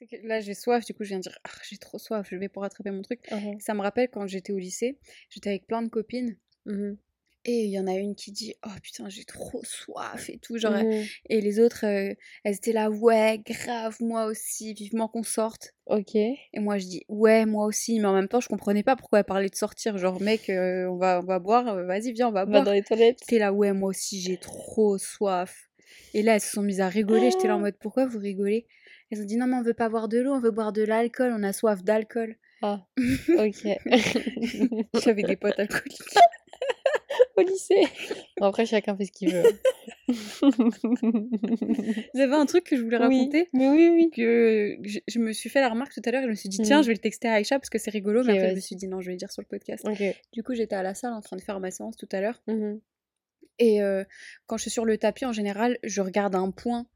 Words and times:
Que 0.00 0.16
là, 0.26 0.40
j'ai 0.40 0.54
soif, 0.54 0.84
du 0.84 0.92
coup, 0.94 1.04
je 1.04 1.08
viens 1.08 1.18
de 1.18 1.22
dire 1.22 1.38
Ah, 1.44 1.50
j'ai 1.68 1.78
trop 1.78 1.98
soif, 1.98 2.28
je 2.30 2.36
vais 2.36 2.48
pour 2.48 2.62
rattraper 2.62 2.90
mon 2.90 3.02
truc. 3.02 3.20
Ça 3.60 3.72
me 3.74 3.80
rappelle 3.80 4.08
quand 4.10 4.26
j'étais 4.26 4.52
au 4.52 4.58
lycée, 4.58 4.98
j'étais 5.30 5.48
avec 5.50 5.66
plein 5.66 5.82
de 5.82 5.88
copines. 5.88 6.36
Mhm. 6.66 6.98
Et 7.48 7.64
il 7.64 7.70
y 7.70 7.78
en 7.78 7.86
a 7.86 7.94
une 7.94 8.14
qui 8.16 8.32
dit 8.32 8.54
Oh 8.66 8.70
putain, 8.82 9.08
j'ai 9.08 9.24
trop 9.24 9.62
soif 9.64 10.28
et 10.28 10.38
tout. 10.38 10.58
Genre, 10.58 10.72
Mhm. 10.72 11.04
Et 11.30 11.40
les 11.40 11.60
autres, 11.60 11.86
euh, 11.86 12.12
elles 12.44 12.56
étaient 12.56 12.72
là 12.72 12.90
Ouais, 12.90 13.40
grave, 13.46 13.96
moi 14.00 14.26
aussi, 14.26 14.74
vivement 14.74 15.08
qu'on 15.08 15.22
sorte. 15.22 15.72
Ok. 15.86 16.14
Et 16.16 16.38
moi, 16.56 16.76
je 16.78 16.86
dis 16.86 17.04
Ouais, 17.08 17.46
moi 17.46 17.64
aussi. 17.66 17.98
Mais 18.00 18.06
en 18.06 18.14
même 18.14 18.28
temps, 18.28 18.40
je 18.40 18.48
comprenais 18.48 18.82
pas 18.82 18.96
pourquoi 18.96 19.20
elle 19.20 19.24
parlait 19.24 19.48
de 19.48 19.54
sortir. 19.54 19.96
Genre, 19.96 20.20
mec, 20.20 20.50
euh, 20.50 20.86
on, 20.90 20.96
va, 20.96 21.20
on 21.22 21.26
va 21.26 21.38
boire, 21.38 21.68
euh, 21.68 21.84
vas-y, 21.86 22.12
viens, 22.12 22.28
on 22.28 22.32
va 22.32 22.44
Va 22.44 22.50
boire. 22.50 22.64
dans 22.64 22.72
les 22.72 22.82
toilettes. 22.82 23.20
J'étais 23.20 23.38
là 23.38 23.52
Ouais, 23.52 23.72
moi 23.72 23.90
aussi, 23.90 24.20
j'ai 24.20 24.36
trop 24.36 24.98
soif. 24.98 25.70
Et 26.14 26.22
là, 26.22 26.34
elles 26.34 26.40
se 26.40 26.50
sont 26.50 26.62
mises 26.62 26.80
à 26.80 26.88
rigoler. 26.88 27.30
J'étais 27.30 27.46
là 27.48 27.56
en 27.56 27.60
mode 27.60 27.76
Pourquoi 27.78 28.06
vous 28.06 28.18
rigolez? 28.18 28.66
Elles 29.10 29.20
ont 29.22 29.24
dit 29.24 29.36
Non, 29.36 29.46
mais 29.46 29.56
on 29.56 29.62
veut 29.62 29.74
pas 29.74 29.88
boire 29.88 30.08
de 30.08 30.18
l'eau, 30.18 30.32
on 30.32 30.40
veut 30.40 30.50
boire 30.50 30.72
de 30.72 30.82
l'alcool, 30.82 31.32
on 31.36 31.42
a 31.42 31.52
soif 31.52 31.82
d'alcool. 31.84 32.36
Ah, 32.62 32.86
ok. 33.38 33.68
J'avais 35.04 35.22
des 35.22 35.36
potes 35.36 35.58
alcooliques. 35.58 36.00
Au 37.36 37.42
lycée. 37.42 37.86
Bon, 38.38 38.46
après, 38.46 38.66
chacun 38.66 38.96
fait 38.96 39.04
ce 39.06 39.12
qu'il 39.12 39.32
veut. 39.32 39.42
J'avais 42.14 42.34
un 42.34 42.46
truc 42.46 42.64
que 42.64 42.76
je 42.76 42.82
voulais 42.82 42.98
Oui, 42.98 43.18
raconter. 43.18 43.48
mais 43.52 43.68
oui, 43.68 43.88
oui. 43.90 44.10
que 44.14 44.76
je, 44.82 44.98
je 45.06 45.18
me 45.18 45.32
suis 45.32 45.48
fait 45.50 45.60
la 45.60 45.68
remarque 45.68 45.92
tout 45.94 46.02
à 46.04 46.10
l'heure 46.10 46.22
et 46.22 46.24
je 46.26 46.30
me 46.30 46.34
suis 46.34 46.48
dit 46.48 46.58
tiens 46.62 46.78
Mhm. 46.78 46.82
je 46.82 46.88
vais 46.88 46.94
le 46.94 46.98
texter 47.00 47.28
à 47.28 47.34
Aïcha 47.34 47.58
parce 47.58 47.70
que 47.70 47.78
c'est 47.78 47.90
rigolo 47.90 48.22
mais 48.24 48.32
après 48.38 48.50
je 48.50 48.54
me 48.56 48.60
suis 48.60 48.76
dit 48.76 48.88
non 48.88 49.00
je 49.00 49.06
vais 49.06 49.12
le 49.12 49.18
dire 49.18 49.30
sur 49.30 49.42
le 49.42 49.46
podcast 49.46 49.84
Ok. 49.86 50.02
du 50.32 50.42
coup 50.42 50.54
j'étais 50.54 50.74
à 50.76 50.82
la 50.82 50.94
salle 50.94 51.12
en 51.12 51.20
train 51.20 51.36
de 51.36 51.42
faire 51.42 51.60
ma 51.60 51.70
séance 51.70 51.96
tout 51.96 52.08
à 52.12 52.20
l'heure 52.20 52.42
Mhm. 52.46 52.80
et 53.58 53.82
euh, 53.82 54.04
quand 54.46 54.56
je 54.56 54.62
suis 54.62 54.70
sur 54.70 54.84
le 54.84 54.96
tapis 54.98 55.24
en 55.26 55.32
général 55.32 55.78
je 55.82 56.00
regarde 56.00 56.34
un 56.34 56.50
point 56.50 56.86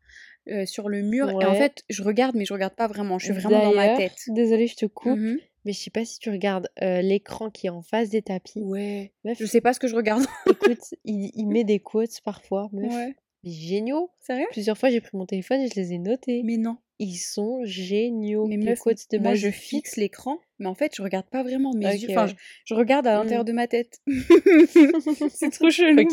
euh, 0.48 0.64
sur 0.66 0.88
le 0.88 1.02
mur 1.02 1.30
et 1.30 1.44
en 1.44 1.54
fait 1.54 1.82
je 1.90 2.02
regarde 2.02 2.34
mais 2.34 2.44
je 2.44 2.52
regarde 2.52 2.74
pas 2.74 2.86
vraiment 2.88 3.18
je 3.18 3.26
suis 3.26 3.34
vraiment 3.34 3.62
dans 3.62 3.74
ma 3.74 3.96
tête 3.96 4.16
Désolée, 4.28 4.66
je 4.66 4.76
te 4.76 4.86
coupe, 4.86 5.18
Mhm. 5.18 5.38
mais 5.64 5.72
je 5.72 5.78
sais 5.78 5.90
pas 5.90 6.04
si 6.04 6.18
tu 6.18 6.30
regardes 6.30 6.68
euh, 6.82 7.02
l'écran 7.02 7.50
qui 7.50 7.66
est 7.66 7.70
en 7.70 7.82
face 7.82 8.08
des 8.08 8.22
tapis. 8.22 8.60
ouais 8.60 9.12
Meuf, 9.24 9.38
je 9.38 9.44
sais 9.46 9.60
pas 9.60 9.72
ce 9.74 9.80
que 9.80 9.86
je 9.88 9.96
regarde 9.96 10.24
écoute, 10.46 10.94
il, 11.04 11.30
il 11.34 11.46
met 11.46 11.64
des 11.64 11.78
quotes 11.80 12.20
parfois, 12.24 12.68
meuf. 12.72 12.90
ouais 12.92 13.14
Mais 13.44 13.50
géniaux. 13.50 14.10
sérieux? 14.20 14.46
Plusieurs 14.50 14.76
fois, 14.78 14.90
j'ai 14.90 15.00
pris 15.00 15.16
mon 15.16 15.26
téléphone 15.26 15.60
et 15.60 15.68
je 15.68 15.74
les 15.78 15.92
ai 15.92 15.98
notés. 15.98 16.42
mais 16.44 16.56
non 16.56 16.78
Ils 16.98 17.16
sont 17.16 17.60
géniaux. 17.64 18.46
mais 18.46 18.56
meuf 18.56 18.78
quotes 18.80 19.10
de 19.10 19.18
moi 19.18 19.34
je 19.34 19.50
fixe 19.50 19.96
l'écran 19.96 20.38
mais 20.58 20.66
en 20.66 20.74
fait 20.74 20.94
je 20.96 21.02
regarde 21.02 21.26
pas 21.30 21.42
vraiment 21.42 21.72
mes 21.74 21.86
yeux 21.96 22.08
enfin 22.10 22.26
ouais. 22.26 22.32
je, 22.32 22.34
je 22.66 22.74
regarde 22.74 23.06
à 23.06 23.14
l'intérieur 23.14 23.42
Mhm. 23.44 23.48
de 23.48 23.52
ma 23.52 23.66
tête 23.66 24.00
c'est 25.30 25.50
trop 25.50 25.70
chelou 25.70 26.08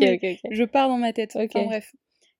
je 0.51 0.63
pars 0.63 0.89
dans 0.89 0.97
ma 0.97 1.13
tête. 1.13 1.35
Enfin 1.35 1.63
bref. 1.65 1.93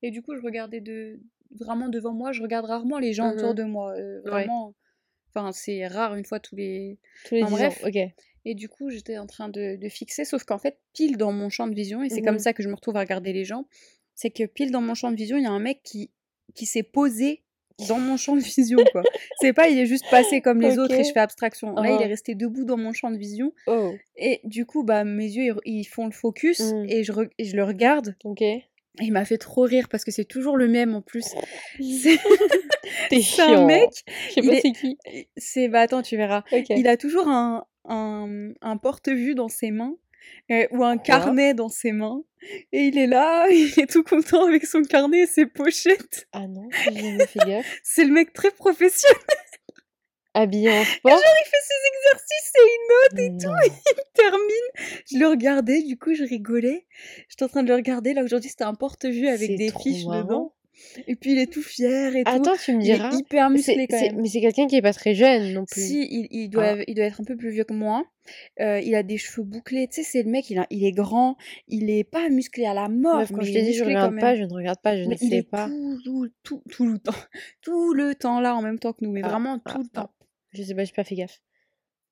Et 0.04 0.12
du 0.12 0.22
coup, 0.22 0.36
je 0.36 0.42
regardais 0.42 0.80
de 0.80 1.20
vraiment 1.58 1.90
devant 1.90 2.14
moi. 2.14 2.32
Je 2.32 2.42
regarde 2.42 2.66
rarement 2.66 3.00
les 3.00 3.14
gens 3.14 3.32
autour 3.32 3.50
Mhm. 3.50 3.56
de 3.56 3.64
moi. 3.64 3.94
euh, 3.98 4.22
Ouais. 4.24 4.30
vraiment. 4.32 4.74
Enfin, 5.34 5.52
c'est 5.52 5.86
rare 5.88 6.16
une 6.16 6.26
fois 6.26 6.40
tous 6.40 6.56
les. 6.56 6.98
Tous 7.26 7.36
les 7.36 7.44
Enfin, 7.44 7.52
10 7.56 7.58
bref. 7.62 7.84
ans. 7.84 7.88
Ok. 7.90 7.98
Et 8.46 8.56
du 8.56 8.70
coup, 8.70 8.90
j'étais 8.90 9.18
en 9.18 9.28
train 9.28 9.50
de, 9.50 9.76
de 9.76 9.90
fixer, 9.90 10.24
sauf 10.24 10.44
qu'en 10.46 10.58
fait, 10.58 10.78
pile 10.94 11.18
dans 11.18 11.32
mon 11.34 11.50
champ 11.50 11.68
de 11.68 11.76
vision, 11.76 12.02
et 12.02 12.10
c'est 12.10 12.22
comme 12.22 12.36
Mhm. 12.36 12.40
ça 12.40 12.54
que 12.54 12.64
je 12.64 12.70
me 12.70 12.76
retrouve 12.76 12.96
à 12.96 13.02
regarder 13.02 13.34
les 13.34 13.44
gens, 13.44 13.66
c'est 14.16 14.30
que 14.30 14.46
pile 14.46 14.72
dans 14.72 14.82
mon 14.82 14.94
champ 14.96 15.12
de 15.12 15.18
vision, 15.18 15.36
il 15.38 15.44
y 15.44 15.48
a 15.48 15.52
un 15.52 15.60
mec 15.60 15.82
qui, 15.84 16.12
qui 16.56 16.66
s'est 16.66 16.82
posé 16.84 17.44
dans 17.90 18.00
mon 18.00 18.16
champ 18.18 18.36
de 18.38 18.42
vision, 18.42 18.80
quoi. 18.94 19.04
c'est 19.42 19.52
pas, 19.54 19.68
il 19.68 19.78
est 19.78 19.86
juste 19.86 20.06
passé 20.10 20.40
comme 20.42 20.62
les 20.62 20.80
autres 20.80 20.96
et 20.96 21.04
je 21.04 21.12
fais 21.12 21.20
abstraction. 21.20 21.74
Là, 21.76 21.92
il 21.92 22.02
est 22.02 22.06
Ah. 22.06 22.08
resté 22.08 22.34
debout 22.36 22.64
dans 22.64 22.78
mon 22.78 22.94
champ 22.94 23.12
de 23.12 23.18
vision, 23.18 23.54
Oh. 23.68 23.94
et 24.16 24.40
du 24.46 24.66
coup, 24.66 24.84
bah, 24.84 25.04
mes 25.04 25.26
yeux, 25.30 25.54
ils, 25.66 25.80
ils 25.80 25.84
font 25.84 26.06
le 26.06 26.12
focus, 26.14 26.62
Mhm. 26.62 26.86
et, 26.90 27.04
je, 27.04 27.12
re- 27.12 27.30
et 27.38 27.44
je 27.44 27.56
le 27.58 27.64
regarde, 27.66 28.16
Ok. 28.24 28.42
Il 29.02 29.12
m'a 29.12 29.26
fait 29.26 29.38
trop 29.38 29.64
rire 29.64 29.88
parce 29.90 30.04
que 30.04 30.12
c'est 30.12 30.26
toujours 30.26 30.58
le 30.58 30.68
même 30.68 30.96
en 30.96 31.02
plus. 31.02 31.26
C'est 31.80 33.42
un 33.42 33.66
mec, 33.66 33.90
Je 34.30 34.34
sais 34.34 34.42
pas 34.42 34.54
est- 34.54 34.62
c'est 34.62 34.72
qui. 34.72 34.98
c'est 35.38 35.68
bah 35.68 35.82
attends, 35.82 36.02
tu 36.02 36.18
verras. 36.18 36.44
Il 36.78 36.88
a 36.88 36.98
toujours 36.98 37.28
un, 37.28 37.66
un, 37.86 38.52
un 38.62 38.78
porte-vue 38.78 39.36
dans 39.36 39.50
ses 39.50 39.72
mains 39.72 39.96
euh, 40.52 40.68
ou 40.72 40.84
un 40.84 40.98
carnet 40.98 41.54
dans 41.54 41.70
ses 41.70 41.92
mains 41.92 42.22
et 42.72 42.84
il 42.86 42.98
est 42.98 43.08
là, 43.08 43.48
il 43.52 43.74
est 43.80 43.90
tout 43.92 44.04
content 44.04 44.46
avec 44.46 44.66
son 44.66 44.82
carnet 44.84 45.20
et 45.22 45.26
ses 45.28 45.46
pochettes. 45.46 46.28
Ah 46.34 46.48
non, 46.48 46.68
j'ai 46.86 46.96
jamais 47.00 47.28
fait 47.28 47.40
gaffe. 47.46 47.80
C'est 47.84 48.06
le 48.06 48.12
mec 48.12 48.34
très 48.34 48.52
professionnel. 48.52 49.18
Habillé 50.42 50.70
en 50.70 50.84
sport. 50.84 51.12
Il 51.20 51.50
fait 51.50 51.64
ses 51.64 51.80
exercices 51.94 52.54
et 52.56 53.22
il 53.24 53.32
Non. 53.46 53.54
termine. 54.14 55.02
Je 55.12 55.18
le 55.18 55.28
regardais, 55.28 55.82
du 55.82 55.98
coup 55.98 56.14
je 56.14 56.24
rigolais. 56.24 56.86
J'étais 57.30 57.44
en 57.44 57.50
train 57.50 57.64
de 57.64 57.70
le 57.70 57.76
regarder. 57.76 58.14
Là 58.14 58.24
aujourd'hui 58.24 58.50
c'était 58.50 58.64
un 58.64 58.76
porte-vue 58.76 59.28
avec 59.28 59.56
des 59.56 59.72
fiches 59.72 60.06
marrant. 60.06 60.24
dedans. 60.24 60.54
Et 61.08 61.16
puis 61.16 61.32
il 61.32 61.40
est 61.40 61.52
tout 61.52 61.64
fier 61.64 62.16
et 62.16 62.24
tout. 62.24 62.30
Attends, 62.32 62.56
tu 62.64 62.72
me 62.76 62.84
il 62.84 62.92
est 62.92 62.94
diras. 62.94 63.10
hyper 63.12 63.50
musclé 63.50 63.88
quand 63.88 64.00
même. 64.00 64.22
mais 64.22 64.28
c'est 64.28 64.42
quelqu'un 64.42 64.68
qui 64.68 64.76
est 64.76 64.82
pas 64.84 64.94
très 64.94 65.16
jeune 65.16 65.52
non 65.54 65.66
plus. 65.66 65.82
Si, 65.82 66.02
il, 66.08 66.28
il 66.30 66.50
doit, 66.50 66.76
Ah. 66.78 66.84
il 66.86 66.94
doit 66.94 67.06
être 67.06 67.20
un 67.20 67.24
peu 67.24 67.36
plus 67.36 67.50
vieux 67.50 67.64
que 67.64 67.74
moi. 67.74 68.04
Euh, 68.60 68.80
il 68.82 68.94
a 68.94 69.02
des 69.02 69.18
cheveux 69.18 69.42
bouclés. 69.42 69.88
Tu 69.88 70.04
sais, 70.04 70.04
c'est 70.04 70.22
le 70.22 70.30
mec, 70.30 70.48
il, 70.52 70.60
a- 70.60 70.68
il 70.70 70.86
est 70.86 70.92
grand. 70.92 71.36
Il 71.68 71.90
est 71.90 72.04
pas 72.04 72.30
musclé 72.30 72.66
à 72.68 72.76
la 72.76 72.90
mort. 72.90 73.16
Meuf, 73.18 73.30
quand 73.32 73.38
mais 73.38 73.46
je 73.46 73.50
il 73.50 73.54
t'ai 73.56 73.62
dit 73.64 73.74
je 73.74 73.84
regarde 73.86 74.20
pas, 74.20 74.36
je 74.36 74.44
ne 74.44 74.54
regarde 74.54 74.80
pas, 74.84 74.96
je 74.96 75.02
ne 75.04 75.08
Mais 75.10 75.18
il 75.20 75.30
sais 75.30 75.38
est 75.38 75.50
pas. 75.50 75.68
tout, 75.68 75.98
tout, 76.04 76.28
tout, 76.44 76.64
tout 76.70 76.86
le 76.86 77.00
temps. 77.00 77.12
Tout 77.64 77.94
le 77.94 78.14
temps 78.14 78.40
là 78.40 78.56
en 78.56 78.62
même 78.62 78.78
temps 78.78 78.94
que 78.94 79.04
nous. 79.04 79.12
Mais 79.12 79.22
Ah, 79.24 79.30
vraiment 79.30 79.60
ah, 79.66 79.72
tout 79.72 79.80
le 79.80 79.86
ah. 79.96 80.02
temps. 80.02 80.12
Je 80.58 80.64
sais 80.64 80.76
pas, 80.76 80.84
j'ai 80.84 80.94
pas 80.94 81.04
fait 81.04 81.16
gaffe. 81.16 81.40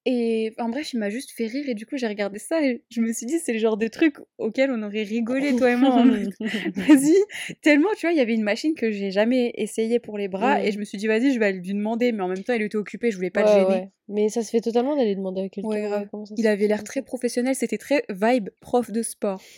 Et 0.08 0.54
en 0.60 0.70
bref, 0.70 0.94
il 0.94 1.00
m'a 1.00 1.10
juste 1.10 1.32
fait 1.32 1.48
rire. 1.48 1.68
Et 1.68 1.74
du 1.74 1.88
coup, 1.88 1.98
j'ai 1.98 2.06
regardé 2.06 2.38
ça 2.38 2.62
et 2.64 2.84
je 2.92 3.02
me 3.02 3.12
suis 3.12 3.26
dit, 3.26 3.40
c'est 3.40 3.54
le 3.54 3.58
genre 3.58 3.76
de 3.76 3.88
truc 3.88 4.18
auquel 4.38 4.70
on 4.70 4.84
aurait 4.84 5.02
rigolé, 5.02 5.56
toi 5.56 5.72
et 5.72 5.76
moi. 5.76 5.90
en 5.96 6.06
mode, 6.06 6.30
Vas-y, 6.76 7.16
tellement, 7.64 7.90
tu 7.98 8.02
vois, 8.06 8.12
il 8.12 8.18
y 8.18 8.22
avait 8.22 8.36
une 8.36 8.44
machine 8.44 8.76
que 8.76 8.92
j'ai 8.92 9.10
jamais 9.10 9.52
essayé 9.56 10.00
pour 10.00 10.20
les 10.20 10.28
bras 10.28 10.64
et 10.64 10.72
je 10.72 10.78
me 10.78 10.84
suis 10.84 11.00
dit, 11.00 11.08
vas-y, 11.08 11.34
je 11.34 11.40
vais 11.40 11.52
lui 11.54 11.74
demander, 11.74 12.12
mais 12.12 12.22
en 12.22 12.28
même 12.28 12.44
temps, 12.44 12.54
il 12.54 12.62
était 12.62 12.76
occupé, 12.76 13.10
je 13.10 13.16
voulais 13.16 13.32
pas 13.32 13.42
Ouais, 13.44 13.48
le 13.48 13.60
gêner. 13.62 13.82
ouais. 13.82 13.90
Mais 14.08 14.30
ça 14.30 14.44
se 14.44 14.52
fait 14.52 14.62
totalement 14.62 14.96
d'aller 14.96 15.16
demander 15.16 15.42
à 15.42 15.50
quelqu'un. 15.50 16.04
Euh, 16.04 16.06
Il 16.38 16.46
avait 16.46 16.68
l'air 16.68 16.84
très 16.84 17.02
professionnel, 17.02 17.56
c'était 17.56 17.80
très 17.80 18.04
vibe 18.10 18.50
prof 18.62 18.92
de 18.92 19.02
sport. 19.02 19.42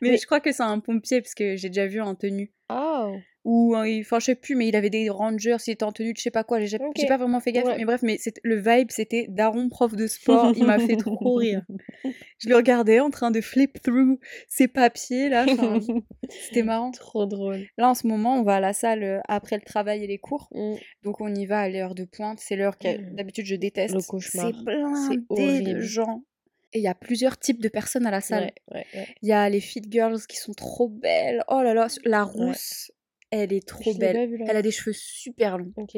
Mais, 0.00 0.10
Mais- 0.10 0.16
je 0.18 0.24
crois 0.26 0.38
que 0.38 0.52
c'est 0.52 0.62
un 0.62 0.78
pompier 0.78 1.20
parce 1.20 1.34
que 1.34 1.56
j'ai 1.56 1.68
déjà 1.68 1.88
vu 1.88 2.00
en 2.00 2.14
tenue. 2.14 2.52
Ah, 2.68 3.10
Ou, 3.50 3.74
euh, 3.74 4.00
enfin, 4.00 4.18
je 4.20 4.26
sais 4.26 4.34
plus, 4.34 4.54
mais 4.56 4.68
il 4.68 4.76
avait 4.76 4.90
des 4.90 5.08
rangers, 5.08 5.56
il 5.66 5.70
était 5.70 5.82
en 5.82 5.90
tenue 5.90 6.12
de 6.12 6.18
je 6.18 6.22
sais 6.22 6.30
pas 6.30 6.44
quoi, 6.44 6.60
j'ai 6.62 6.76
pas 7.08 7.16
vraiment 7.16 7.40
fait 7.40 7.52
gaffe. 7.52 7.64
Ouais. 7.64 7.76
Mais 7.78 7.86
bref, 7.86 8.02
mais 8.02 8.18
le 8.42 8.56
vibe, 8.56 8.88
c'était 8.90 9.24
Daron 9.30 9.70
prof 9.70 9.94
de 9.96 10.06
sport, 10.06 10.52
il 10.54 10.66
m'a 10.66 10.78
fait 10.78 10.96
trop 10.96 11.34
rire. 11.36 11.62
Je 12.38 12.50
le 12.50 12.56
regardais 12.56 13.00
en 13.00 13.08
train 13.08 13.30
de 13.30 13.40
flip 13.40 13.80
through 13.82 14.18
ses 14.48 14.68
papiers 14.68 15.30
là, 15.30 15.46
c'était 16.28 16.62
marrant. 16.62 16.90
Trop 16.90 17.24
drôle. 17.24 17.64
Là 17.78 17.88
en 17.88 17.94
ce 17.94 18.06
moment, 18.06 18.38
on 18.38 18.42
va 18.42 18.56
à 18.56 18.60
la 18.60 18.74
salle 18.74 19.02
euh, 19.02 19.20
après 19.28 19.56
le 19.56 19.62
travail 19.62 20.04
et 20.04 20.06
les 20.06 20.18
cours, 20.18 20.48
Mm. 20.52 20.74
donc 21.04 21.20
on 21.22 21.34
y 21.34 21.46
va 21.46 21.60
à 21.60 21.68
l'heure 21.70 21.94
de 21.94 22.04
pointe. 22.04 22.40
C'est 22.40 22.54
l'heure 22.56 22.76
que 22.78 22.88
Mm. 22.98 23.14
d'habitude 23.16 23.46
je 23.46 23.54
déteste. 23.54 23.94
Le 23.94 24.02
cauchemar. 24.02 24.52
C'est 25.08 25.18
blindé 25.26 25.72
de 25.72 25.80
gens. 25.80 26.22
Et 26.74 26.80
il 26.80 26.82
y 26.82 26.88
a 26.88 26.94
plusieurs 26.94 27.38
types 27.38 27.62
de 27.62 27.68
personnes 27.70 28.04
à 28.06 28.10
la 28.10 28.20
salle. 28.20 28.52
Ouais, 28.70 28.76
ouais, 28.80 28.86
ouais. 28.94 29.06
Il 29.22 29.28
y 29.30 29.32
a 29.32 29.48
les 29.48 29.60
fit 29.60 29.80
girls 29.88 30.20
qui 30.28 30.36
sont 30.36 30.52
trop 30.52 30.88
belles. 30.90 31.42
Oh 31.48 31.62
là 31.62 31.72
là, 31.72 31.86
la 32.04 32.24
rousse, 32.24 32.92
elle 33.30 33.52
est 33.52 33.66
trop 33.66 33.92
Je 33.92 33.98
belle. 33.98 34.28
vu. 34.28 34.42
Elle 34.48 34.56
a 34.56 34.62
des 34.62 34.70
cheveux 34.70 34.94
super 34.94 35.58
longs. 35.58 35.72
Ok, 35.76 35.96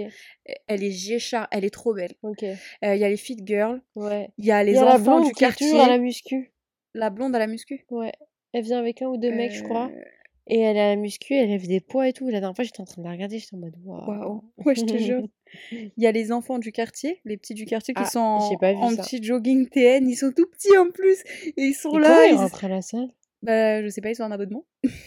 Elle 0.67 0.85
est 0.85 0.91
géchard, 0.91 1.47
elle 1.51 1.65
est 1.65 1.71
trop 1.71 1.95
belle. 1.95 2.15
Euh, 2.25 2.55
Il 2.95 3.01
y 3.01 3.05
a 3.05 3.09
les 3.09 3.17
fit 3.17 3.37
girls. 3.45 3.81
Ouais. 3.95 4.31
Il 4.39 4.45
y 4.45 4.51
a 4.53 4.63
les 4.65 4.73
y 4.75 4.77
a 4.79 4.95
enfants 4.95 5.19
blonde 5.19 5.27
du 5.29 5.33
qui 5.33 5.45
est 5.45 5.47
quartier. 5.47 5.67
toujours 5.69 5.85
à 5.85 5.89
la 5.89 5.99
muscu. 5.99 6.53
La 6.95 7.11
blonde 7.11 7.35
à 7.37 7.39
la 7.39 7.47
muscu? 7.47 7.85
Ouais. 7.91 8.13
Elle 8.53 8.65
vient 8.65 8.79
avec 8.79 9.01
un 9.03 9.07
ou 9.07 9.17
deux 9.17 9.31
mecs, 9.33 9.53
je 9.53 9.63
crois. 9.63 9.91
Euh, 9.95 10.01
Et 10.49 10.59
elle 10.59 10.77
à 10.77 10.89
la 10.89 10.97
muscu, 10.97 11.35
elle 11.35 11.51
lève 11.51 11.67
des 11.69 11.79
poids 11.81 12.09
et 12.09 12.13
tout. 12.13 12.29
La 12.29 12.41
dernière 12.41 12.57
fois, 12.57 12.65
j'étais 12.65 12.81
en 12.81 12.85
train 12.85 13.01
de 13.01 13.07
la 13.07 13.13
regarder, 13.13 13.39
j'étais 13.39 13.55
en 13.55 13.61
mode 13.61 13.77
waouh. 13.85 14.07
Waouh. 14.09 14.45
Ouais, 14.65 14.75
je 14.75 14.85
te 14.85 14.97
jure. 14.99 15.23
Il 15.73 15.93
y 15.97 16.07
a 16.09 16.13
les 16.13 16.33
enfants 16.33 16.59
du 16.59 16.73
quartier, 16.73 17.21
les 17.25 17.37
petits 17.37 17.55
du 17.55 17.65
quartier 17.65 17.95
qui 17.95 18.03
Ah, 18.05 18.09
sont 18.11 18.19
en, 18.19 18.49
petit 18.97 19.23
jogging 19.23 19.69
TN. 19.69 20.09
Ils 20.09 20.17
sont 20.17 20.33
tout 20.33 20.47
petits 20.47 20.77
en 20.77 20.91
plus. 20.91 21.23
Et 21.57 21.63
ils 21.63 21.75
sont 21.75 21.97
Et 21.97 22.03
là. 22.03 22.09
comment 22.33 22.47
ils 22.49 22.65
à 22.65 22.69
la 22.69 22.83
salle? 22.83 23.09
Bah, 23.43 23.83
je 23.83 23.89
sais 23.89 24.01
pas, 24.01 24.11
ils 24.11 24.15
sont 24.17 24.25
en 24.25 24.31
abonnement. 24.31 24.65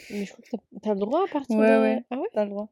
Mais 0.09 0.25
je 0.25 0.31
crois 0.33 0.43
que 0.43 0.79
t'as- 0.81 0.93
le 0.93 0.99
droit 0.99 1.23
à 1.23 1.31
partir 1.31 1.55
Ouais, 1.57 1.67
de... 1.75 1.81
ouais. 1.81 2.03
Ah 2.11 2.17
ouais? 2.17 2.27
T'as 2.33 2.43
le 2.45 2.49
droit. 2.51 2.69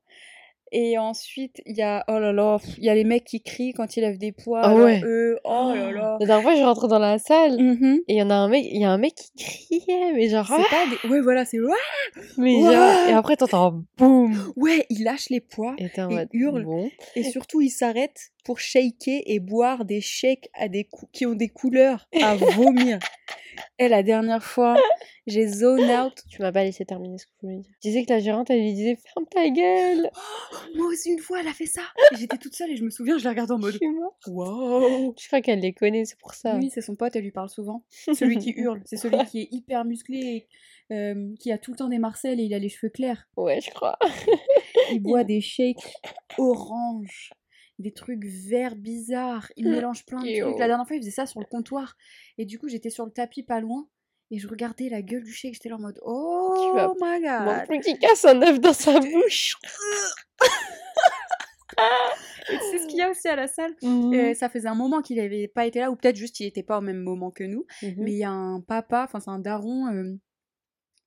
Et 0.74 0.98
ensuite, 0.98 1.62
il 1.66 1.76
y 1.76 1.82
a, 1.82 2.06
oh 2.08 2.18
là 2.18 2.32
là, 2.32 2.58
il 2.78 2.86
y 2.86 2.90
a 2.90 2.96
les 2.96 3.04
mecs 3.04 3.26
qui 3.26 3.42
crient 3.42 3.74
quand 3.74 3.98
ils 3.98 4.00
lèvent 4.00 4.18
des 4.18 4.32
poids. 4.32 4.62
Ah 4.64 4.74
ouais. 4.74 5.02
eux, 5.04 5.38
oh 5.44 5.74
là 5.76 5.92
là. 5.92 6.18
La 6.22 6.26
dernière 6.26 6.44
fois, 6.44 6.56
je 6.56 6.64
rentre 6.64 6.88
dans 6.88 6.98
la 6.98 7.20
salle 7.20 7.62
Mhm. 7.62 8.00
et 8.08 8.14
il 8.14 8.18
y 8.18 8.22
en 8.24 8.30
a 8.30 8.36
un 8.36 8.48
mec, 8.48 8.66
il 8.72 8.80
y 8.80 8.86
a 8.86 8.90
un 8.90 8.98
mec 8.98 9.14
qui 9.36 9.80
criait, 9.84 10.14
mais 10.14 10.30
genre, 10.30 10.48
C'est 10.48 10.70
pas 10.70 10.86
des... 11.04 11.10
Ouais, 11.10 11.20
voilà, 11.20 11.44
c'est... 11.44 11.58
Mais 12.38 12.54
genre, 12.62 13.10
et 13.10 13.12
après 13.14 13.36
t'entends 13.36 13.84
boum 13.98 14.34
ouais, 14.56 14.86
il 14.90 15.04
lâche 15.04 15.30
les 15.30 15.42
poids. 15.42 15.76
et 15.78 15.90
Il 15.98 16.04
mode 16.08 16.30
hurle. 16.32 16.64
bon. 16.64 16.90
Et 17.18 17.24
surtout, 17.24 17.60
il 17.60 17.70
s'arrête 17.70 18.32
pour 18.44 18.60
shaker 18.60 19.22
et 19.26 19.40
boire 19.40 19.86
des 19.86 20.02
shakes 20.02 20.50
à 20.54 20.68
des 20.68 20.88
qui 21.12 21.26
ont 21.26 21.34
des 21.34 21.50
couleurs 21.50 22.08
à 22.22 22.36
vomir. 22.36 23.00
Et 23.80 23.88
la 23.88 24.04
dernière 24.04 24.44
fois, 24.44 24.78
j'ai 25.28 25.48
zone 25.48 25.90
out. 25.90 26.14
Tu 26.30 26.42
m'as 26.42 26.52
pas 26.52 26.64
laissé 26.64 26.86
terminer 26.86 27.18
ce 27.18 27.26
que 27.26 27.32
je 27.42 27.48
voulais 27.48 27.60
dire. 27.60 27.72
Je 27.84 27.90
disais 27.90 28.06
que 28.06 28.14
la 28.14 28.20
gérante, 28.20 28.50
elle 28.50 28.62
lui 28.62 28.74
disait 28.74 28.96
ferme 28.96 29.26
ta 29.28 29.50
gueule. 29.50 30.10
Moi 30.76 30.88
aussi, 30.88 31.12
une 31.12 31.20
fois, 31.20 31.40
elle 31.42 31.48
a 31.48 31.54
fait 31.54 31.66
ça. 31.66 31.82
J'étais 32.18 32.38
toute 32.38 32.56
seule 32.56 32.72
et 32.72 32.76
je 32.76 32.84
me 32.84 32.90
souviens, 32.90 33.18
je 33.18 33.24
la 33.24 33.32
regardais 33.32 33.54
en 33.54 33.60
mode. 33.60 33.78
Wow. 34.28 35.16
Je 35.20 35.28
crois 35.28 35.42
qu'elle 35.42 35.60
les 35.60 35.74
connaît, 35.74 36.06
c'est 36.06 36.18
pour 36.20 36.34
ça. 36.34 36.56
Oui, 36.56 36.70
c'est 36.74 36.82
son 36.82 36.96
pote, 36.96 37.16
elle 37.16 37.24
lui 37.24 37.32
parle 37.32 37.50
souvent. 37.50 37.84
Celui 37.90 38.38
qui 38.38 38.52
hurle, 38.52 38.82
c'est 38.86 38.98
celui 38.98 39.18
qui 39.30 39.42
est 39.42 39.48
hyper 39.52 39.86
musclé 39.86 40.18
et 40.18 40.48
euh, 40.94 41.34
qui 41.40 41.52
a 41.52 41.58
tout 41.58 41.72
le 41.72 41.78
temps 41.78 41.90
des 41.90 42.00
marcelles 42.00 42.40
et 42.40 42.44
il 42.44 42.54
a 42.54 42.60
les 42.60 42.70
cheveux 42.70 42.90
clairs. 42.90 43.28
Ouais, 43.38 43.62
je 43.62 43.70
crois. 43.72 43.98
Il 44.92 45.00
boit 45.00 45.24
des 45.24 45.42
shakes 45.42 45.96
orange. 46.38 47.32
Des 47.80 47.92
trucs 47.94 48.24
verts 48.26 48.76
bizarres. 48.76 49.52
Il 49.56 49.70
mélange 49.90 50.06
plein 50.06 50.22
de 50.22 50.42
trucs. 50.42 50.60
La 50.60 50.68
dernière 50.68 50.86
fois, 50.88 50.96
il 50.96 51.00
faisait 51.02 51.12
ça 51.12 51.26
sur 51.26 51.40
le 51.40 51.46
comptoir. 51.46 51.96
Et 52.38 52.46
du 52.46 52.60
coup, 52.60 52.68
j'étais 52.70 52.90
sur 52.90 53.06
le 53.06 53.12
tapis 53.12 53.44
pas 53.44 53.60
loin. 53.60 53.88
Et 54.34 54.38
je 54.40 54.48
regardais 54.48 54.88
la 54.88 55.02
gueule 55.02 55.24
du 55.24 55.34
shake. 55.34 55.54
J'étais 55.56 55.68
là 55.70 55.76
en 55.76 55.80
mode 55.80 56.00
Oh 56.04 56.72
vas- 56.74 56.94
my 57.02 57.20
Mon 57.22 57.46
god. 57.58 57.68
plus 57.68 57.80
qui 57.82 58.00
casse 58.00 58.24
un 58.26 58.42
œuf 58.42 58.60
dans 58.62 58.72
sa 58.74 59.00
bouche. 59.00 59.58
Et 62.50 62.58
tu 62.58 62.64
sais 62.72 62.80
ce 62.80 62.88
qu'il 62.88 62.98
y 62.98 63.02
a 63.02 63.10
aussi 63.10 63.28
à 63.28 63.36
la 63.36 63.48
salle? 63.48 63.74
Mhm. 63.82 64.14
Euh, 64.14 64.34
Ça 64.34 64.50
faisait 64.50 64.68
un 64.68 64.76
moment 64.76 65.02
qu'il 65.02 65.20
avait 65.20 65.48
pas 65.48 65.66
été 65.66 65.80
là. 65.80 65.90
Ou 65.92 65.96
peut-être 65.96 66.16
juste 66.16 66.40
il 66.40 66.46
était 66.46 66.64
pas 66.64 66.78
au 66.78 66.82
même 66.82 67.02
moment 67.02 67.32
que 67.32 67.44
nous. 67.44 67.66
Mhm. 67.82 67.96
Mais 67.98 68.12
il 68.12 68.18
y 68.18 68.24
a 68.24 68.32
un 68.32 68.62
papa, 68.62 69.04
enfin, 69.08 69.20
c'est 69.20 69.30
un 69.30 69.40
daron. 69.40 69.88
euh, 69.88 70.14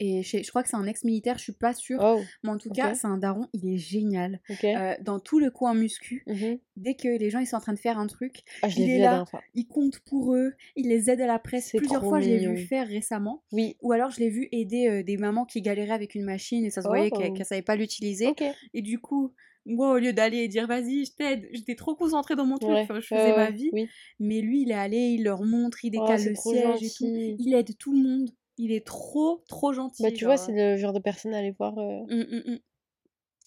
et 0.00 0.23
je, 0.23 0.43
je 0.43 0.49
crois 0.50 0.62
que 0.62 0.69
c'est 0.69 0.76
un 0.76 0.87
ex-militaire, 0.87 1.38
je 1.38 1.43
suis 1.44 1.52
pas 1.52 1.73
sûre. 1.75 2.00
Oh, 2.02 2.20
Mais 2.43 2.50
en 2.50 2.58
tout 2.58 2.70
cas, 2.70 2.94
c'est 2.94 3.06
un 3.06 3.17
daron, 3.19 3.46
il 3.52 3.69
est 3.73 3.76
génial. 3.79 4.41
Euh, 4.64 4.94
dans 5.02 5.20
tout 5.20 5.38
le 5.38 5.50
coin 5.50 5.75
muscu, 5.75 6.25
Mhm. 6.26 6.58
dès 6.76 6.94
que 6.94 7.08
les 7.08 7.31
gens 7.31 7.38
ils 7.38 7.46
sont 7.46 7.56
en 7.56 7.61
train 7.61 7.73
de 7.75 7.79
faire 7.79 7.99
un 7.99 8.06
truc, 8.06 8.43
Ah, 8.62 8.69
je 8.69 8.81
il 8.81 8.91
est 8.91 8.99
là. 8.99 9.25
il 9.55 9.67
compte 9.67 10.00
pour 10.00 10.35
eux, 10.35 10.52
il 10.76 10.88
les 10.88 11.11
aide 11.11 11.20
à 11.20 11.26
la 11.26 11.38
presse. 11.38 11.73
Plusieurs 11.76 12.02
fois, 12.02 12.20
je 12.20 12.29
l'ai 12.29 12.46
vu 12.46 12.58
faire 12.67 12.87
récemment. 12.88 13.43
Oui. 13.52 13.76
Ou 13.82 13.93
alors, 13.93 14.11
je 14.11 14.20
l'ai 14.20 14.31
vu 14.31 14.49
aider 14.52 14.88
euh, 14.88 15.02
des 15.02 15.17
mamans 15.17 15.44
qui 15.44 15.62
galéraient 15.62 15.91
avec 15.94 16.14
une 16.14 16.25
machine 16.25 16.64
et 16.64 16.70
ça 16.70 16.82
se 16.82 16.88
voyait 16.88 17.11
qu'elle 17.11 17.31
Oh. 17.31 17.35
qu'elle 17.35 17.46
savait 17.46 17.62
pas 17.62 17.76
l'utiliser. 17.76 18.29
Et 18.75 18.82
du 18.82 18.99
coup, 18.99 19.32
moi, 19.67 19.93
au 19.94 19.99
lieu 19.99 20.12
d'aller 20.12 20.38
et 20.38 20.49
dire 20.49 20.67
vas-y, 20.67 21.06
je 21.06 21.12
t'aide, 21.12 21.49
j'étais 21.52 21.75
trop 21.75 21.94
concentrée 21.94 22.37
dans 22.37 22.44
mon 22.44 22.58
truc, 22.58 22.70
Ouais. 22.70 22.82
enfin, 22.82 23.00
je 23.00 23.06
faisais 23.06 23.35
ma 23.37 23.50
vie. 23.50 23.70
Oui. 23.73 23.88
Mais 24.20 24.41
lui, 24.43 24.62
il 24.62 24.70
est 24.70 24.75
allé, 24.75 24.99
il 24.99 25.23
leur 25.25 25.43
montre, 25.43 25.85
il 25.85 25.93
Oh, 25.96 26.02
décale 26.02 26.23
le 26.29 26.35
siège 26.35 26.82
et 26.82 26.91
tout. 26.91 27.37
Il 27.38 27.55
aide 27.55 27.76
tout 27.79 27.93
le 27.94 28.02
monde. 28.02 28.31
Il 28.56 28.73
est 28.73 28.87
trop, 28.87 29.43
trop 29.49 29.73
gentil. 29.73 30.03
Bah, 30.03 30.11
tu 30.12 30.25
vois, 30.25 30.37
c'est 30.37 30.53
le 30.53 30.77
genre 30.77 30.93
de 30.93 31.01
personne 31.01 31.35
à 31.35 31.39
aller 31.39 31.51
voir. 31.53 31.77
euh, 31.79 32.01
Hum, 32.11 32.27
hum, 32.31 32.43
hum. 32.47 32.59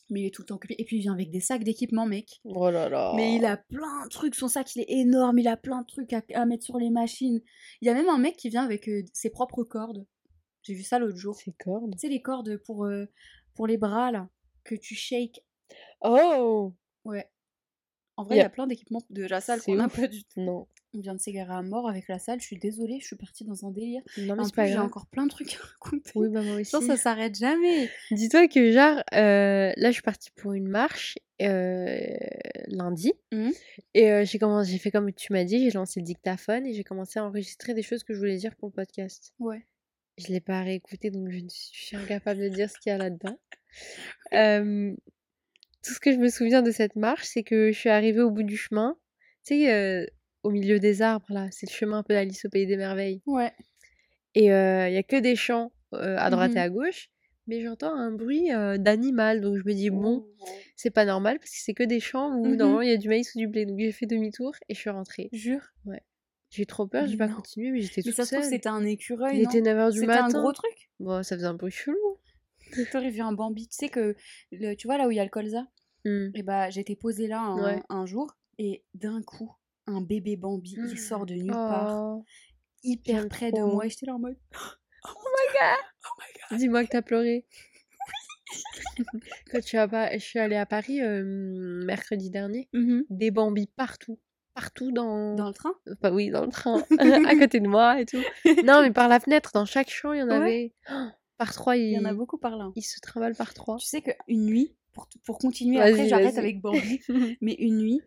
Mais 0.10 0.22
il 0.22 0.26
est 0.28 0.34
tout 0.34 0.42
le 0.42 0.46
temps 0.48 0.56
occupé. 0.56 0.76
Et 0.78 0.86
puis 0.86 0.98
il 0.98 1.02
vient 1.02 1.14
avec 1.14 1.32
des 1.32 1.42
sacs 1.42 1.66
d'équipement, 1.66 2.06
mec. 2.06 2.40
Oh 2.46 2.70
là 2.70 2.88
là. 2.88 3.12
Mais 3.18 3.36
il 3.36 3.44
a 3.46 3.58
plein 3.58 4.06
de 4.06 4.10
trucs. 4.10 4.36
Son 4.36 4.48
sac, 4.48 4.74
il 4.76 4.82
est 4.82 4.90
énorme. 4.90 5.38
Il 5.40 5.48
a 5.50 5.58
plein 5.58 5.82
de 5.82 5.86
trucs 5.86 6.14
à, 6.14 6.22
à 6.34 6.46
mettre 6.46 6.64
sur 6.64 6.78
les 6.78 6.90
machines. 6.90 7.42
Il 7.82 7.88
y 7.88 7.90
a 7.90 7.94
même 7.94 8.08
un 8.08 8.18
mec 8.18 8.38
qui 8.38 8.48
vient 8.50 8.64
avec 8.64 8.88
euh, 8.88 9.04
ses 9.14 9.30
propres 9.30 9.64
cordes. 9.66 10.06
J'ai 10.64 10.74
vu 10.74 10.84
ça 10.84 10.98
l'autre 11.00 11.18
jour. 11.18 11.36
Ses 11.36 11.52
cordes? 11.54 11.92
Tu 11.94 12.00
sais, 12.00 12.08
les 12.10 12.22
cordes 12.22 12.56
pour, 12.66 12.86
euh, 12.86 13.06
pour 13.54 13.68
les 13.68 13.78
bras, 13.78 14.12
là, 14.12 14.30
que 14.64 14.76
tu 14.76 14.96
shakes. 14.96 15.44
Oh 16.02 16.74
Ouais. 17.04 17.30
En 18.16 18.24
vrai, 18.24 18.36
il 18.36 18.40
y 18.40 18.42
a 18.42 18.50
plein 18.50 18.66
d'équipements 18.68 19.02
de 19.10 19.26
la 19.26 19.42
salle 19.42 19.62
qu'on 19.62 19.76
n'a 19.76 19.90
pas 19.90 20.08
du 20.08 20.24
tout. 20.24 20.40
Non. 20.42 20.68
On 20.94 21.00
vient 21.00 21.14
de 21.14 21.20
s'égarer 21.20 21.54
à 21.54 21.62
mort 21.62 21.90
avec 21.90 22.08
la 22.08 22.18
salle. 22.18 22.40
Je 22.40 22.46
suis 22.46 22.58
désolée, 22.58 23.00
je 23.02 23.08
suis 23.08 23.16
partie 23.18 23.44
dans 23.44 23.66
un 23.66 23.72
délire. 23.72 24.02
Non, 24.18 24.36
mais 24.36 24.44
En 24.44 24.50
plus, 24.50 24.68
j'ai 24.68 24.78
encore 24.78 25.06
plein 25.08 25.26
de 25.26 25.30
trucs 25.30 25.54
à 25.56 25.66
raconter. 25.66 26.12
Oui, 26.16 26.30
bah 26.30 26.42
moi 26.42 26.56
aussi. 26.56 26.72
Genre, 26.72 26.82
ça 26.82 26.96
s'arrête 26.96 27.36
jamais. 27.36 27.90
Dis-toi 28.12 28.48
que, 28.48 28.72
genre, 28.72 29.04
euh, 29.14 29.74
là, 29.76 29.88
je 29.90 29.92
suis 29.92 30.02
partie 30.02 30.32
pour 30.32 30.54
une 30.54 30.68
marche 30.68 31.18
euh, 31.42 32.16
lundi. 32.68 33.14
Mhm. 33.34 33.52
Et 33.94 34.12
euh, 34.12 34.26
j'ai 34.26 34.40
commencé, 34.40 34.72
j'ai 34.72 34.78
fait 34.78 34.92
comme 34.92 35.12
tu 35.12 35.34
m'as 35.34 35.44
dit, 35.44 35.60
j'ai 35.60 35.72
lancé 35.72 36.00
le 36.00 36.06
dictaphone 36.06 36.66
et 36.66 36.74
j'ai 36.74 36.84
commencé 36.84 37.20
à 37.20 37.26
enregistrer 37.26 37.74
des 37.74 37.84
choses 37.84 38.04
que 38.04 38.14
je 38.14 38.20
voulais 38.20 38.38
dire 38.38 38.56
pour 38.56 38.70
le 38.70 38.74
podcast. 38.74 39.34
Ouais. 39.40 39.66
Je 40.18 40.30
l'ai 40.30 40.42
pas 40.42 40.62
réécouté, 40.62 41.12
donc 41.12 41.30
je, 41.30 41.40
ne 41.40 41.50
suis, 41.50 41.70
je 41.74 41.86
suis 41.86 41.98
incapable 41.98 42.40
de 42.40 42.50
dire 42.50 42.70
ce 42.72 42.80
qu'il 42.80 42.92
y 42.92 42.94
a 42.94 42.98
là-dedans. 42.98 43.38
Tout 45.84 45.94
ce 45.94 46.00
que 46.00 46.12
je 46.12 46.18
me 46.18 46.30
souviens 46.30 46.64
de 46.64 46.72
cette 46.72 46.96
marche, 46.96 47.26
c'est 47.26 47.44
que 47.44 47.72
je 47.72 47.78
suis 47.78 47.90
arrivée 47.90 48.22
au 48.22 48.32
bout 48.32 48.44
du 48.44 48.58
chemin. 48.58 48.98
Tu 49.46 49.64
sais, 49.64 50.10
au 50.48 50.52
milieu 50.52 50.80
des 50.80 51.02
arbres, 51.02 51.26
là, 51.30 51.48
c'est 51.52 51.68
le 51.70 51.74
chemin 51.76 51.98
un 52.00 52.04
peu 52.04 52.14
d'Alice 52.14 52.46
au 52.46 52.50
Pays 52.50 52.66
des 52.66 52.78
Merveilles. 52.78 53.22
Ouais. 53.26 53.52
Et 54.36 54.46
il 54.46 54.94
y 54.94 54.98
a 54.98 55.04
que 55.04 55.18
des 55.20 55.36
champs 55.36 55.72
euh, 55.94 56.16
à 56.18 56.30
droite 56.30 56.52
et 56.52 56.60
Mhm. 56.60 56.66
à 56.66 56.70
gauche, 56.70 57.10
mais 57.48 57.62
j'entends 57.62 57.94
un 57.96 58.12
bruit 58.12 58.54
euh, 58.54 58.78
d'animal. 58.78 59.42
Donc 59.42 59.58
je 59.58 59.64
me 59.64 59.74
dis, 59.74 59.90
bon, 59.90 60.26
c'est 60.76 60.90
pas 60.92 61.06
normal 61.06 61.40
parce 61.40 61.52
que 61.52 61.58
c'est 61.60 61.74
que 61.74 61.84
des 61.84 62.00
champs 62.00 62.36
où 62.36 62.46
Mhm. 62.46 62.56
normalement 62.56 62.82
il 62.82 62.90
y 62.90 62.94
a 62.94 62.98
du 62.98 63.10
maïs 63.10 63.34
ou 63.36 63.40
du 63.40 63.48
blé. 63.48 63.66
Donc 63.66 63.80
j'ai 63.80 63.92
fait 63.92 64.06
demi-tour 64.06 64.54
et 64.70 64.74
je 64.76 64.80
suis 64.80 64.90
rentrée. 64.90 65.30
Jure? 65.34 65.62
J'ai 66.50 66.64
eu 66.64 66.66
trop 66.66 66.88
peur, 66.88 67.08
j'ai 67.08 67.18
pas 67.18 67.28
continué, 67.28 67.72
mais 67.72 67.82
j'étais 67.82 68.02
Mais 68.06 68.12
toute 68.12 68.16
ça 68.16 68.24
se 68.26 68.32
trouve, 68.32 68.44
seule. 68.44 68.54
c'était 68.54 68.70
un 68.70 68.86
écureuil. 68.86 69.38
Il 69.38 69.44
était 69.44 69.60
9h 69.62 69.92
du 69.92 70.00
C'était 70.00 70.08
matin. 70.08 70.26
un 70.26 70.30
gros 70.42 70.54
truc? 70.54 70.90
Bon, 71.02 71.22
ça 71.24 71.36
faisait 71.36 71.48
un 71.48 71.54
bruit 71.56 71.72
chelou. 71.74 71.98
T'aurais 72.92 73.10
vu 73.10 73.20
un 73.22 73.34
Bambi. 73.34 73.68
Tu 73.68 73.76
sais 73.76 73.90
que, 73.90 74.16
le, 74.54 74.76
tu 74.76 74.88
vois 74.88 74.98
là 74.98 75.08
où 75.08 75.12
il 75.12 75.18
y 75.18 75.20
a 75.20 75.24
le 75.26 75.30
colza? 75.30 75.68
Hmm. 76.06 76.28
Et 76.36 76.44
bah, 76.44 76.70
j'étais 76.70 76.96
posée 76.96 77.28
là 77.28 77.42
un, 77.42 77.62
Ouais. 77.76 77.82
un 77.90 78.06
jour 78.06 78.38
et 78.60 78.84
d'un 78.94 79.22
coup, 79.24 79.52
un 79.88 80.02
bébé 80.02 80.36
Bambi, 80.36 80.76
il 80.92 81.00
sort 81.00 81.26
de 81.26 81.34
nulle 81.34 81.52
part, 81.52 81.96
Oh. 81.96 82.26
hyper 82.84 83.28
près 83.30 83.52
de 83.52 83.60
moi. 83.62 83.86
Et 83.86 83.90
j'étais 83.90 84.06
là 84.06 84.16
en 84.16 84.20
mode. 84.20 84.38
Dis-moi 86.52 86.84
que 86.86 86.90
t'as 86.90 87.02
pleuré. 87.02 87.46
Quand 89.52 89.62
je 89.62 89.68
suis, 89.68 89.78
à 89.78 89.88
Pa- 89.88 90.14
je 90.18 90.24
suis 90.24 90.40
allée 90.40 90.56
à 90.56 90.66
Paris 90.66 91.02
euh, 91.02 91.84
mercredi 91.86 92.30
dernier, 92.30 92.70
des 93.10 93.32
bambis 93.32 93.68
partout. 93.76 94.20
Partout 94.54 94.92
dans... 94.92 95.36
Dans 95.36 95.48
le 95.50 95.54
train? 95.54 95.74
Enfin, 95.92 96.12
oui, 96.12 96.30
dans 96.32 96.44
le 96.46 96.50
train, 96.52 96.82
à 96.98 97.36
côté 97.36 97.60
de 97.60 97.68
moi 97.68 98.02
et 98.02 98.06
tout. 98.06 98.18
Non, 98.66 98.82
mais 98.82 98.92
par 98.92 99.08
la 99.08 99.20
fenêtre, 99.20 99.52
dans 99.54 99.66
chaque 99.66 99.90
champ, 99.90 100.14
il 100.14 100.20
y 100.20 100.24
en 100.24 100.28
Ouais. 100.30 100.34
avait. 100.36 100.74
Oh, 100.92 101.08
par 101.38 101.54
trois, 101.54 101.78
Il 101.78 101.92
y 101.92 102.00
en 102.00 102.06
a 102.06 102.14
beaucoup 102.14 102.38
par 102.40 102.58
là. 102.58 102.72
ils 102.76 102.82
se 102.82 103.00
trimballent 103.00 103.36
par 103.36 103.54
trois. 103.54 103.78
Tu 103.78 103.86
sais 103.86 104.02
qu'une 104.02 104.46
nuit, 104.46 104.76
pour, 104.94 105.08
pour 105.26 105.38
continuer, 105.38 105.80
après 105.80 106.08
j'arrête 106.08 106.38
avec 106.40 106.60
Bambi, 106.60 107.00
mais 107.42 107.54
une 107.60 107.78
nuit, 107.78 108.02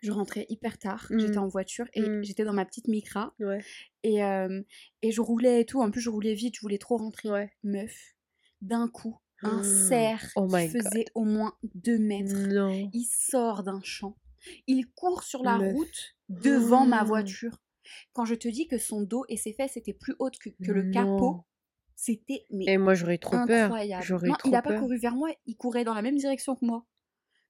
je 0.00 0.10
rentrais 0.12 0.46
hyper 0.48 0.78
tard, 0.78 1.06
j'étais 1.16 1.38
Mm. 1.38 1.38
en 1.38 1.48
voiture 1.48 1.86
et 1.94 2.00
Mm. 2.02 2.22
j'étais 2.22 2.44
dans 2.44 2.52
ma 2.52 2.64
petite 2.64 2.88
micra 2.88 3.34
ouais, 3.40 3.60
et, 4.04 4.22
euh, 4.24 4.62
et 5.02 5.10
je 5.12 5.20
roulais 5.20 5.62
et 5.62 5.64
tout. 5.66 5.80
En 5.82 5.90
plus, 5.90 6.00
je 6.00 6.10
roulais 6.10 6.34
vite, 6.34 6.54
je 6.56 6.60
voulais 6.60 6.78
trop 6.78 6.96
rentrer. 6.96 7.30
ouais. 7.30 7.50
Meuf, 7.64 8.14
d'un 8.60 8.88
coup, 8.88 9.18
un 9.42 9.58
Mm. 9.58 9.62
cerf 9.62 10.32
Oh 10.36 10.46
qui 10.46 10.48
God. 10.48 10.60
faisait 10.70 11.04
au 11.14 11.24
moins 11.24 11.54
deux 11.74 11.98
mètres. 11.98 12.48
Non. 12.48 12.90
Il 12.92 13.04
sort 13.04 13.62
d'un 13.62 13.80
champ, 13.82 14.16
il 14.66 14.86
court 14.94 15.22
sur 15.22 15.42
la 15.44 15.58
Meuf. 15.58 15.72
route 15.74 16.16
devant 16.28 16.86
ma 16.86 17.04
voiture. 17.04 17.58
Quand 18.12 18.24
je 18.24 18.34
te 18.34 18.48
dis 18.48 18.66
que 18.68 18.78
son 18.78 19.02
dos 19.02 19.24
et 19.28 19.36
ses 19.36 19.52
fesses 19.54 19.76
étaient 19.76 19.94
plus 19.94 20.14
hautes 20.18 20.38
que, 20.38 20.50
que 20.50 20.72
le 20.72 20.82
capot, 20.92 21.44
c'était 21.96 22.44
mais 22.50 22.66
Et 22.66 22.78
moi, 22.78 22.94
j'aurais 22.94 23.18
trop 23.18 23.36
peur. 23.40 23.64
incroyable. 23.64 24.04
J'aurais 24.04 24.26
eu 24.28 24.30
Non, 24.30 24.36
trop 24.38 24.50
il 24.50 24.54
a 24.56 24.62
pas 24.62 24.70
peur. 24.70 24.80
couru 24.80 24.96
vers 24.98 25.14
moi, 25.16 25.30
il 25.46 25.56
courait 25.56 25.84
dans 25.84 25.94
la 25.94 26.02
même 26.02 26.16
direction 26.16 26.54
que 26.54 26.64
moi. 26.66 26.84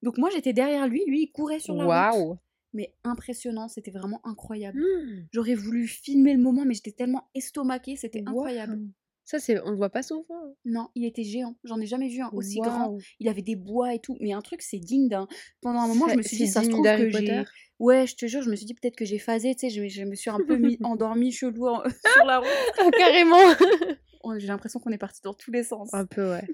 Donc 0.03 0.19
moi 0.19 0.31
j'étais 0.31 0.53
derrière 0.53 0.87
lui, 0.87 1.03
lui 1.07 1.23
il 1.23 1.33
courait 1.33 1.59
sur 1.61 1.75
la 1.75 1.85
route. 1.85 2.19
Waouh. 2.19 2.39
Mais 2.75 2.95
impressionnant, 3.03 3.69
c'était 3.69 3.91
vraiment 3.91 4.21
incroyable. 4.25 4.79
Hmm. 4.81 5.27
J'aurais 5.33 5.55
voulu 5.55 5.87
filmer 5.87 6.35
le 6.35 6.41
moment, 6.41 6.65
mais 6.67 6.75
j'étais 6.75 6.93
tellement 6.93 7.29
estomaquée, 7.35 7.97
c'était 7.97 8.23
incroyable. 8.27 8.79
Ça, 9.25 9.39
c'est, 9.39 9.61
on 9.61 9.71
le 9.71 9.77
voit 9.77 9.91
pas 9.91 10.03
souvent. 10.03 10.25
Non, 10.65 10.89
il 10.95 11.05
était 11.05 11.23
géant. 11.23 11.55
J'en 11.65 11.79
ai 11.81 11.87
jamais 11.87 12.09
vu 12.09 12.23
un 12.23 12.31
aussi 12.33 12.61
grand. 12.71 12.97
Il 13.21 13.29
avait 13.29 13.43
des 13.43 13.57
bois 13.57 13.93
et 13.93 13.99
tout. 13.99 14.17
Mais 14.21 14.33
un 14.33 14.41
truc, 14.41 14.63
c'est 14.63 14.79
digne 14.79 15.07
d'un. 15.09 15.29
Pendant 15.61 15.81
un 15.81 15.87
moment, 15.87 16.09
je 16.09 16.17
me 16.17 16.23
suis 16.23 16.39
dit, 16.39 16.47
ça 16.47 16.63
se 16.63 16.71
trouve 16.71 16.83
que 16.97 17.11
j'ai. 17.11 17.45
Ouais, 17.79 18.07
je 18.07 18.17
te 18.17 18.27
jure, 18.27 18.41
je 18.41 18.49
me 18.51 18.57
suis 18.57 18.65
dit 18.65 18.73
peut-être 18.75 18.97
que 18.97 19.05
j'ai 19.05 19.19
phasé, 19.19 19.55
tu 19.55 19.69
sais, 19.69 19.71
je, 19.71 19.87
je 19.87 20.05
me 20.05 20.15
suis 20.15 20.31
un 20.31 20.39
peu 20.39 20.57
mis, 20.57 20.79
endormie 20.83 21.31
chelou 21.31 21.69
en- 21.69 21.83
sur 22.15 22.25
la 22.25 22.39
route. 22.39 22.49
Ah, 22.79 22.91
carrément. 22.97 23.37
J'ai 24.39 24.47
l'impression 24.47 24.81
qu'on 24.81 24.91
est 24.93 24.99
parti 24.99 25.21
dans 25.23 25.33
tous 25.35 25.51
les 25.51 25.63
sens. 25.63 25.93
Un 25.93 26.05
peu, 26.07 26.31
ouais. 26.31 26.45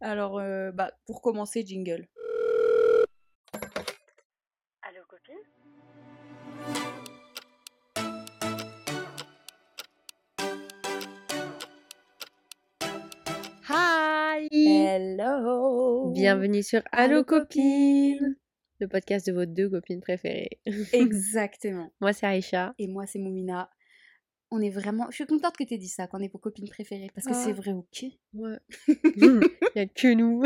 Alors, 0.00 0.38
euh, 0.38 0.72
bah, 0.72 0.92
pour 1.06 1.22
commencer, 1.22 1.64
jingle. 1.64 2.08
Hello 14.96 16.10
Bienvenue 16.10 16.62
sur 16.62 16.82
Allô, 16.92 17.14
Allo 17.14 17.24
Copine, 17.24 18.36
le 18.78 18.88
podcast 18.88 19.26
de 19.26 19.32
vos 19.32 19.46
deux 19.46 19.70
copines 19.70 20.02
préférées. 20.02 20.60
Exactement. 20.92 21.90
Moi, 22.02 22.12
c'est 22.12 22.26
Aïcha. 22.26 22.74
Et 22.78 22.88
moi, 22.88 23.06
c'est 23.06 23.18
Moumina. 23.18 23.70
On 24.50 24.60
est 24.60 24.68
vraiment. 24.68 25.06
Je 25.08 25.14
suis 25.14 25.24
contente 25.24 25.56
que 25.56 25.64
tu 25.64 25.72
aies 25.72 25.78
dit 25.78 25.88
ça, 25.88 26.06
qu'on 26.08 26.18
est 26.18 26.30
vos 26.30 26.36
copines 26.36 26.68
préférées. 26.68 27.10
Parce 27.14 27.26
que 27.26 27.32
Ah. 27.32 27.42
c'est 27.42 27.52
vrai, 27.54 27.72
ok. 27.72 28.04
Ouais. 28.34 28.58
Il 29.16 29.40
n'y 29.76 29.80
a 29.80 29.86
que 29.86 30.12
nous. 30.12 30.42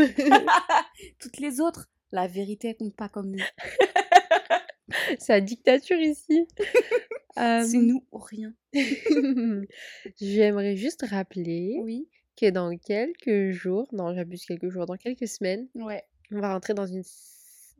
Toutes 1.19 1.39
les 1.41 1.61
autres, 1.61 1.89
la 2.13 2.29
vérité, 2.29 2.69
elle 2.69 2.77
compte 2.77 2.95
pas 2.95 3.09
comme 3.09 3.33
nous. 3.33 3.43
c'est 5.19 5.33
la 5.33 5.41
dictature 5.41 5.99
ici. 5.99 6.47
Euh, 7.37 7.65
C'est 7.65 7.79
nous 7.79 8.05
ou 8.13 8.19
rien. 8.19 8.55
J'aimerais 10.21 10.77
juste 10.77 11.05
rappeler 11.05 11.81
Oui. 11.83 12.09
Que 12.37 12.51
dans 12.51 12.77
quelques 12.77 13.51
jours, 13.53 13.89
non, 13.93 14.15
j'abuse 14.15 14.45
quelques 14.45 14.69
jours, 14.69 14.87
dans 14.87 14.97
quelques 14.97 15.27
semaines, 15.29 15.69
Ouais. 15.75 16.03
on 16.31 16.41
va 16.41 16.53
rentrer 16.55 16.75
dans 16.75 16.87
une 16.87 17.03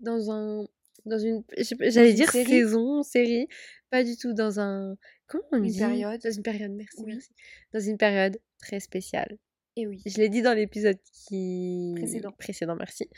dans 0.01 0.31
un 0.31 0.67
dans 1.07 1.19
une 1.19 1.43
j'allais 1.81 2.13
dire 2.15 2.31
série 2.31 2.47
saison 2.51 3.03
série 3.03 3.47
pas 3.91 4.03
du 4.03 4.17
tout 4.17 4.33
dans 4.35 4.59
un 4.61 4.97
comment 5.27 5.45
on 5.53 5.59
Une 5.59 5.71
dit? 5.71 5.79
période. 5.79 6.21
dans 6.21 6.31
une 6.33 6.43
période 6.43 6.73
merci, 6.73 6.97
Oui. 7.03 7.13
merci. 7.15 7.31
dans 7.73 7.81
une 7.81 7.97
période 7.97 8.39
très 8.59 8.81
spéciale 8.81 9.39
Et 9.77 9.87
oui. 9.87 10.03
je 10.05 10.17
l'ai 10.19 10.29
dit 10.29 10.43
dans 10.43 10.53
l'épisode 10.55 10.99
qui 11.13 11.93
Précédent. 11.97 12.33
précédent 12.33 12.77
merci 12.77 13.09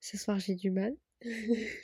ce 0.00 0.16
soir 0.16 0.38
j'ai 0.38 0.54
du 0.54 0.70
mal 0.70 0.94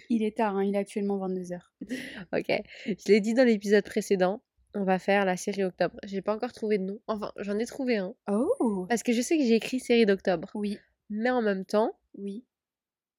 Il 0.09 0.23
est 0.23 0.37
tard, 0.37 0.57
hein, 0.57 0.65
il 0.65 0.75
est 0.75 0.79
actuellement 0.79 1.19
22h. 1.19 1.59
ok 2.33 2.63
je 2.87 3.13
l'ai 3.13 3.21
dit 3.21 3.35
dans 3.35 3.45
l'épisode 3.45 3.85
précédent 3.85 4.43
on 4.75 4.85
va 4.85 4.99
faire 4.99 5.25
la 5.25 5.37
série 5.37 5.65
octobre 5.65 5.97
j'ai 6.05 6.23
pas 6.23 6.35
encore 6.35 6.53
trouvé 6.53 6.79
de 6.79 6.85
nom 6.85 7.01
enfin 7.07 7.33
j'en 7.37 7.59
ai 7.59 7.67
trouvé 7.67 7.97
un 7.97 8.15
Oh 8.31 8.87
parce 8.89 9.03
que 9.03 9.13
je 9.13 9.21
sais 9.21 9.37
que 9.39 9.45
j'ai 9.45 9.55
écrit 9.57 9.81
série 9.81 10.07
d'octobre 10.07 10.51
Oui, 10.55 10.79
mais 11.09 11.31
en 11.31 11.43
même 11.43 11.65
temps 11.65 11.97
oui. 12.19 12.45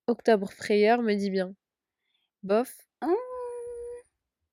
octobre 0.08 0.52
frayeur 0.52 1.02
me 1.02 1.14
dit 1.16 1.30
bien 1.30 1.54
Bof. 2.44 2.76
Hum, 3.02 3.14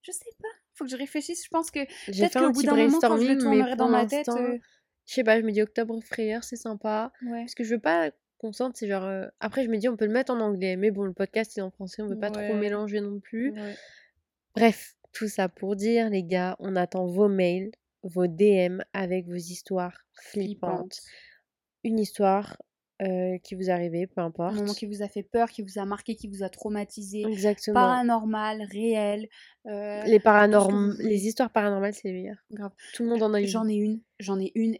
je 0.02 0.12
sais 0.12 0.30
pas. 0.42 0.48
Faut 0.74 0.84
que 0.84 0.90
je 0.90 0.96
réfléchisse. 0.96 1.44
Je 1.44 1.48
pense 1.48 1.70
que 1.70 1.80
J'ai 2.08 2.24
peut-être 2.28 2.38
qu'au 2.40 2.52
bout 2.52 2.62
d'un 2.62 2.76
moment, 2.76 2.98
quand 3.00 3.16
je 3.16 3.28
le 3.32 3.38
tournerai 3.38 3.76
dans 3.76 3.88
ma 3.88 4.06
tête. 4.06 4.28
euh, 4.28 4.58
je 5.06 5.14
sais 5.14 5.24
pas, 5.24 5.40
je 5.40 5.44
me 5.44 5.50
dis 5.52 5.62
octobre 5.62 5.98
frayeur, 6.02 6.44
c'est 6.44 6.56
sympa. 6.56 7.12
Ouais. 7.22 7.40
Parce 7.40 7.54
que 7.54 7.64
je 7.64 7.74
veux 7.74 7.80
pas 7.80 8.10
qu'on 8.36 8.52
sente, 8.52 8.76
c'est 8.76 8.86
genre. 8.86 9.04
euh, 9.04 9.26
Après, 9.40 9.64
je 9.64 9.70
me 9.70 9.78
dis, 9.78 9.88
on 9.88 9.96
peut 9.96 10.04
le 10.04 10.12
mettre 10.12 10.32
en 10.32 10.40
anglais, 10.40 10.76
mais 10.76 10.90
bon, 10.90 11.02
le 11.04 11.12
podcast 11.14 11.56
est 11.56 11.62
en 11.62 11.70
français, 11.70 12.02
on 12.02 12.06
veut 12.08 12.18
pas 12.18 12.30
trop 12.30 12.54
mélanger 12.54 13.00
non 13.00 13.18
plus. 13.20 13.52
Ouais. 13.52 13.74
Bref, 14.54 14.94
tout 15.12 15.28
ça 15.28 15.48
pour 15.48 15.76
dire, 15.76 16.10
les 16.10 16.22
gars, 16.24 16.56
on 16.58 16.76
attend 16.76 17.06
vos 17.06 17.28
mails, 17.28 17.70
vos 18.02 18.26
DM 18.26 18.80
avec 18.92 19.26
vos 19.26 19.34
histoires 19.34 19.96
flippantes. 20.14 20.94
Flippante. 20.94 21.00
Une 21.84 21.98
histoire 21.98 22.56
euh, 23.02 23.38
qui 23.44 23.54
vous 23.54 23.68
est 23.70 23.72
arrivée, 23.72 24.06
peu 24.08 24.20
Un 24.20 24.26
importe. 24.26 24.54
moment 24.56 24.74
qui 24.74 24.86
vous 24.86 25.02
a 25.02 25.08
fait 25.08 25.22
peur, 25.22 25.48
qui 25.50 25.62
vous 25.62 25.78
a 25.78 25.84
marqué, 25.84 26.16
qui 26.16 26.26
vous 26.28 26.42
a 26.42 26.48
traumatisé. 26.48 27.22
Exactement. 27.22 27.74
Paranormal, 27.74 28.62
réel. 28.72 29.28
euh, 29.66 30.02
Les, 30.04 30.18
paranorm... 30.18 30.92
vous 30.96 31.02
les 31.06 31.26
histoires 31.26 31.50
paranormales, 31.52 31.94
c'est 31.94 32.08
les 32.08 32.14
meilleures. 32.14 32.44
Grave. 32.50 32.72
Tout 32.94 33.04
le 33.04 33.10
monde 33.10 33.22
en 33.22 33.34
a 33.34 33.40
une. 33.40 33.46
J'en 33.46 33.68
ai 33.68 33.74
une, 33.74 34.00
j'en 34.18 34.38
ai 34.40 34.50
une. 34.56 34.76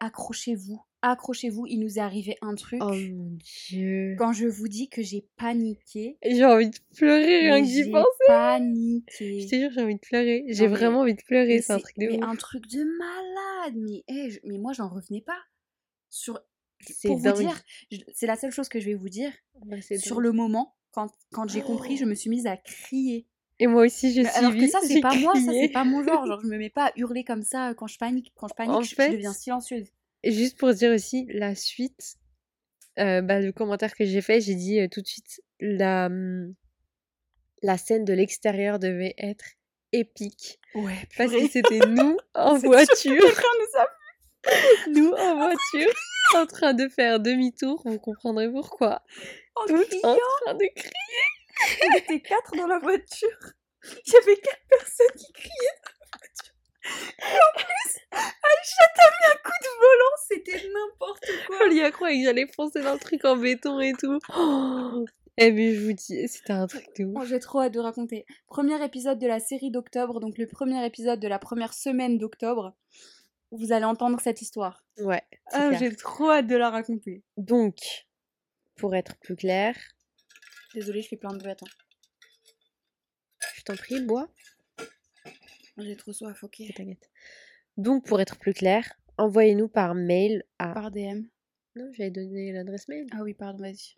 Accrochez-vous, 0.00 0.80
accrochez-vous. 1.02 1.66
Il 1.66 1.80
nous 1.80 1.98
est 1.98 2.00
arrivé 2.02 2.36
un 2.42 2.54
truc. 2.54 2.80
Oh 2.82 2.92
mon 2.92 3.36
dieu. 3.68 4.14
Quand 4.18 4.32
je 4.32 4.46
vous 4.46 4.68
dis 4.68 4.88
que 4.88 5.02
j'ai 5.02 5.26
paniqué, 5.36 6.18
J'ai 6.24 6.44
envie 6.44 6.70
de 6.70 6.76
pleurer 6.96 7.40
rien 7.40 7.60
que 7.60 7.66
d'y 7.66 7.84
j'ai 7.84 7.90
penser. 7.90 8.06
paniqué. 8.26 9.40
Je 9.40 9.46
te 9.48 9.54
jure, 9.56 9.70
j'ai 9.72 9.82
envie 9.82 9.94
de 9.94 10.00
pleurer. 10.00 10.44
J'ai 10.48 10.68
mais- 10.68 10.74
vraiment 10.74 11.00
envie 11.00 11.14
de 11.14 11.22
pleurer, 11.22 11.60
c'est 11.62 11.72
un 11.72 11.78
truc 11.78 11.96
de 11.98 12.06
mais 12.06 12.18
ouf. 12.18 12.24
un 12.24 12.36
truc 12.36 12.66
de 12.68 12.84
malade. 12.98 13.74
Mais, 13.76 14.04
je- 14.30 14.40
mais 14.44 14.58
moi, 14.58 14.72
j'en 14.72 14.88
revenais 14.88 15.20
pas. 15.22 15.38
Sur, 16.08 16.40
C'est 16.80 17.08
pour 17.08 17.18
vous 17.18 17.32
dire, 17.32 17.62
je- 17.90 17.98
c'est 18.14 18.26
la 18.26 18.36
seule 18.36 18.50
chose 18.52 18.68
que 18.68 18.80
je 18.80 18.86
vais 18.86 18.94
vous 18.94 19.08
dire. 19.08 19.32
Ouais, 19.66 19.80
Sur 19.98 20.16
dingue. 20.16 20.24
le 20.24 20.32
moment, 20.32 20.74
quand, 20.92 21.08
quand 21.30 21.48
j'ai 21.48 21.62
compris, 21.62 21.96
je 21.96 22.04
me 22.06 22.14
suis 22.14 22.30
mise 22.30 22.46
à 22.46 22.56
crier. 22.56 23.26
Et 23.62 23.66
moi 23.66 23.84
aussi, 23.84 24.12
je 24.14 24.22
Mais 24.22 24.28
suis 24.30 24.38
alors 24.38 24.54
que 24.54 24.66
ça, 24.66 24.78
c'est 24.80 24.94
j'ai 24.94 25.00
pas 25.02 25.14
moi, 25.16 25.34
ça, 25.34 25.52
c'est 25.52 25.68
pas 25.68 25.84
mon 25.84 26.02
genre. 26.02 26.24
Genre, 26.26 26.40
je 26.40 26.46
me 26.46 26.56
mets 26.56 26.70
pas 26.70 26.86
à 26.86 26.92
hurler 26.96 27.24
comme 27.24 27.42
ça 27.42 27.74
quand 27.74 27.86
je 27.86 27.98
panique. 27.98 28.32
Quand 28.34 28.48
je 28.48 28.54
panique, 28.54 28.74
En 28.74 28.80
je, 28.80 28.88
je 28.90 28.94
fait, 28.94 29.10
deviens 29.12 29.34
silencieuse. 29.34 29.88
Juste 30.24 30.58
pour 30.58 30.72
dire 30.74 30.92
aussi, 30.92 31.26
la 31.30 31.54
suite, 31.54 32.16
euh, 32.98 33.22
bah, 33.22 33.40
le 33.40 33.52
commentaire 33.52 33.94
que 33.94 34.04
j'ai 34.04 34.20
fait, 34.20 34.40
j'ai 34.40 34.54
dit 34.54 34.80
euh, 34.80 34.88
tout 34.88 35.00
de 35.00 35.06
suite, 35.06 35.40
la, 35.60 36.06
hum, 36.06 36.54
la 37.62 37.78
scène 37.78 38.04
de 38.04 38.12
l'extérieur 38.12 38.78
devait 38.78 39.14
être 39.18 39.44
épique. 39.92 40.60
Ouais, 40.74 40.96
Parce 41.16 41.32
que 41.32 41.48
c'était 41.48 41.78
nous 41.86 42.16
en 42.34 42.56
voiture, 42.58 43.22
nous 44.88 45.10
en 45.12 45.36
voiture, 45.36 45.92
en 46.36 46.46
train 46.46 46.74
de 46.74 46.88
faire 46.88 47.18
demi-tour, 47.20 47.82
vous 47.84 47.98
comprendrez 47.98 48.50
pourquoi. 48.50 49.02
en 49.56 49.66
Toutes 49.66 49.92
en 50.04 50.14
criant. 50.14 50.16
train 50.44 50.54
de 50.54 50.66
crier. 50.74 51.82
On 51.84 51.96
était 51.98 52.20
quatre 52.20 52.56
dans 52.56 52.66
la 52.66 52.78
voiture. 52.78 53.52
Il 54.06 54.12
y 54.12 54.16
avait 54.16 54.36
quatre 54.36 54.62
personnes 54.68 55.16
qui 55.16 55.32
criaient 55.32 55.80
dans 55.84 55.90
la 56.12 56.18
voiture. 56.18 56.54
Et 56.68 56.69
en 56.86 57.58
plus, 57.58 57.98
Aïcha 58.12 58.86
t'a 58.96 59.10
mis 59.10 59.32
un 59.32 59.36
coup 59.42 59.58
de 59.62 59.78
volant. 59.78 60.16
C'était 60.28 60.68
n'importe 60.68 61.26
quoi. 61.46 61.56
On 61.66 61.70
y 61.70 61.80
a 61.82 61.90
cru 61.90 62.08
que 62.08 62.22
j'allais 62.24 62.46
foncer 62.46 62.82
dans 62.82 62.94
le 62.94 62.98
truc 62.98 63.24
en 63.24 63.36
béton 63.36 63.80
et 63.80 63.92
tout. 63.98 64.18
Oh 64.36 65.04
eh 65.42 65.52
mais 65.52 65.74
je 65.74 65.80
vous 65.80 65.92
dis, 65.94 66.28
c'était 66.28 66.52
un 66.52 66.66
truc 66.66 66.84
de 66.98 67.04
ouf. 67.06 67.14
Oh, 67.18 67.24
J'ai 67.24 67.40
trop 67.40 67.60
hâte 67.62 67.72
de 67.72 67.80
raconter. 67.80 68.26
Premier 68.46 68.84
épisode 68.84 69.18
de 69.18 69.26
la 69.26 69.40
série 69.40 69.70
d'octobre, 69.70 70.20
donc 70.20 70.36
le 70.36 70.46
premier 70.46 70.84
épisode 70.84 71.18
de 71.18 71.28
la 71.28 71.38
première 71.38 71.72
semaine 71.72 72.18
d'octobre. 72.18 72.74
Vous 73.50 73.72
allez 73.72 73.86
entendre 73.86 74.20
cette 74.20 74.42
histoire. 74.42 74.84
Ouais, 74.98 75.22
Ah. 75.52 75.72
J'ai 75.72 75.94
trop 75.96 76.30
hâte 76.30 76.46
de 76.46 76.56
la 76.56 76.68
raconter. 76.68 77.24
Donc, 77.38 77.78
pour 78.76 78.94
être 78.94 79.16
plus 79.18 79.34
clair, 79.36 79.74
Désolée, 80.74 81.02
je 81.02 81.08
fais 81.08 81.16
plein 81.16 81.32
de 81.32 81.38
bruit. 81.38 81.50
Attends. 81.50 81.66
je 83.56 83.62
t'en 83.62 83.74
prie, 83.76 84.00
bois. 84.02 84.28
J'ai 85.80 85.96
trop 85.96 86.12
soif, 86.12 86.42
ok. 86.42 86.60
Ok, 86.60 86.74
T'inquiète. 86.74 87.10
Donc, 87.76 88.04
pour 88.04 88.20
être 88.20 88.38
plus 88.38 88.54
clair, 88.54 88.92
envoyez-nous 89.16 89.68
par 89.68 89.94
mail 89.94 90.44
à. 90.58 90.72
Par 90.72 90.90
DM. 90.90 91.22
Non, 91.76 91.90
j'avais 91.92 92.10
donné 92.10 92.52
l'adresse 92.52 92.88
mail. 92.88 93.06
Ah 93.12 93.22
oui, 93.22 93.34
pardon, 93.34 93.62
vas-y. 93.62 93.96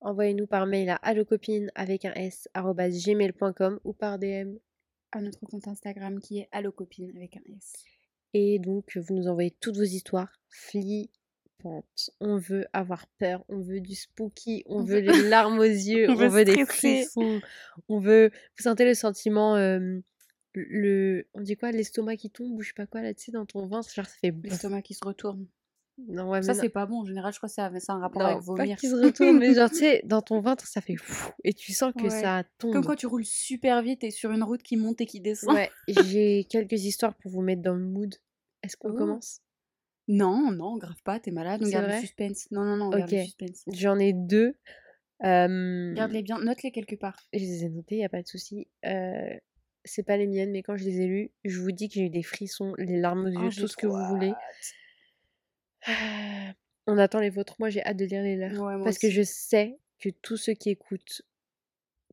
Envoyez-nous 0.00 0.46
par 0.46 0.66
mail 0.66 0.90
à 0.90 0.96
allocopine 0.96 1.70
avec 1.74 2.04
un 2.04 2.12
s 2.12 2.48
gmail.com 2.54 3.80
ou 3.84 3.92
par 3.92 4.18
DM. 4.18 4.56
À 5.12 5.20
notre 5.20 5.40
compte 5.40 5.68
Instagram 5.68 6.20
qui 6.20 6.40
est 6.40 6.48
allocopine 6.52 7.16
avec 7.16 7.36
un 7.36 7.54
S. 7.56 7.84
Et 8.34 8.58
donc, 8.58 8.96
vous 8.96 9.14
nous 9.14 9.28
envoyez 9.28 9.52
toutes 9.60 9.76
vos 9.76 9.82
histoires 9.82 10.40
flippantes. 10.50 12.10
On 12.20 12.36
veut 12.36 12.66
avoir 12.72 13.06
peur, 13.18 13.44
on 13.48 13.60
veut 13.60 13.80
du 13.80 13.94
spooky, 13.94 14.62
on 14.66 14.80
On 14.80 14.84
veut 14.84 14.98
les 14.98 15.28
larmes 15.28 15.58
aux 15.58 15.62
yeux, 15.64 16.10
on 16.10 16.12
on, 16.12 16.16
veut 16.16 16.28
veut 16.28 16.44
des 16.44 16.66
frissons, 16.66 17.40
on 17.88 17.98
veut. 17.98 18.30
Vous 18.58 18.62
sentez 18.62 18.84
le 18.84 18.94
sentiment, 18.94 19.56
euh, 19.56 20.00
le. 20.56 21.26
On 21.34 21.40
dit 21.40 21.56
quoi 21.56 21.70
L'estomac 21.72 22.16
qui 22.16 22.30
tombe 22.30 22.52
ou 22.52 22.62
je 22.62 22.68
sais 22.68 22.74
pas 22.74 22.86
quoi 22.86 23.02
là-dessus 23.02 23.30
dans 23.30 23.46
ton 23.46 23.66
ventre 23.66 23.92
Genre, 23.92 24.06
ça 24.06 24.16
fait. 24.20 24.34
L'estomac 24.42 24.82
qui 24.82 24.94
se 24.94 25.04
retourne. 25.04 25.46
Non, 26.08 26.28
ouais, 26.28 26.42
Ça, 26.42 26.52
c'est 26.52 26.68
pas 26.68 26.84
bon. 26.84 27.00
En 27.00 27.04
général, 27.06 27.32
je 27.32 27.38
crois 27.38 27.48
que 27.48 27.54
ça 27.54 27.64
a 27.66 27.70
un 27.94 27.98
rapport 28.00 28.20
Non, 28.20 28.26
avec 28.28 28.38
pas 28.40 28.44
vomir. 28.44 28.76
qu'il 28.76 28.90
se 28.90 28.96
retourne, 28.96 29.38
mais 29.38 29.54
genre, 29.54 29.70
tu 29.70 29.76
sais, 29.76 30.02
dans 30.04 30.20
ton 30.20 30.40
ventre, 30.40 30.66
ça 30.66 30.82
fait 30.82 30.96
fou, 30.96 31.30
et 31.42 31.54
tu 31.54 31.72
sens 31.72 31.94
que 31.96 32.02
Ouais. 32.02 32.10
ça 32.10 32.44
tombe. 32.58 32.74
Comme 32.74 32.84
quand 32.84 32.96
tu 32.96 33.06
roules 33.06 33.24
super 33.24 33.80
vite 33.82 34.04
et 34.04 34.10
sur 34.10 34.30
une 34.30 34.42
route 34.42 34.62
qui 34.62 34.76
monte 34.76 35.00
et 35.00 35.06
qui 35.06 35.20
descend. 35.20 35.54
Ouais, 35.54 35.70
j'ai 36.12 36.44
quelques 36.50 36.84
histoires 36.84 37.14
pour 37.14 37.30
vous 37.30 37.40
mettre 37.40 37.62
dans 37.62 37.74
le 37.74 37.84
mood. 37.86 38.14
Est-ce 38.62 38.76
qu'on 38.76 38.90
Oh. 38.90 38.94
commence? 38.96 39.40
Non, 40.08 40.50
non, 40.52 40.76
grave 40.76 41.02
pas, 41.02 41.18
t'es 41.18 41.30
malade. 41.30 41.62
On 41.62 41.64
C'est 41.64 41.72
garde 41.72 41.86
vrai? 41.86 41.94
le 41.96 42.00
suspense. 42.02 42.50
Non, 42.50 42.62
non, 42.64 42.76
non, 42.76 42.86
on 42.88 42.90
garde. 42.98 43.12
J'en 43.72 43.98
ai 43.98 44.12
deux. 44.12 44.54
Euh, 45.24 45.94
Garde-les 45.94 46.22
bien, 46.22 46.38
note-les 46.40 46.72
quelque 46.72 46.94
part. 46.96 47.18
Je 47.32 47.38
les 47.38 47.64
ai 47.64 47.68
notées, 47.70 47.96
y 47.96 48.04
a 48.04 48.10
pas 48.10 48.20
de 48.20 48.26
souci. 48.28 48.68
Euh, 48.84 49.30
c'est 49.86 50.02
pas 50.02 50.16
les 50.16 50.26
miennes, 50.26 50.50
mais 50.50 50.62
quand 50.62 50.76
je 50.76 50.84
les 50.84 51.00
ai 51.00 51.06
lues, 51.06 51.30
je 51.44 51.58
vous 51.60 51.72
dis 51.72 51.88
que 51.88 51.94
j'ai 51.94 52.02
eu 52.02 52.10
des 52.10 52.22
frissons, 52.22 52.74
les 52.78 52.98
larmes 53.00 53.24
aux 53.26 53.28
yeux, 53.30 53.48
Oh, 53.50 53.60
tout 53.60 53.68
ce 53.68 53.76
que 53.76 53.86
vous 53.86 54.04
voulez. 54.08 54.32
On 56.86 56.98
attend 56.98 57.20
les 57.20 57.30
vôtres. 57.30 57.56
Moi, 57.58 57.70
j'ai 57.70 57.82
hâte 57.84 57.96
de 57.96 58.04
lire 58.04 58.22
les 58.22 58.36
leurs. 58.36 58.52
Ouais, 58.60 58.84
parce 58.84 58.98
que 58.98 59.10
je 59.10 59.22
sais 59.22 59.78
que 59.98 60.08
tous 60.10 60.36
ceux 60.36 60.52
qui 60.54 60.70
écoutent 60.70 61.22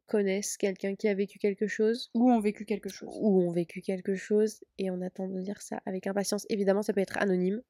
connaissent 0.08 0.58
quelqu'un 0.58 0.96
qui 0.96 1.08
a 1.08 1.14
vécu 1.14 1.40
quelque 1.40 1.68
chose 1.68 2.10
Ou 2.14 2.32
ont 2.32 2.40
vécu 2.40 2.66
quelque 2.66 2.90
chose. 2.90 3.16
ou 3.22 3.42
ont 3.42 3.52
vécu 3.52 3.82
quelque 3.82 4.16
chose 4.16 4.64
et 4.78 4.90
on 4.92 5.02
attend 5.02 5.28
de 5.28 5.40
lire 5.40 5.62
ça 5.62 5.82
avec 5.86 6.08
impatience. 6.08 6.46
Évidemment, 6.50 6.82
ça 6.82 6.94
peut 6.94 7.02
être 7.02 7.18
anonyme. 7.18 7.62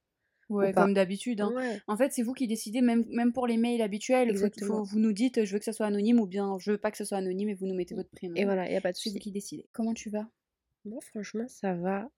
Ouais, 0.53 0.73
comme 0.73 0.93
d'habitude. 0.93 1.41
hein. 1.41 1.51
Ouais. 1.55 1.81
En 1.87 1.97
fait, 1.97 2.11
c'est 2.13 2.21
vous 2.23 2.33
qui 2.33 2.47
décidez, 2.47 2.81
même, 2.81 3.03
même 3.09 3.33
pour 3.33 3.47
les 3.47 3.57
mails 3.57 3.81
habituels. 3.81 4.29
Exactement. 4.29 4.83
vous 4.83 4.99
nous 4.99 5.13
dites, 5.13 5.43
je 5.45 5.53
veux 5.53 5.59
que 5.59 5.65
ça 5.65 5.73
soit 5.73 5.85
anonyme 5.85 6.19
ou 6.19 6.27
bien 6.27 6.57
je 6.59 6.71
veux 6.71 6.77
pas 6.77 6.91
que 6.91 6.97
ce 6.97 7.05
soit 7.05 7.17
anonyme 7.17 7.49
et 7.49 7.53
vous 7.53 7.65
nous 7.67 7.75
mettez 7.75 7.95
votre 7.95 8.09
prénom. 8.09 8.35
Et 8.35 8.45
voilà, 8.45 8.67
il 8.69 8.73
y 8.73 8.77
a 8.77 8.81
pas 8.81 8.91
de 8.91 8.97
C'est 8.97 9.09
vous 9.09 9.15
souci. 9.15 9.23
qui 9.23 9.31
décidez. 9.31 9.67
Comment 9.73 9.93
tu 9.93 10.09
vas? 10.09 10.27
Moi, 10.85 10.99
franchement, 11.01 11.47
ça 11.47 11.73
va 11.73 12.09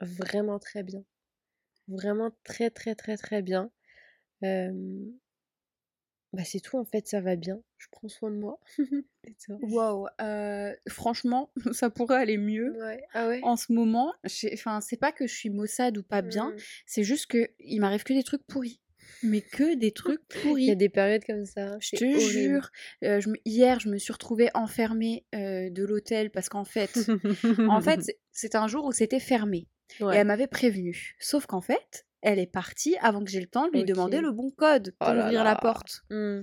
vraiment 0.00 0.58
très 0.58 0.82
bien. 0.82 1.04
Vraiment 1.88 2.30
très, 2.44 2.70
très, 2.70 2.94
très, 2.94 3.16
très 3.16 3.42
bien. 3.42 3.70
Euh, 4.42 5.02
Bah, 6.34 6.42
c'est 6.44 6.60
tout, 6.60 6.76
en 6.76 6.84
fait, 6.84 7.06
ça 7.06 7.20
va 7.20 7.36
bien. 7.36 7.60
Je 7.78 7.86
prends 7.92 8.08
soin 8.08 8.30
de 8.30 8.36
moi. 8.36 8.58
Waouh, 9.62 10.06
franchement, 10.88 11.50
ça 11.72 11.90
pourrait 11.90 12.16
aller 12.18 12.38
mieux. 12.38 12.76
Ouais. 12.80 13.02
Ah 13.14 13.28
ouais? 13.28 13.40
En 13.42 13.56
ce 13.56 13.72
moment, 13.72 14.12
enfin, 14.52 14.80
c'est 14.80 14.96
pas 14.96 15.12
que 15.12 15.26
je 15.26 15.34
suis 15.34 15.50
maussade 15.50 15.96
ou 15.98 16.02
pas 16.02 16.22
bien, 16.22 16.50
Mm. 16.50 16.56
c'est 16.86 17.04
juste 17.04 17.26
que 17.26 17.50
il 17.60 17.80
m'arrive 17.80 18.02
que 18.04 18.12
des 18.12 18.22
trucs 18.22 18.44
pourris. 18.46 18.80
Mais 19.22 19.40
que 19.42 19.74
des 19.74 19.92
trucs 19.92 20.20
Il 20.34 20.38
y 20.38 20.42
pourris. 20.42 20.70
a 20.70 20.74
des 20.74 20.88
périodes 20.88 21.24
comme 21.24 21.44
ça. 21.44 21.76
Je 21.80 21.96
te 21.96 22.04
horrible. 22.04 22.20
jure, 22.20 22.70
euh, 23.04 23.20
je 23.20 23.28
me- 23.30 23.36
hier 23.44 23.78
je 23.80 23.88
me 23.88 23.98
suis 23.98 24.12
retrouvée 24.12 24.50
enfermée 24.54 25.24
euh, 25.34 25.70
de 25.70 25.84
l'hôtel 25.84 26.30
parce 26.30 26.48
qu'en 26.48 26.64
fait, 26.64 26.98
en 27.68 27.80
fait 27.80 28.02
c'est- 28.02 28.18
c'était 28.32 28.56
un 28.58 28.66
jour 28.68 28.84
où 28.86 28.92
c'était 28.92 29.20
fermé 29.20 29.68
et 30.00 30.04
elle 30.14 30.26
m'avait 30.26 30.46
prévenue. 30.46 31.14
Sauf 31.20 31.46
qu'en 31.46 31.60
fait, 31.60 32.06
elle 32.24 32.38
est 32.40 32.50
partie 32.50 32.96
avant 33.00 33.22
que 33.22 33.30
j'ai 33.30 33.40
le 33.40 33.46
temps 33.46 33.66
de 33.68 33.72
lui 33.72 33.84
demander 33.84 34.20
le 34.20 34.32
bon 34.32 34.50
code 34.50 34.94
pour 34.98 35.08
Oh 35.10 35.14
là 35.14 35.24
ouvrir 35.26 35.44
la 35.44 35.54
porte. 35.56 36.02
Mm. 36.10 36.40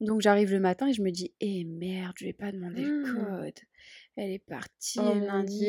Donc 0.00 0.20
j'arrive 0.20 0.50
le 0.50 0.58
matin 0.58 0.88
et 0.88 0.92
je 0.92 1.00
me 1.00 1.10
dis, 1.10 1.32
eh 1.40 1.64
merde, 1.64 2.12
je 2.18 2.24
vais 2.24 2.32
pas 2.32 2.50
demander 2.52 2.82
le 2.82 3.02
Mm. 3.02 3.14
code. 3.40 3.54
Elle 4.16 4.30
est 4.32 4.38
partie. 4.44 4.98
Oh 5.00 5.14
lundi, 5.14 5.64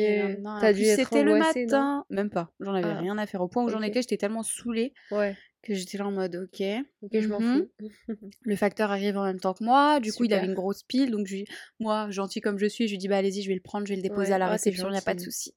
C'était 0.96 1.22
le 1.22 1.38
matin. 1.38 2.04
Même 2.10 2.30
pas. 2.30 2.52
J'en 2.60 2.74
avais 2.74 2.88
Ah. 2.90 2.98
rien 2.98 3.16
à 3.16 3.26
faire. 3.26 3.40
Au 3.40 3.48
point 3.48 3.64
où 3.64 3.68
j'en 3.68 3.80
étais, 3.80 4.02
j'étais 4.02 4.16
tellement 4.16 4.42
saoulée 4.42 4.92
Ouais. 5.12 5.36
que 5.62 5.72
j'étais 5.74 5.98
là 5.98 6.06
en 6.08 6.10
mode, 6.10 6.34
ok. 6.36 6.62
Ok, 7.02 7.10
je 7.20 7.28
m'en 7.28 7.38
Mhm. 7.40 7.58
fous. 7.62 7.70
Le 8.42 8.56
facteur 8.56 8.90
arrive 8.90 9.16
en 9.16 9.24
même 9.24 9.40
temps 9.40 9.54
que 9.54 9.62
moi. 9.64 10.00
Du 10.00 10.12
coup, 10.12 10.24
il 10.24 10.34
avait 10.34 10.46
une 10.46 10.54
grosse 10.54 10.82
pile. 10.82 11.10
Donc, 11.12 11.26
je 11.28 11.36
moi, 11.80 12.10
gentil 12.10 12.40
comme 12.40 12.58
je 12.58 12.66
suis, 12.66 12.86
je 12.88 12.92
lui 12.92 12.98
dis, 12.98 13.06
bah 13.08 13.16
allez-y, 13.18 13.42
je 13.42 13.48
vais 13.48 13.54
le 13.54 13.60
prendre, 13.60 13.86
je 13.86 13.92
vais 13.92 13.96
le 13.96 14.02
déposer 14.02 14.28
Ouais. 14.30 14.34
à 14.34 14.38
la 14.38 14.46
t'es 14.46 14.52
réception, 14.52 14.88
il 14.88 14.92
n'y 14.92 14.98
a 14.98 15.02
pas 15.02 15.14
de 15.14 15.20
souci. 15.20 15.54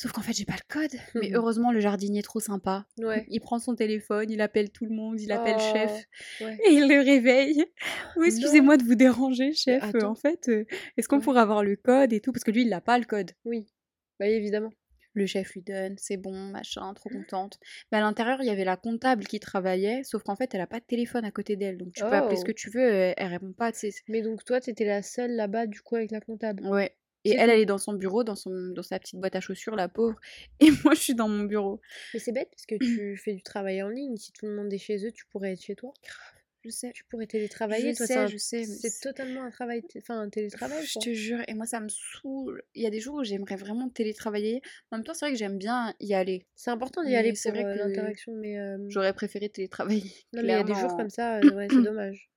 Sauf 0.00 0.12
qu'en 0.12 0.20
fait, 0.22 0.32
j'ai 0.32 0.44
pas 0.44 0.52
le 0.54 0.72
code. 0.72 0.92
Mais 1.16 1.30
Mhm. 1.30 1.34
heureusement, 1.34 1.72
le 1.72 1.80
jardinier 1.80 2.20
est 2.20 2.22
trop 2.22 2.38
sympa. 2.38 2.86
Ouais. 2.98 3.26
Il 3.30 3.40
prend 3.40 3.58
son 3.58 3.74
téléphone, 3.74 4.30
il 4.30 4.40
appelle 4.40 4.70
tout 4.70 4.84
le 4.84 4.94
monde, 4.94 5.20
il 5.20 5.32
appelle 5.32 5.58
chef. 5.58 6.04
Oh, 6.40 6.44
ouais. 6.44 6.56
Et 6.66 6.72
il 6.74 6.86
le 6.88 7.00
réveille. 7.00 7.64
Oui, 8.16 8.28
excusez-moi 8.28 8.76
de 8.76 8.84
vous 8.84 8.94
déranger, 8.94 9.52
chef. 9.54 9.82
en 10.04 10.14
fait, 10.14 10.48
euh, 10.50 10.64
est-ce 10.96 11.08
qu'on 11.08 11.16
Ouais. 11.16 11.22
pourrait 11.22 11.40
avoir 11.40 11.64
le 11.64 11.74
code 11.74 12.12
et 12.12 12.20
tout? 12.20 12.30
Parce 12.30 12.44
que 12.44 12.52
lui, 12.52 12.62
il 12.62 12.68
n'a 12.68 12.80
pas 12.80 12.96
le 12.96 13.06
code. 13.06 13.32
Oui. 13.44 13.66
Bah, 14.20 14.28
évidemment. 14.28 14.70
Le 15.14 15.26
chef 15.26 15.52
lui 15.54 15.62
donne, 15.62 15.96
c'est 15.98 16.16
bon, 16.16 16.32
machin, 16.50 16.94
trop 16.94 17.08
contente. 17.10 17.58
Mais 17.90 17.98
à 17.98 18.00
l'intérieur, 18.02 18.38
il 18.40 18.46
y 18.46 18.50
avait 18.50 18.64
la 18.64 18.76
comptable 18.76 19.24
qui 19.26 19.40
travaillait, 19.40 20.04
sauf 20.04 20.22
qu'en 20.22 20.36
fait, 20.36 20.54
elle 20.54 20.60
a 20.60 20.68
pas 20.68 20.78
de 20.78 20.84
téléphone 20.84 21.24
à 21.24 21.32
côté 21.32 21.56
d'elle. 21.56 21.76
Donc 21.76 21.92
tu 21.92 22.04
peux 22.04 22.12
appeler 22.12 22.36
ce 22.36 22.42
Oh. 22.42 22.46
que 22.46 22.52
tu 22.52 22.70
veux, 22.70 22.88
elle, 22.88 23.14
elle 23.16 23.26
répond 23.26 23.52
pas, 23.52 23.72
tu. 23.72 23.90
Mais 24.06 24.22
donc 24.22 24.44
toi, 24.44 24.60
t'étais 24.60 24.84
la 24.84 25.02
seule 25.02 25.32
là-bas, 25.32 25.66
du 25.66 25.80
coup, 25.80 25.96
avec 25.96 26.12
la 26.12 26.20
comptable? 26.20 26.64
Ouais. 26.68 26.94
Et 27.28 27.36
elle, 27.38 27.50
elle 27.50 27.60
est 27.60 27.66
dans 27.66 27.78
son 27.78 27.92
bureau, 27.94 28.24
dans, 28.24 28.34
son, 28.36 28.50
dans 28.74 28.82
sa 28.82 28.98
petite 28.98 29.18
boîte 29.20 29.36
à 29.36 29.40
chaussures, 29.40 29.76
la 29.76 29.88
pauvre. 29.88 30.18
Et 30.60 30.70
moi, 30.84 30.94
je 30.94 31.00
suis 31.00 31.14
dans 31.14 31.28
mon 31.28 31.44
bureau. 31.44 31.80
Mais 32.14 32.20
c'est 32.20 32.32
bête 32.32 32.48
parce 32.50 32.66
que 32.66 32.76
tu 32.76 33.16
fais 33.16 33.32
du 33.34 33.42
travail 33.42 33.82
en 33.82 33.88
ligne. 33.88 34.16
Si 34.16 34.32
tout 34.32 34.46
le 34.46 34.54
monde 34.54 34.72
est 34.72 34.78
chez 34.78 35.04
eux, 35.06 35.12
tu 35.12 35.26
pourrais 35.26 35.52
être 35.52 35.62
chez 35.62 35.74
toi. 35.76 35.92
Je 36.64 36.70
sais. 36.70 36.90
Tu 36.92 37.04
pourrais 37.04 37.28
télétravailler. 37.28 37.92
Je 37.92 37.96
toi, 37.98 38.06
sais, 38.06 38.16
un- 38.16 38.26
je 38.26 38.36
sais, 38.36 38.64
C'est 38.64 39.00
totalement 39.00 39.44
un 39.44 39.50
travail, 39.50 39.80
enfin 39.96 40.20
un 40.20 40.28
télétravail. 40.28 40.84
Je 40.84 40.92
quoi. 40.94 41.02
te 41.02 41.12
jure, 41.14 41.38
et 41.46 41.54
moi 41.54 41.66
ça 41.66 41.78
me 41.78 41.88
saoule. 41.88 42.62
Il 42.74 42.82
y 42.82 42.86
a 42.86 42.90
des 42.90 42.98
jours 42.98 43.14
où 43.14 43.24
j'aimerais 43.24 43.54
vraiment 43.54 43.88
télétravailler. 43.88 44.60
En 44.90 44.96
même 44.96 45.04
temps, 45.04 45.14
c'est 45.14 45.26
vrai 45.26 45.32
que 45.32 45.38
j'aime 45.38 45.56
bien 45.56 45.94
y 46.00 46.14
aller. 46.14 46.46
C'est 46.56 46.72
important 46.72 47.04
d'y 47.04 47.14
aller 47.14 47.32
c'est 47.36 47.52
pour 47.52 47.60
vrai 47.60 47.70
euh, 47.70 47.74
que 47.74 47.78
l'interaction, 47.78 48.34
mais 48.34 48.58
euh, 48.58 48.76
J'aurais 48.88 49.12
préféré 49.12 49.48
télétravailler. 49.48 50.12
non, 50.32 50.42
mais 50.42 50.48
il 50.48 50.50
y 50.50 50.52
a 50.52 50.64
des 50.64 50.74
jours 50.74 50.96
comme 50.96 51.10
ça, 51.10 51.36
euh, 51.44 51.54
ouais, 51.54 51.68
c'est 51.70 51.80
dommage. 51.82 52.28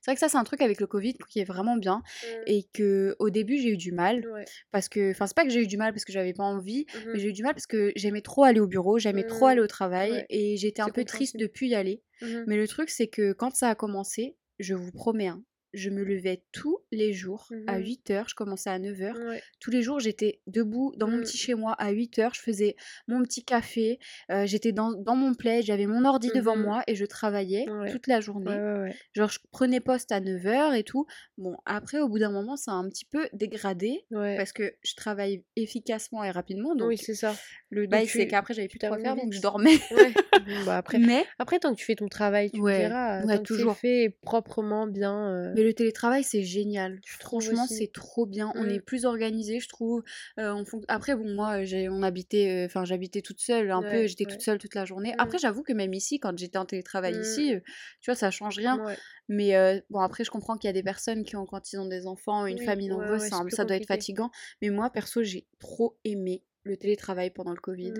C'est 0.00 0.10
vrai 0.10 0.14
que 0.14 0.20
ça, 0.20 0.28
c'est 0.28 0.36
un 0.38 0.44
truc 0.44 0.60
avec 0.60 0.80
le 0.80 0.86
Covid 0.86 1.14
qui 1.28 1.40
est 1.40 1.44
vraiment 1.44 1.76
bien. 1.76 2.02
Et 2.46 2.64
que 2.72 3.14
au 3.18 3.30
début, 3.30 3.58
j'ai 3.58 3.70
eu 3.70 3.76
du 3.76 3.92
mal. 3.92 4.26
Ouais. 4.32 4.44
Parce 4.70 4.88
que, 4.88 5.10
enfin, 5.10 5.26
c'est 5.26 5.36
pas 5.36 5.44
que 5.44 5.50
j'ai 5.50 5.62
eu 5.62 5.66
du 5.66 5.76
mal 5.76 5.92
parce 5.92 6.04
que 6.04 6.12
j'avais 6.12 6.32
pas 6.32 6.44
envie, 6.44 6.86
Mhm. 6.94 7.10
mais 7.12 7.18
j'ai 7.20 7.28
eu 7.28 7.32
du 7.32 7.42
mal 7.42 7.54
parce 7.54 7.66
que 7.66 7.92
j'aimais 7.96 8.20
trop 8.22 8.44
aller 8.44 8.60
au 8.60 8.66
bureau, 8.66 8.98
j'aimais 8.98 9.24
trop 9.24 9.46
Mhm. 9.46 9.50
aller 9.52 9.60
au 9.60 9.66
travail. 9.66 10.10
Ouais. 10.12 10.26
Et 10.30 10.56
j'étais 10.56 10.82
un 10.82 10.88
peu 10.88 11.04
triste 11.04 11.36
de 11.36 11.46
plus 11.46 11.66
y 11.68 11.74
aller. 11.74 12.02
Mais 12.46 12.56
le 12.56 12.66
truc, 12.66 12.90
c'est 12.90 13.06
que 13.08 13.32
quand 13.32 13.54
ça 13.54 13.68
a 13.70 13.74
commencé, 13.74 14.36
je 14.58 14.74
vous 14.74 14.90
promets, 14.90 15.28
hein, 15.28 15.42
je 15.74 15.90
me 15.90 16.02
levais 16.02 16.42
tous 16.52 16.78
les 16.92 17.12
jours 17.12 17.48
à 17.66 17.78
Mhm. 17.78 17.84
8h, 17.84 18.24
je 18.28 18.34
commençais 18.34 18.70
à 18.70 18.78
9h. 18.78 19.14
Ouais. 19.28 19.42
Tous 19.60 19.70
les 19.70 19.82
jours, 19.82 20.00
j'étais 20.00 20.40
debout 20.46 20.94
dans 20.96 21.08
mon 21.08 21.18
Mm. 21.18 21.22
petit 21.22 21.36
chez 21.36 21.54
moi 21.54 21.72
à 21.78 21.90
8h, 21.92 22.34
je 22.34 22.40
faisais 22.40 22.76
mon 23.06 23.22
petit 23.22 23.44
café, 23.44 23.98
euh, 24.30 24.46
j'étais 24.46 24.72
dans, 24.72 24.92
dans 24.92 25.16
mon 25.16 25.34
plaid, 25.34 25.64
j'avais 25.64 25.86
mon 25.86 26.04
ordi 26.04 26.30
devant 26.34 26.56
Mhm. 26.56 26.62
moi 26.62 26.82
et 26.86 26.94
je 26.94 27.04
travaillais 27.04 27.68
Ouais. 27.70 27.90
toute 27.92 28.06
la 28.06 28.20
journée. 28.20 28.50
Ouais. 28.56 28.94
Genre, 29.14 29.28
je 29.30 29.38
prenais 29.50 29.80
poste 29.80 30.10
à 30.12 30.20
9h 30.20 30.74
et 30.74 30.84
tout. 30.84 31.06
Bon, 31.36 31.56
après, 31.66 32.00
au 32.00 32.08
bout 32.08 32.18
d'un 32.18 32.30
moment, 32.30 32.56
ça 32.56 32.72
a 32.72 32.74
un 32.74 32.88
petit 32.88 33.04
peu 33.04 33.28
dégradé 33.32 34.04
parce 34.36 34.52
que 34.52 34.74
je 34.82 34.94
travaille 34.94 35.44
efficacement 35.56 36.24
et 36.24 36.30
rapidement. 36.30 36.74
Donc, 36.74 36.88
Oui, 36.88 36.96
c'est 36.98 37.14
ça. 37.14 37.34
le 37.70 37.86
bail, 37.86 38.06
c'est 38.06 38.26
qu'après, 38.26 38.54
j'avais 38.54 38.68
plus 38.68 38.78
de 38.78 38.86
quoi 38.88 38.98
faire, 38.98 39.16
donc 39.16 39.32
je 39.32 39.40
dormais. 39.40 39.76
Bon, 40.46 40.64
bah 40.64 40.76
après, 40.78 40.98
Mais, 40.98 41.24
après, 41.38 41.58
tant 41.58 41.72
que 41.74 41.78
tu 41.78 41.84
fais 41.84 41.96
ton 41.96 42.08
travail, 42.08 42.50
tu 42.50 42.60
ouais, 42.60 42.88
tant 42.88 43.42
toujours. 43.42 43.76
fait 43.76 44.16
proprement, 44.22 44.86
bien. 44.86 45.32
euh, 45.34 45.54
mais 45.58 45.64
le 45.64 45.74
télétravail, 45.74 46.22
c'est 46.22 46.44
génial. 46.44 47.00
Je 47.04 47.14
Franchement, 47.18 47.66
c'est 47.66 47.90
trop 47.92 48.26
bien. 48.26 48.52
On 48.54 48.62
Mm. 48.64 48.70
est 48.70 48.80
plus 48.80 49.04
organisé, 49.04 49.58
je 49.58 49.68
trouve. 49.68 50.04
Euh, 50.38 50.52
on 50.52 50.64
Après, 50.86 51.16
bon, 51.16 51.28
moi, 51.34 51.64
j'ai, 51.64 51.88
on 51.88 52.02
habitait, 52.02 52.48
euh, 52.62 52.66
enfin, 52.66 52.84
j'habitais 52.84 53.22
toute 53.22 53.40
seule 53.40 53.72
un 53.72 53.82
peu. 53.82 54.06
J'étais 54.06 54.24
ouais. 54.24 54.30
toute 54.30 54.40
seule 54.40 54.58
toute 54.58 54.76
la 54.76 54.84
journée. 54.84 55.12
Mm. 55.12 55.20
Après, 55.20 55.38
j'avoue 55.38 55.64
que 55.64 55.72
même 55.72 55.92
ici, 55.94 56.20
quand 56.20 56.38
j'étais 56.38 56.58
en 56.58 56.64
télétravail 56.64 57.16
Mm. 57.16 57.20
ici, 57.20 57.54
euh, 57.54 57.60
tu 58.00 58.10
vois, 58.10 58.14
ça 58.14 58.30
change 58.30 58.56
rien. 58.56 58.78
ouais. 58.86 58.96
Mais 59.28 59.56
euh, 59.56 59.80
bon, 59.90 59.98
après, 59.98 60.22
je 60.22 60.30
comprends 60.30 60.56
qu'il 60.56 60.68
y 60.68 60.70
a 60.70 60.72
des 60.74 60.84
personnes 60.84 61.24
qui 61.24 61.34
ont, 61.34 61.44
quand 61.44 61.72
ils 61.72 61.78
ont 61.78 61.86
des 61.88 62.06
enfants, 62.06 62.46
une 62.46 62.58
Oui, 62.60 62.64
famille 62.64 62.88
nombreuse, 62.88 63.22
ça, 63.22 63.42
ça 63.50 63.64
doit 63.64 63.76
être 63.76 63.86
fatigant. 63.88 64.30
Mais 64.62 64.70
moi, 64.70 64.90
perso, 64.90 65.24
j'ai 65.24 65.46
trop 65.58 65.98
aimé 66.04 66.44
le 66.62 66.76
télétravail 66.76 67.30
pendant 67.30 67.52
le 67.52 67.60
Covid. 67.60 67.94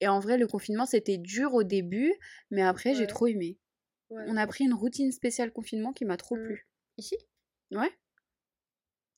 Et 0.00 0.08
en 0.08 0.20
vrai, 0.20 0.36
le 0.36 0.46
confinement, 0.46 0.84
c'était 0.84 1.16
dur 1.16 1.54
au 1.54 1.62
début, 1.62 2.12
mais 2.50 2.62
après, 2.62 2.94
j'ai 2.94 3.06
trop 3.06 3.26
aimé. 3.26 3.58
Ouais. 4.10 4.24
On 4.28 4.36
a 4.36 4.46
pris 4.46 4.64
une 4.64 4.74
routine 4.74 5.10
spéciale 5.12 5.52
confinement 5.52 5.92
qui 5.92 6.04
m'a 6.04 6.16
trop 6.16 6.36
Mm. 6.36 6.44
plu. 6.44 6.68
Ici? 6.98 7.16
Ouais. 7.72 7.90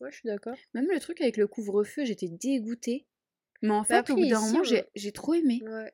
Ouais, 0.01 0.11
je 0.11 0.17
suis 0.17 0.27
d'accord. 0.29 0.57
Même 0.75 0.87
le 0.91 0.99
truc 1.01 1.21
avec 1.21 1.37
le 1.37 1.47
couvre-feu, 1.47 2.05
j'étais 2.05 2.29
dégoûtée. 2.29 3.07
Mais 3.63 3.71
en 3.71 3.81
Mais 3.81 3.87
fait, 3.87 4.11
au 4.11 4.15
bout 4.17 4.27
d'un 4.27 4.41
moment, 4.41 4.63
j'ai 4.63 5.13
trop 5.13 5.35
aimé. 5.35 5.61
Ouais. 5.65 5.93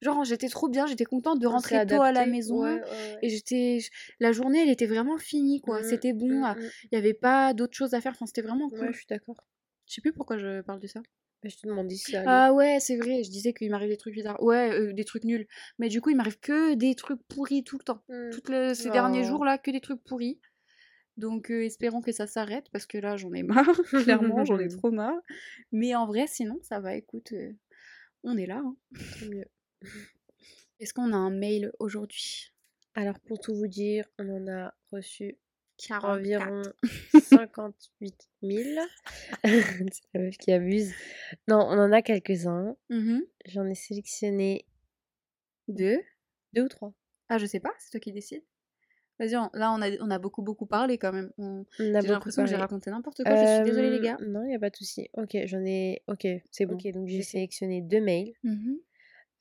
Genre, 0.00 0.24
j'étais 0.24 0.48
trop 0.48 0.68
bien, 0.68 0.86
j'étais 0.86 1.04
contente 1.04 1.40
de 1.40 1.46
On 1.46 1.50
rentrer 1.50 1.84
tôt 1.86 2.00
à 2.00 2.10
la 2.12 2.24
maison. 2.24 2.62
ouais, 2.62 2.80
ouais. 2.80 3.18
Et 3.22 3.28
j'étais. 3.28 3.80
La 4.18 4.32
journée, 4.32 4.62
elle 4.62 4.70
était 4.70 4.86
vraiment 4.86 5.18
finie, 5.18 5.60
quoi. 5.60 5.80
Mm, 5.80 5.84
C'était 5.84 6.12
bon, 6.14 6.40
mm, 6.40 6.44
ah, 6.44 6.56
il 6.84 6.88
n'y 6.92 6.98
avait 6.98 7.12
pas 7.12 7.52
d'autre 7.52 7.76
chose 7.76 7.92
à 7.92 8.00
faire. 8.00 8.12
Enfin, 8.12 8.24
c'était 8.26 8.40
vraiment 8.40 8.70
cool. 8.70 8.80
Ouais, 8.80 8.92
je 8.92 8.98
suis 8.98 9.06
d'accord. 9.08 9.36
Je 9.86 9.94
sais 9.94 10.00
plus 10.00 10.12
pourquoi 10.14 10.38
je 10.38 10.62
parle 10.62 10.80
de 10.80 10.86
ça. 10.86 11.02
Je 11.42 11.56
te 11.56 11.66
demandais 11.66 11.94
si 11.94 12.12
ça 12.12 12.18
allait. 12.20 12.26
Ah 12.28 12.52
ouais, 12.52 12.78
c'est 12.80 12.96
vrai, 12.96 13.22
je 13.24 13.30
disais 13.30 13.52
qu'il 13.54 13.70
m'arrive 13.70 13.88
des 13.90 13.96
trucs 13.96 14.14
bizarres. 14.14 14.42
Ouais, 14.42 14.70
euh, 14.72 14.92
des 14.92 15.04
trucs 15.04 15.24
nuls. 15.24 15.46
Mais 15.78 15.88
du 15.88 16.00
coup, 16.02 16.10
il 16.10 16.16
m'arrive 16.16 16.38
que 16.38 16.74
des 16.74 16.94
trucs 16.94 17.22
pourris 17.28 17.64
tout 17.64 17.78
le 17.78 17.84
temps. 17.84 18.02
Mm. 18.08 18.30
Toutes 18.30 18.48
les- 18.50 18.74
ces 18.74 18.90
derniers 18.90 19.22
Oh. 19.24 19.28
jours 19.28 19.44
là, 19.44 19.56
que 19.58 19.70
des 19.70 19.80
trucs 19.80 20.02
pourris. 20.04 20.38
Donc 21.16 21.50
euh, 21.50 21.64
espérons 21.64 22.00
que 22.00 22.12
ça 22.12 22.26
s'arrête 22.26 22.66
parce 22.72 22.86
que 22.86 22.96
là 22.96 23.16
j'en 23.16 23.32
ai 23.34 23.42
marre, 23.42 23.66
clairement 24.34 24.44
j'en 24.44 24.58
ai 24.58 24.68
trop 24.84 24.90
marre. 24.90 25.20
Mais 25.72 25.94
en 25.94 26.06
vrai 26.06 26.26
sinon 26.26 26.58
ça 26.62 26.80
va, 26.80 26.94
écoute, 26.94 27.32
euh, 27.32 27.52
on 28.22 28.36
est 28.38 28.46
là. 28.46 28.62
hein. 28.64 28.76
Mieux. 29.30 29.44
Est-ce 30.78 30.94
qu'on 30.94 31.12
a 31.12 31.16
un 31.16 31.30
mail 31.30 31.72
aujourd'hui? 31.78 32.52
Alors, 32.94 33.18
pour 33.20 33.38
tout 33.38 33.54
vous 33.54 33.66
dire, 33.66 34.06
on 34.18 34.28
en 34.30 34.48
a 34.48 34.74
reçu 34.92 35.36
44. 35.36 35.49
Environ 36.02 36.62
58 37.22 38.28
000. 38.42 38.80
C'est 39.44 40.02
la 40.14 40.20
meuf 40.20 40.36
qui 40.38 40.52
abuse. 40.52 40.92
Non, 41.48 41.58
on 41.58 41.78
en 41.78 41.92
a 41.92 42.02
quelques-uns. 42.02 42.76
Mhm. 42.90 43.24
J'en 43.46 43.66
ai 43.66 43.74
sélectionné 43.74 44.66
Deux 45.68 46.00
deux 46.52 46.62
ou 46.64 46.68
trois. 46.68 46.92
Ah 47.28 47.38
je 47.38 47.46
sais 47.46 47.60
pas, 47.60 47.72
c'est 47.78 47.90
toi 47.90 48.00
qui 48.00 48.12
décides. 48.12 48.42
Vas-y, 49.20 49.36
on- 49.36 49.50
là 49.52 49.70
on 49.72 49.80
a, 49.82 49.90
on 50.00 50.10
a 50.10 50.18
beaucoup 50.18 50.42
beaucoup 50.42 50.66
parlé 50.66 50.98
quand 50.98 51.12
même. 51.12 51.30
On- 51.38 51.64
On 51.78 51.82
a 51.82 51.84
J'ai 51.84 51.92
beaucoup 51.92 52.12
l'impression 52.12 52.42
que 52.44 52.48
j'ai 52.50 52.56
raconté 52.56 52.90
n'importe 52.90 53.22
quoi, 53.22 53.36
je 53.36 53.54
suis 53.56 53.64
désolée 53.64 53.90
les 53.90 53.98
Euh, 53.98 54.02
gars. 54.02 54.16
Non, 54.20 54.42
il 54.44 54.48
n'y 54.48 54.54
a 54.54 54.58
pas 54.58 54.70
de 54.70 54.76
souci. 54.76 55.08
Ok, 55.14 55.36
j'en 55.44 55.64
ai. 55.64 56.02
Ok, 56.08 56.26
c'est 56.50 56.66
bon. 56.66 56.74
Ok, 56.74 56.90
donc 56.92 57.06
j'ai 57.06 57.22
sélectionné 57.22 57.82
deux 57.82 58.00
mails. 58.00 58.32
Mhm. 58.42 58.78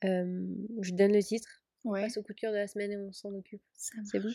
Euh, 0.05 0.47
je 0.81 0.91
donne 0.93 1.13
le 1.13 1.23
titre. 1.23 1.63
On 1.85 1.91
Ouais, 1.91 2.01
passe 2.03 2.17
au 2.17 2.23
coup 2.23 2.33
de 2.33 2.39
cœur 2.39 2.51
de 2.51 2.57
la 2.57 2.67
semaine 2.67 2.91
et 2.91 2.97
on 2.97 3.11
s'en 3.11 3.33
occupe. 3.33 3.61
ça 3.73 3.95
c'est 4.03 4.19
bon? 4.19 4.29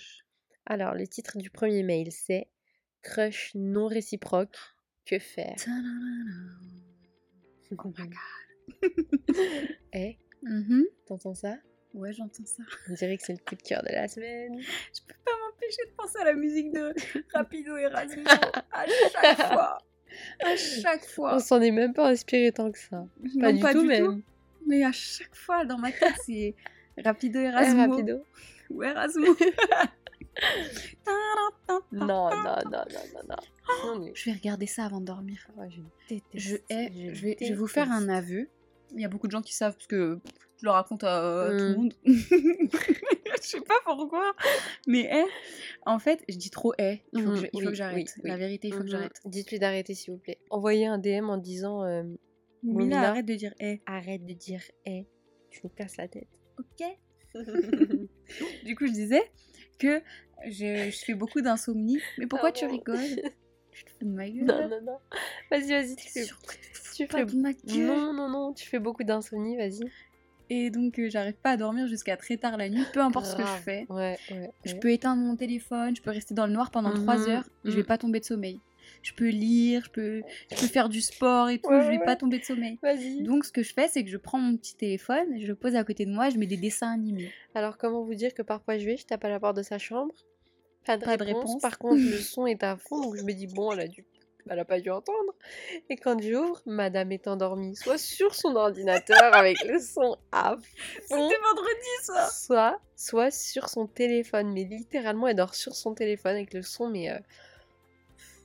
Alors, 0.66 0.94
le 0.94 1.06
titre 1.06 1.38
du 1.38 1.50
premier 1.50 1.82
mail, 1.82 2.10
c'est 2.12 2.48
Crush 3.02 3.52
non 3.54 3.86
réciproque. 3.86 4.56
Que 5.04 5.18
faire? 5.18 5.56
Ta-da-da-da. 5.56 6.54
Oh 7.76 7.92
my 7.98 8.08
Eh, 9.94 10.16
Mhm. 10.42 10.84
t'entends 11.06 11.34
ça? 11.34 11.56
Ouais, 11.92 12.12
j'entends 12.12 12.44
ça. 12.44 12.62
On 12.88 12.94
dirait 12.94 13.16
que 13.16 13.22
c'est 13.24 13.32
le 13.32 13.38
coup 13.38 13.54
de 13.56 13.62
cœur 13.62 13.82
de 13.82 13.88
la 13.92 14.06
semaine. 14.08 14.60
Je 14.60 15.00
peux 15.06 15.14
pas 15.24 15.32
m'empêcher 15.44 15.84
de 15.88 15.94
penser 15.96 16.18
à 16.20 16.24
la 16.24 16.34
musique 16.34 16.72
de 16.72 16.92
Rapido 17.34 17.76
Erasmo 17.76 18.22
à 18.72 18.86
chaque 18.86 19.36
fois. 19.52 19.78
À 20.44 20.56
chaque 20.56 21.04
fois. 21.06 21.36
On 21.36 21.38
s'en 21.40 21.60
est 21.62 21.70
même 21.72 21.94
pas 21.94 22.08
inspiré 22.10 22.52
tant 22.52 22.70
que 22.70 22.78
ça. 22.78 23.06
Pas 23.40 23.52
du 23.52 23.60
tout 23.60 23.82
même. 23.84 24.22
Mais 24.66 24.84
à 24.84 24.92
chaque 24.92 25.34
fois, 25.34 25.64
dans 25.64 25.78
ma 25.78 25.90
tête, 25.90 26.14
c'est 26.24 26.54
Rapido 27.02 27.40
Erasmo. 27.40 27.90
rapido. 27.90 28.22
Ou 28.70 28.82
Erasmo. 28.82 29.34
Non, 31.92 32.30
non, 32.30 32.30
non, 32.30 32.56
non, 32.70 32.84
non, 33.28 33.96
non. 33.98 34.10
Je 34.14 34.24
vais 34.24 34.32
regarder 34.32 34.66
ça 34.66 34.84
avant 34.84 35.00
de 35.00 35.06
dormir. 35.06 35.48
Je 36.34 36.56
hais, 36.68 36.90
je 37.14 37.22
vais, 37.22 37.52
vous 37.54 37.66
faire 37.66 37.90
un 37.90 38.08
aveu. 38.08 38.48
Il 38.94 39.00
y 39.00 39.04
a 39.04 39.08
beaucoup 39.08 39.26
de 39.26 39.32
gens 39.32 39.42
qui 39.42 39.54
savent 39.54 39.74
parce 39.74 39.86
que 39.86 40.20
je 40.58 40.64
le 40.64 40.70
raconte 40.70 41.04
à, 41.04 41.48
tout 41.50 41.64
le 41.64 41.76
monde. 41.76 41.94
je 42.04 43.40
sais 43.40 43.60
pas 43.60 43.74
pourquoi. 43.84 44.34
Mais 44.86 45.10
hé, 45.12 45.24
en 45.84 45.98
fait, 45.98 46.24
je 46.28 46.36
dis 46.36 46.50
trop 46.50 46.74
hé. 46.78 47.02
Il 47.12 47.24
faut 47.24 47.68
que 47.68 47.74
j'arrête. 47.74 48.14
La 48.22 48.36
vérité, 48.36 48.68
il 48.68 48.74
faut 48.74 48.82
que 48.82 48.88
j'arrête. 48.88 49.20
Dites-lui 49.24 49.58
d'arrêter, 49.58 49.94
s'il 49.94 50.12
vous 50.12 50.20
plaît. 50.20 50.38
Envoyez 50.50 50.86
un 50.86 50.98
DM 50.98 51.28
en 51.28 51.38
disant 51.38 51.84
euh, 51.84 52.02
Mina. 52.62 53.10
arrête 53.10 53.26
de 53.26 53.34
dire 53.34 53.54
hé. 53.60 53.82
Arrête 53.86 54.24
de 54.24 54.32
dire 54.32 54.62
Eh, 54.86 55.06
tu 55.50 55.60
nous 55.64 55.70
casses 55.70 55.96
la 55.96 56.08
tête. 56.08 56.28
Ok. 56.58 56.86
Du 58.64 58.76
coup, 58.76 58.86
je 58.86 58.92
disais 58.92 59.22
que 59.78 60.02
je, 60.46 60.90
je 60.90 61.04
fais 61.04 61.14
beaucoup 61.14 61.40
d'insomnie. 61.40 62.00
Mais 62.18 62.26
pourquoi 62.26 62.52
tu 62.52 62.64
Pardon. 62.64 62.78
rigoles? 62.78 63.20
Tu 63.72 63.84
te 63.84 63.90
fous 63.90 64.04
de 64.04 64.10
ma 64.10 64.28
gueule 64.30 64.46
Non, 64.46 64.68
non, 64.68 64.80
non. 64.82 64.98
Vas-y, 65.50 65.68
vas-y, 65.70 65.96
tu 65.96 66.10
fais. 66.10 66.26
tu 66.94 67.06
Tu 67.06 67.06
fais. 67.06 67.24
de 67.24 67.36
ma 67.40 67.52
gueule 67.52 67.86
Non, 67.86 68.12
non, 68.12 68.28
non, 68.28 68.52
tu 68.52 68.66
fais 68.68 68.78
beaucoup 68.78 69.04
d'insomnie, 69.04 69.56
vas-y. 69.56 69.90
Et 70.50 70.70
donc, 70.70 70.98
euh, 70.98 71.08
j'arrive 71.10 71.34
pas 71.36 71.52
à 71.52 71.56
dormir 71.56 71.86
jusqu'à 71.86 72.16
très 72.16 72.36
tard 72.36 72.56
la 72.56 72.68
nuit, 72.68 72.86
peu 72.86 73.00
importe 73.00 73.26
ce 73.26 73.34
que 73.36 73.44
je 73.44 73.56
fais. 73.64 73.86
Ouais, 73.88 74.18
ouais. 74.28 74.50
Je 74.64 74.74
peux 74.74 74.90
éteindre 74.92 75.22
mon 75.22 75.36
téléphone, 75.36 75.96
je 75.96 76.02
peux 76.02 76.10
rester 76.10 76.34
dans 76.34 76.46
le 76.46 76.52
noir 76.52 76.70
pendant 76.70 76.92
3 76.92 77.18
Mhm, 77.18 77.28
heures 77.28 77.48
et 77.64 77.70
je 77.70 77.76
vais 77.76 77.80
mhm. 77.80 77.86
pas 77.86 77.98
tomber 77.98 78.20
de 78.20 78.24
sommeil. 78.24 78.62
Je 79.02 79.12
peux 79.12 79.28
lire, 79.28 79.82
je 79.84 79.90
peux, 79.90 80.22
je 80.50 80.56
peux 80.60 80.66
faire 80.66 80.88
du 80.88 81.00
sport 81.00 81.48
et 81.50 81.58
tout, 81.58 81.68
Ouais, 81.70 81.82
je 81.82 81.90
vais 81.90 81.98
ouais, 81.98 82.04
pas 82.04 82.16
tomber 82.16 82.38
de 82.38 82.44
sommeil. 82.44 82.78
Vas-y. 82.82 83.22
Donc, 83.22 83.44
ce 83.44 83.52
que 83.52 83.62
je 83.62 83.72
fais, 83.72 83.88
c'est 83.88 84.02
que 84.04 84.10
je 84.10 84.16
prends 84.16 84.38
mon 84.38 84.56
petit 84.56 84.76
téléphone, 84.76 85.38
je 85.40 85.46
le 85.46 85.54
pose 85.54 85.74
à 85.76 85.84
côté 85.84 86.06
de 86.06 86.10
moi, 86.10 86.30
je 86.30 86.38
mets 86.38 86.46
des 86.46 86.56
dessins 86.56 86.92
animés. 86.92 87.30
Alors, 87.54 87.76
comment 87.78 88.02
vous 88.02 88.14
dire 88.14 88.32
que 88.34 88.42
parfois 88.42 88.78
je 88.78 88.84
vais, 88.86 88.96
je 88.96 89.06
tape 89.06 89.24
à 89.24 89.28
la 89.28 89.40
porte 89.40 89.56
de 89.56 89.62
sa 89.62 89.78
chambre, 89.78 90.14
pas 90.86 90.96
de, 90.96 91.04
Pas 91.04 91.16
de 91.16 91.22
réponse. 91.24 91.42
réponse. 91.44 91.62
Par 91.62 91.78
contre, 91.78 91.96
le 92.10 92.18
son 92.18 92.46
est 92.46 92.62
à 92.62 92.76
fond, 92.76 93.00
donc 93.00 93.16
je 93.16 93.22
me 93.22 93.32
dis, 93.32 93.46
bon, 93.46 93.72
elle 93.72 93.80
a, 93.80 93.88
dû... 93.88 94.04
elle 94.50 94.58
a 94.58 94.64
pas 94.64 94.80
dû 94.80 94.90
entendre. 94.90 95.34
Et 95.88 95.96
quand 95.96 96.20
j'ouvre, 96.20 96.60
madame 96.66 97.12
est 97.12 97.26
endormie, 97.26 97.74
soit 97.76 97.98
sur 97.98 98.34
son 98.34 98.54
ordinateur 98.56 99.16
avec 99.34 99.56
le 99.64 99.78
son 99.80 100.16
à 100.32 100.56
fond, 100.56 100.62
C'était 101.02 101.16
vendredi, 101.18 101.88
ça 102.02 102.28
soit, 102.30 102.80
soit 102.96 103.30
sur 103.30 103.68
son 103.68 103.86
téléphone. 103.86 104.52
Mais 104.52 104.64
littéralement, 104.64 105.28
elle 105.28 105.36
dort 105.36 105.54
sur 105.54 105.74
son 105.74 105.94
téléphone 105.94 106.32
avec 106.36 106.52
le 106.54 106.62
son, 106.62 106.88
mais. 106.90 107.10
euh, 107.10 107.18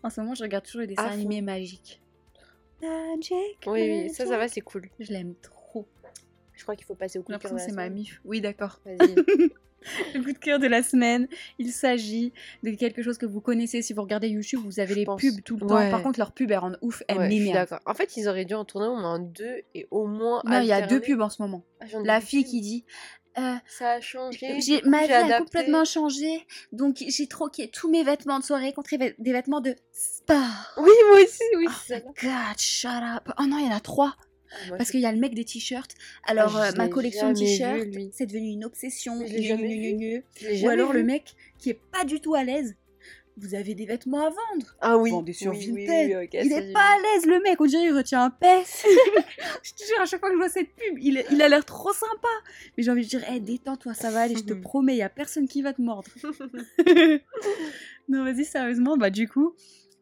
En 0.04 0.10
ce 0.10 0.22
moment, 0.22 0.36
je 0.36 0.44
regarde 0.44 0.66
toujours 0.66 0.82
les 0.82 0.88
dessins 0.88 1.04
animés 1.06 1.42
magiques. 1.42 2.02
Magic. 2.82 3.58
Oui, 3.68 3.82
oui, 4.06 4.10
ça, 4.10 4.24
ça 4.26 4.32
va, 4.32 4.38
magic. 4.38 4.54
c'est 4.54 4.62
cool. 4.62 4.90
Je 5.00 5.12
l'aime 5.12 5.36
trop. 5.42 5.86
Je 6.54 6.64
crois 6.64 6.76
qu'il 6.76 6.86
faut 6.86 6.96
passer 6.96 7.20
au 7.20 7.24
coup 7.24 7.32
de 7.32 7.38
cœur 7.38 7.60
c'est 7.60 7.72
ma 7.72 7.90
mif. 7.90 8.22
Oui, 8.26 8.42
d'accord. 8.42 8.80
Vas-y. 8.86 9.16
Le 10.14 10.22
coup 10.22 10.34
de 10.34 10.38
cœur 10.38 10.60
de 10.60 10.68
la 10.68 10.84
semaine, 10.84 11.30
il 11.58 11.72
s'agit 11.72 12.34
de 12.64 12.72
quelque 12.72 13.02
chose 13.02 13.18
que 13.18 13.26
vous 13.26 13.40
connaissez. 13.40 13.82
Si 13.82 13.94
vous 13.94 14.02
regardez 14.02 14.28
YouTube, 14.28 14.60
vous 14.66 14.82
avez 14.82 14.94
Je 14.94 15.00
les 15.00 15.06
pense. 15.06 15.22
pubs 15.22 15.42
tout 15.42 15.56
le 15.56 15.62
temps. 15.62 15.90
Par 15.90 16.04
contre, 16.04 16.20
leurs 16.20 16.34
pubs, 16.34 16.52
elles 16.52 16.58
rendent 16.58 16.78
ouf. 16.82 17.02
Elles 17.08 17.18
Ouais, 17.18 17.52
d'accord. 17.54 17.80
En 17.86 17.94
fait, 17.94 18.18
ils 18.18 18.28
auraient 18.28 18.44
dû 18.44 18.56
en 18.56 18.66
tourner 18.66 18.88
au 18.88 18.98
moins 18.98 19.20
deux 19.20 19.62
et 19.74 19.88
au 19.90 20.06
moins. 20.06 20.42
Non, 20.46 20.60
il 20.60 20.68
y 20.68 20.74
a 20.74 20.86
deux 20.86 21.00
pubs 21.00 21.22
en 21.22 21.30
ce 21.30 21.42
moment. 21.42 21.64
Ah, 21.80 21.86
La 22.04 22.20
fille 22.20 22.44
qui 22.44 22.60
dit 22.60 22.84
euh, 23.38 23.56
Ça 23.68 23.92
a 23.92 24.02
changé. 24.02 24.60
j'ai 24.62 24.82
ma 24.84 25.06
vie 25.06 25.14
a 25.14 25.38
complètement 25.40 25.86
changé, 25.86 26.46
donc 26.72 26.98
j'ai 27.08 27.28
troqué 27.28 27.70
tous 27.70 27.90
mes 27.90 28.04
vêtements 28.04 28.40
de 28.40 28.44
soirée 28.44 28.74
contre 28.74 28.90
des 28.98 29.32
vêtements 29.32 29.62
de 29.62 29.76
sport. 29.92 30.74
Oui, 30.78 30.92
moi 31.10 31.22
aussi, 31.22 31.44
oui, 31.58 31.68
Oh 31.70 31.94
my 31.94 32.02
god, 32.22 32.60
shut 32.60 32.90
up. 32.90 33.32
Oh 33.40 33.44
non, 33.46 33.58
il 33.60 33.66
y 33.66 33.70
en 33.70 33.76
a 33.76 33.80
trois. 33.80 34.16
Ah, 34.52 34.78
Parce 34.78 34.90
qu'il 34.90 35.00
y 35.00 35.06
a 35.06 35.12
le 35.12 35.20
mec 35.20 35.36
des 35.36 35.46
t-shirts. 35.46 35.94
Alors, 36.26 36.58
Ah, 36.58 36.68
euh, 36.68 36.72
je 36.72 36.78
ma 36.78 36.88
collection 36.88 37.32
de 37.32 37.38
t-shirts, 37.38 37.88
c'est 38.14 38.26
devenu 38.26 38.50
une 38.50 38.66
obsession. 38.66 39.14
Je 39.26 39.32
l'ai 39.32 39.44
jamais 39.44 39.94
vu. 39.94 40.24
Ou 40.64 40.70
alors 40.70 40.92
le 40.92 41.04
mec 41.04 41.36
qui 41.60 41.70
est 41.70 41.80
pas 41.92 42.04
du 42.04 42.20
tout 42.20 42.34
à 42.34 42.44
l'aise. 42.44 42.76
Vous 43.42 43.56
avez 43.56 43.74
des 43.76 43.86
vêtements 43.86 44.20
à 44.26 44.30
vendre. 44.30 44.76
Ah 44.82 44.98
oui. 44.98 45.12
Vendez 45.12 45.34
sur 45.34 45.52
oui, 45.52 45.60
Vinted. 45.68 46.18
oui, 46.18 46.28
il 46.34 46.52
est 46.52 46.74
pas 46.74 46.80
à 46.82 46.98
l'aise, 47.02 47.26
le 47.26 47.40
mec. 47.42 47.60
On 47.62 47.66
dirait 47.66 47.84
qu'il 47.88 47.96
retient 47.96 48.24
un 48.26 48.30
pèse. 48.30 48.84
je 49.64 49.72
te 49.74 49.84
jure, 49.88 50.02
à 50.02 50.06
chaque 50.06 50.20
fois 50.20 50.30
que 50.30 50.36
je 50.36 50.40
vois 50.40 50.50
cette 50.50 50.74
pub, 50.76 50.98
il, 51.00 51.18
est- 51.18 51.26
il 51.32 51.42
a 51.42 51.48
l'air 51.48 51.64
trop 51.66 51.94
sympa. 51.94 52.28
Mais 52.78 52.84
j'ai 52.84 52.92
envie 52.92 53.04
de 53.04 53.08
dire, 53.10 53.24
hé, 53.32 53.40
détends-toi, 53.40 53.94
ça 53.94 54.12
va 54.12 54.22
aller, 54.22 54.36
je 54.36 54.44
te 54.44 54.54
promets, 54.62 54.94
il 54.96 54.98
y 55.00 55.02
a 55.04 55.10
personne 55.10 55.48
qui 55.48 55.62
va 55.62 55.74
te 55.74 55.82
mordre. 55.82 56.10
non, 58.10 58.24
vas-y, 58.24 58.46
sérieusement, 58.46 58.98
bah 58.98 59.10
du 59.10 59.28
coup, 59.28 59.54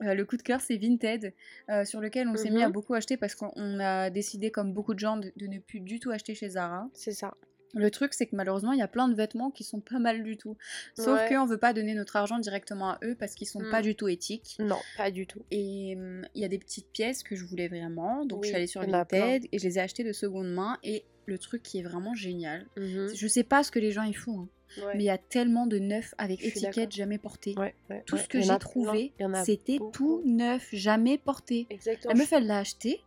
euh, 0.03 0.13
le 0.13 0.25
coup 0.25 0.37
de 0.37 0.41
cœur, 0.43 0.61
c'est 0.61 0.77
Vinted, 0.77 1.33
euh, 1.69 1.85
sur 1.85 1.99
lequel 1.99 2.27
on 2.27 2.35
s'est 2.37 2.49
mis 2.49 2.63
à 2.63 2.67
Mhm. 2.67 2.73
beaucoup 2.73 2.93
acheter 2.93 3.17
parce 3.17 3.35
qu'on 3.35 3.51
on 3.55 3.79
a 3.79 4.09
décidé, 4.09 4.51
comme 4.51 4.73
beaucoup 4.73 4.93
de 4.93 4.99
gens, 4.99 5.17
de, 5.17 5.31
de 5.35 5.47
ne 5.47 5.59
plus 5.59 5.79
du 5.79 5.99
tout 5.99 6.11
acheter 6.11 6.35
chez 6.35 6.49
Zara. 6.49 6.87
C'est 6.93 7.11
ça. 7.13 7.33
Le 7.73 7.91
truc, 7.91 8.13
c'est 8.13 8.25
que 8.25 8.35
malheureusement, 8.35 8.71
il 8.71 8.79
y 8.79 8.83
a 8.83 8.87
plein 8.87 9.07
de 9.09 9.13
vêtements 9.13 9.51
qui 9.51 9.63
sont 9.63 9.81
pas 9.81 9.99
mal 9.99 10.23
du 10.23 10.37
tout. 10.37 10.55
Sauf 10.95 11.19
Ouais. 11.19 11.27
qu'on 11.35 11.45
veut 11.45 11.57
pas 11.57 11.73
donner 11.73 11.93
notre 11.95 12.15
argent 12.15 12.39
directement 12.39 12.91
à 12.91 12.99
eux 13.03 13.15
parce 13.19 13.35
qu'ils 13.35 13.47
sont 13.47 13.59
pas 13.71 13.79
Mm. 13.79 13.83
du 13.83 13.95
tout 13.95 14.07
éthiques. 14.07 14.55
Non, 14.59 14.77
pas 14.97 15.11
du 15.11 15.27
tout. 15.27 15.43
Et 15.51 15.95
hum, 15.97 16.25
il 16.33 16.41
y 16.41 16.45
a 16.45 16.47
des 16.47 16.59
petites 16.59 16.89
pièces 16.91 17.23
que 17.23 17.35
je 17.35 17.43
voulais 17.45 17.67
vraiment, 17.67 18.25
donc 18.25 18.43
je 18.43 18.47
suis 18.49 18.55
allée 18.55 18.67
sur. 18.67 18.81
Vinted 18.81 19.45
et 19.51 19.59
je 19.59 19.63
les 19.65 19.77
ai 19.77 19.81
achetées 19.81 20.03
de 20.03 20.13
seconde 20.13 20.47
main. 20.53 20.77
Et 20.83 21.03
le 21.25 21.37
truc 21.37 21.61
qui 21.61 21.79
est 21.79 21.83
vraiment 21.83 22.15
génial, 22.15 22.65
Mhm. 22.77 23.09
je 23.13 23.27
sais 23.27 23.43
pas 23.43 23.63
ce 23.63 23.71
que 23.71 23.79
les 23.79 23.91
gens 23.91 24.03
y 24.03 24.13
font, 24.13 24.39
hein, 24.39 24.49
Ouais. 24.85 24.93
mais 24.95 25.03
il 25.03 25.07
y 25.07 25.09
a 25.09 25.17
tellement 25.17 25.67
de 25.67 25.77
neufs 25.77 26.13
avec 26.17 26.41
étiquette 26.43 26.91
jamais 26.93 27.17
portée. 27.17 27.53
Ouais, 27.57 27.75
ouais, 27.89 28.01
Tout 28.05 28.17
ce 28.17 28.29
que 28.29 28.39
j'ai 28.39 28.57
trouvé, 28.59 29.13
c'était 29.43 29.79
tout 29.91 30.21
neuf, 30.25 30.69
jamais 30.71 31.17
porté. 31.17 31.67
Exactement. 31.69 32.13
La 32.13 32.17
meuf, 32.19 32.31
elle 32.31 32.47
l'a 32.47 32.59
acheté. 32.59 33.01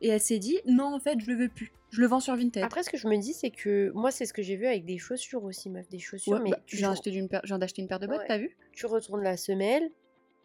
Et 0.00 0.08
elle 0.08 0.20
s'est 0.20 0.38
dit 0.38 0.58
non, 0.66 0.94
en 0.94 1.00
fait, 1.00 1.18
je 1.20 1.30
le 1.30 1.36
veux 1.36 1.48
plus. 1.48 1.72
Je 1.90 2.00
le 2.00 2.06
vends 2.08 2.18
sur 2.20 2.34
Vinted. 2.34 2.62
Après, 2.64 2.82
ce 2.82 2.90
que 2.90 2.96
je 2.96 3.06
me 3.06 3.16
dis, 3.18 3.32
c'est 3.32 3.50
que 3.50 3.90
moi, 3.94 4.10
c'est 4.10 4.26
ce 4.26 4.32
que 4.32 4.42
j'ai 4.42 4.56
vu 4.56 4.66
avec 4.66 4.84
des 4.84 4.98
chaussures 4.98 5.44
aussi, 5.44 5.70
meuf. 5.70 5.88
Des 5.88 6.00
chaussures, 6.00 6.32
Ouais, 6.32 6.40
mais 6.42 6.50
bah, 6.50 6.58
tu, 6.66 6.76
j'ai 6.76 6.86
acheté 6.86 7.10
d'une 7.12 7.28
paire- 7.28 7.42
viens 7.44 7.58
d'acheter 7.58 7.82
une 7.82 7.88
paire 7.88 8.00
de 8.00 8.06
bottes, 8.08 8.18
Ouais. 8.18 8.24
t'as 8.26 8.38
vu? 8.38 8.56
Tu 8.72 8.86
retournes 8.86 9.22
la 9.22 9.36
semelle, 9.36 9.90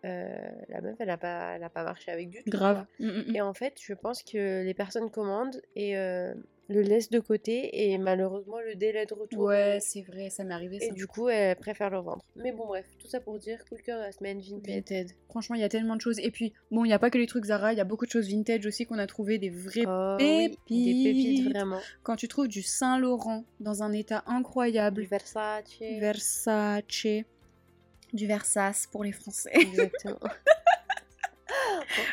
euh, 0.06 0.38
la 0.70 0.82
meuf, 0.82 0.96
elle 1.00 1.10
a 1.10 1.18
pas, 1.18 1.56
elle 1.56 1.64
a 1.64 1.70
pas 1.70 1.84
marché 1.84 2.12
avec 2.12 2.30
du 2.30 2.44
tout. 2.44 2.50
Grave. 2.52 2.86
Mm, 3.00 3.08
mm, 3.08 3.24
mm. 3.32 3.36
Et 3.36 3.42
en 3.42 3.54
fait, 3.56 3.78
je 3.82 3.94
pense 3.96 4.22
que 4.22 4.64
les 4.64 4.74
personnes 4.76 5.10
commandent 5.10 5.60
et 5.76 5.98
euh, 5.98 6.34
le 6.70 6.82
laissent 6.82 7.10
de 7.10 7.20
côté 7.20 7.92
et 7.92 7.98
malheureusement 7.98 8.60
le 8.60 8.76
délai 8.76 9.06
de 9.08 9.14
retour. 9.16 9.40
Ouais, 9.42 9.80
c'est 9.82 10.04
vrai, 10.04 10.30
ça 10.30 10.44
m'est 10.44 10.54
arrivé 10.54 10.78
et 10.78 10.88
ça. 10.88 10.94
du 10.94 11.08
coup, 11.08 11.28
elles 11.28 11.56
préfèrent 11.56 11.90
le 11.90 11.98
vendre. 11.98 12.24
Mais 12.36 12.52
bon, 12.52 12.68
bref, 12.68 12.86
tout 13.00 13.08
ça 13.08 13.20
pour 13.20 13.40
dire 13.40 13.66
coup 13.66 13.76
de 13.76 13.82
cœur 13.82 13.98
de 13.98 14.04
la 14.04 14.12
semaine, 14.12 14.40
Vinted. 14.40 14.76
Vinted. 14.76 15.12
Franchement, 15.30 15.56
il 15.56 15.62
y 15.62 15.66
a 15.66 15.70
tellement 15.70 15.96
de 15.96 16.02
choses. 16.02 16.20
Et 16.20 16.30
puis, 16.30 16.54
bon, 16.72 16.86
il 16.86 16.90
n'y 16.90 16.94
a 16.94 17.00
pas 17.00 17.10
que 17.10 17.18
les 17.18 17.26
trucs 17.26 17.46
Zara, 17.46 17.74
il 17.74 17.78
y 17.78 17.82
a 17.82 17.86
beaucoup 17.86 18.06
de 18.06 18.12
choses 18.12 18.28
vintage 18.30 18.66
aussi 18.68 18.86
qu'on 18.86 19.00
a 19.00 19.08
trouvé, 19.08 19.40
des 19.40 19.50
vrais. 19.50 19.84
Oh, 19.88 20.16
oui, 20.20 20.50
des 20.50 20.50
pépites. 20.50 21.04
pépites 21.04 21.50
vraiment. 21.50 21.80
Quand 22.04 22.16
tu 22.16 22.28
trouves 22.28 22.48
du 22.48 22.62
Saint-Laurent 22.62 23.44
dans 23.60 23.82
un 23.82 23.92
état 23.92 24.24
incroyable, 24.28 25.02
Du 25.02 25.08
Versace. 25.08 25.64
Versace, 25.80 27.24
du 28.14 28.28
Versace 28.28 28.88
pour 28.92 29.04
les 29.04 29.12
Français. 29.12 29.52
Exactement. 29.54 30.20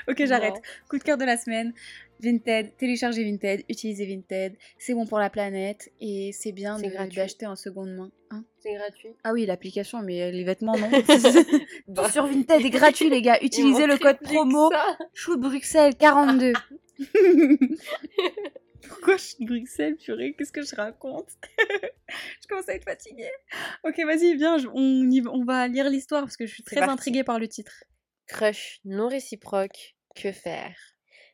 ok, 0.09 0.25
j'arrête. 0.27 0.55
Coup 0.89 0.99
de 0.99 1.03
cœur 1.05 1.17
de 1.19 1.25
la 1.25 1.37
semaine. 1.37 1.73
Vinted, 2.19 2.75
téléchargez 2.79 3.25
Vinted, 3.25 3.63
utilisez 3.69 4.07
Vinted, 4.07 4.57
c'est 4.79 4.95
bon 4.95 5.05
pour 5.07 5.19
la 5.19 5.29
planète 5.29 5.93
et 6.01 6.31
c'est 6.33 6.53
bien 6.53 6.79
d'acheter 7.15 7.45
en 7.47 7.57
seconde 7.57 7.91
main. 7.91 8.11
Hein 8.31 8.43
C'est 8.59 8.73
gratuit. 8.73 9.11
ah 9.23 9.33
oui, 9.35 9.45
l'application, 9.45 10.01
mais 10.01 10.33
les 10.33 10.43
vêtements 10.45 10.79
non. 10.79 10.89
Tout 11.95 12.11
sur 12.11 12.27
Vinted 12.27 12.65
est 12.65 12.71
gratuit, 12.71 13.11
les 13.11 13.21
gars. 13.21 13.37
il 13.43 13.47
Utilisez 13.49 13.87
le 13.87 13.99
code 13.99 14.19
promo. 14.21 14.71
Chou 15.13 15.37
Bruxelles 15.37 15.95
42. 15.95 16.55
Pourquoi 18.89 19.17
je 19.17 19.23
suis 19.23 19.45
de 19.45 19.47
Bruxelles, 19.47 19.97
purée? 19.97 20.35
Qu'est-ce 20.39 20.53
que 20.53 20.63
je 20.63 20.75
raconte? 20.77 21.29
Je 22.41 22.47
commence 22.49 22.69
à 22.69 22.75
être 22.75 22.85
fatiguée. 22.85 23.31
Ok, 23.85 23.99
vas-y, 24.07 24.37
viens, 24.37 24.57
on, 24.75 25.11
y 25.11 25.21
va- 25.21 25.33
on 25.33 25.45
va 25.45 25.67
lire 25.69 25.91
l'histoire 25.91 26.23
parce 26.23 26.37
que 26.37 26.47
je 26.47 26.55
suis 26.55 26.63
très 26.63 26.77
parti. 26.77 26.93
intriguée 26.93 27.25
par 27.25 27.39
le 27.39 27.49
titre. 27.49 27.85
Crush 28.27 28.81
non 28.85 29.09
réciproque, 29.09 29.95
que 30.15 30.33
faire? 30.33 30.75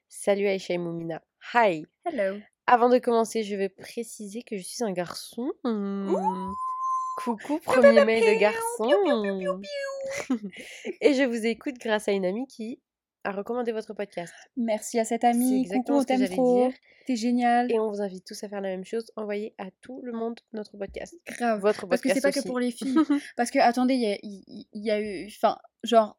Salut 0.09 0.47
Aïcha 0.47 0.75
et 0.75 0.79
Moumina. 0.79 1.23
Hi 1.55 1.87
Hello. 2.05 2.39
Avant 2.67 2.89
de 2.91 2.99
commencer, 2.99 3.43
je 3.43 3.57
vais 3.57 3.69
préciser 3.71 4.43
que 4.43 4.57
je 4.57 4.63
suis 4.63 4.85
un 4.85 4.93
garçon. 4.93 5.51
Coucou, 7.17 7.59
premier 7.61 8.05
mail 8.05 8.23
de 8.23 8.39
garçon. 8.39 8.91
et 11.01 11.15
je 11.15 11.25
vous 11.25 11.47
écoute 11.47 11.77
grâce 11.81 12.09
à 12.09 12.13
une 12.13 12.25
amie 12.27 12.47
qui 12.47 12.81
a 13.25 13.33
recommandé 13.33 13.73
votre 13.73 13.95
podcast. 13.95 14.35
Merci 14.57 14.99
à 14.99 15.05
cette 15.05 15.23
C'est 15.23 15.29
amie. 15.29 15.63
exactement 15.63 15.85
Coucou, 15.85 15.99
on 15.99 16.01
ce 16.01 16.05
que 16.07 16.09
t'aime 16.09 16.19
j'allais 16.21 16.35
trop. 16.37 16.69
dire. 16.69 16.77
T'es 17.07 17.17
génial. 17.17 17.73
Et 17.73 17.79
on 17.81 17.91
vous 17.91 18.01
invite 18.01 18.25
tous 18.27 18.43
à 18.45 18.49
faire 18.49 18.61
la 18.61 18.69
même 18.69 18.85
chose. 18.85 19.11
Envoyez 19.17 19.55
à 19.59 19.71
tout 19.81 20.01
le 20.03 20.13
monde 20.13 20.39
notre 20.53 20.77
podcast. 20.77 21.15
Grave. 21.27 21.61
Votre 21.61 21.87
Parce 21.87 22.01
que 22.01 22.09
podcast 22.09 22.27
c'est 22.33 22.33
pas 22.35 22.43
que 22.43 22.47
pour 22.47 22.59
les 22.61 22.71
filles. 22.71 22.95
Parce 23.37 23.51
que, 23.51 23.59
attendez, 23.59 23.95
il 23.95 24.01
y 24.01 24.13
a, 24.13 24.19
il 24.23 24.67
y 24.85 24.91
a 24.91 25.01
eu. 25.01 25.27
Enfin, 25.27 25.57
genre. 25.85 26.19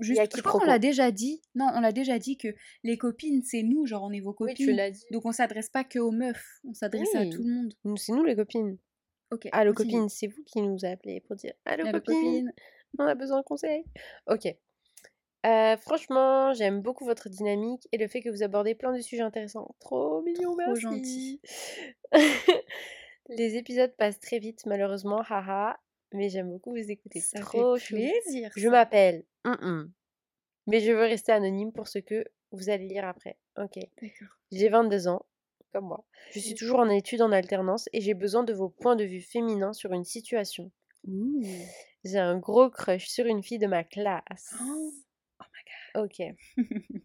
Juste, 0.00 0.36
je 0.36 0.42
crois 0.42 0.60
qu'on 0.60 0.66
l'a 0.66 0.78
déjà 0.78 1.10
dit. 1.10 1.42
Non, 1.54 1.66
on 1.74 1.80
l'a 1.80 1.92
déjà 1.92 2.18
dit 2.18 2.38
que 2.38 2.48
les 2.82 2.96
copines, 2.96 3.42
c'est 3.42 3.62
nous, 3.62 3.86
genre 3.86 4.02
on 4.04 4.10
est 4.12 4.20
vos 4.20 4.34
Oui, 4.40 4.48
copines. 4.52 4.66
tu 4.66 4.72
l'as 4.72 4.90
dit. 4.90 5.04
Donc 5.10 5.26
on 5.26 5.32
s'adresse 5.32 5.68
pas 5.68 5.84
que 5.84 5.98
aux 5.98 6.10
meufs, 6.10 6.60
on 6.66 6.72
s'adresse 6.74 7.14
à 7.14 7.26
tout 7.26 7.42
le 7.42 7.50
monde. 7.84 7.98
C'est 7.98 8.12
nous 8.12 8.24
les 8.24 8.34
copines. 8.36 8.78
Ok. 9.30 9.48
Allô 9.52 9.72
continue. 9.74 9.92
copines, 9.92 10.08
c'est 10.08 10.26
vous 10.28 10.42
qui 10.44 10.60
nous 10.62 10.84
appelez 10.84 11.20
pour 11.20 11.36
dire 11.36 11.52
Allô 11.64 11.86
Allô, 11.86 12.00
copines, 12.00 12.14
copine. 12.14 12.52
on 12.98 13.04
a 13.04 13.14
besoin 13.14 13.38
de 13.40 13.44
conseils. 13.44 13.84
Ok. 14.26 14.46
Euh, 15.44 15.76
franchement, 15.76 16.52
j'aime 16.54 16.80
beaucoup 16.82 17.04
votre 17.04 17.28
dynamique 17.28 17.88
et 17.92 17.98
le 17.98 18.06
fait 18.08 18.20
que 18.22 18.28
vous 18.30 18.42
abordez 18.42 18.74
plein 18.74 18.94
de 18.96 19.00
sujets 19.00 19.22
intéressants. 19.22 19.74
Trop 19.80 20.22
mignon, 20.22 20.52
Trop 20.52 20.56
merci. 20.56 20.80
gentil. 20.80 21.40
Les 23.28 23.56
épisodes 23.56 23.94
passent 23.96 24.20
très 24.20 24.38
vite, 24.38 24.64
malheureusement, 24.66 25.22
haha. 25.28 25.78
Mais 26.14 26.28
j'aime 26.28 26.50
beaucoup 26.50 26.70
vous 26.70 26.90
écouter. 26.90 27.20
Ça 27.20 27.40
Trop 27.40 27.76
fait 27.76 27.94
plaisir. 27.94 28.50
Je 28.56 28.68
m'appelle. 28.68 29.24
Mais 30.66 30.80
je 30.80 30.92
veux 30.92 31.00
rester 31.00 31.32
anonyme 31.32 31.72
pour 31.72 31.88
ce 31.88 31.98
que 31.98 32.24
vous 32.52 32.70
allez 32.70 32.86
lire 32.86 33.04
après. 33.04 33.36
Ok. 33.58 33.78
D'accord. 34.00 34.28
J'ai 34.52 34.68
22 34.68 35.08
ans, 35.08 35.26
comme 35.72 35.86
moi. 35.86 36.04
Je 36.32 36.38
suis 36.38 36.54
toujours 36.54 36.78
en 36.80 36.88
études 36.88 37.22
en 37.22 37.32
alternance 37.32 37.88
et 37.92 38.00
j'ai 38.00 38.14
besoin 38.14 38.44
de 38.44 38.52
vos 38.52 38.68
points 38.68 38.96
de 38.96 39.04
vue 39.04 39.20
féminins 39.22 39.72
sur 39.72 39.92
une 39.92 40.04
situation. 40.04 40.70
Ouh. 41.08 41.42
J'ai 42.04 42.18
un 42.18 42.38
gros 42.38 42.70
crush 42.70 43.08
sur 43.08 43.26
une 43.26 43.42
fille 43.42 43.58
de 43.58 43.66
ma 43.66 43.84
classe. 43.84 44.54
Oh. 44.62 44.92
Ok. 45.94 46.22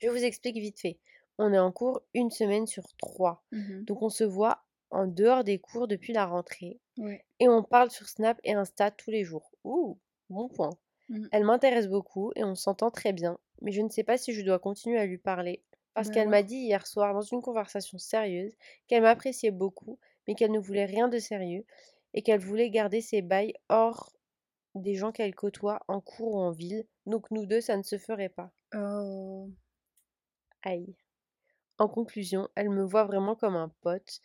Je 0.00 0.08
vous 0.08 0.24
explique 0.24 0.56
vite 0.56 0.80
fait. 0.80 0.98
On 1.38 1.52
est 1.52 1.58
en 1.58 1.72
cours 1.72 2.02
une 2.14 2.30
semaine 2.30 2.66
sur 2.66 2.84
trois. 2.98 3.44
Mhm. 3.52 3.84
Donc 3.84 4.02
on 4.02 4.10
se 4.10 4.24
voit 4.24 4.64
en 4.90 5.06
dehors 5.06 5.44
des 5.44 5.58
cours 5.58 5.88
depuis 5.88 6.12
la 6.12 6.26
rentrée. 6.26 6.80
Ouais. 6.98 7.24
Et 7.40 7.48
on 7.48 7.62
parle 7.64 7.90
sur 7.90 8.08
Snap 8.08 8.40
et 8.44 8.54
Insta 8.54 8.90
tous 8.90 9.10
les 9.10 9.24
jours. 9.24 9.52
Ouh, 9.64 9.98
bon 10.30 10.48
point. 10.48 10.78
Mhm. 11.08 11.30
Elle 11.30 11.44
m'intéresse 11.44 11.88
beaucoup 11.88 12.32
et 12.36 12.44
on 12.44 12.54
s'entend 12.54 12.90
très 12.90 13.12
bien. 13.12 13.38
Mais 13.62 13.72
je 13.72 13.82
ne 13.82 13.88
sais 13.88 14.04
pas 14.04 14.18
si 14.18 14.32
je 14.34 14.42
dois 14.42 14.58
continuer 14.58 14.98
à 14.98 15.06
lui 15.06 15.18
parler. 15.18 15.64
Parce 15.94 16.08
Bah 16.08 16.10
qu'elle 16.10 16.28
m'a 16.28 16.42
dit 16.42 16.56
hier 16.56 16.86
soir 16.86 17.14
dans 17.14 17.22
une 17.22 17.42
conversation 17.42 17.98
sérieuse 17.98 18.56
qu'elle 18.88 19.02
m'appréciait 19.02 19.50
beaucoup, 19.50 19.98
mais 20.26 20.34
qu'elle 20.34 20.52
ne 20.52 20.60
voulait 20.60 20.84
rien 20.86 21.08
de 21.08 21.18
sérieux 21.18 21.64
et 22.14 22.22
qu'elle 22.22 22.40
voulait 22.40 22.70
garder 22.70 23.00
ses 23.00 23.22
bails 23.22 23.54
hors 23.68 24.12
des 24.74 24.94
gens 24.94 25.12
qu'elle 25.12 25.34
côtoie 25.34 25.80
en 25.88 26.00
cours 26.00 26.34
ou 26.34 26.38
en 26.40 26.52
ville. 26.52 26.86
Donc 27.06 27.30
nous 27.30 27.46
deux, 27.46 27.60
ça 27.60 27.76
ne 27.76 27.82
se 27.84 27.98
ferait 27.98 28.30
pas. 28.30 28.52
Oh. 28.74 29.52
Aïe. 30.62 30.94
En 31.78 31.88
conclusion, 31.88 32.48
elle 32.56 32.70
me 32.70 32.84
voit 32.84 33.04
vraiment 33.04 33.34
comme 33.36 33.56
un 33.56 33.70
pote, 33.82 34.20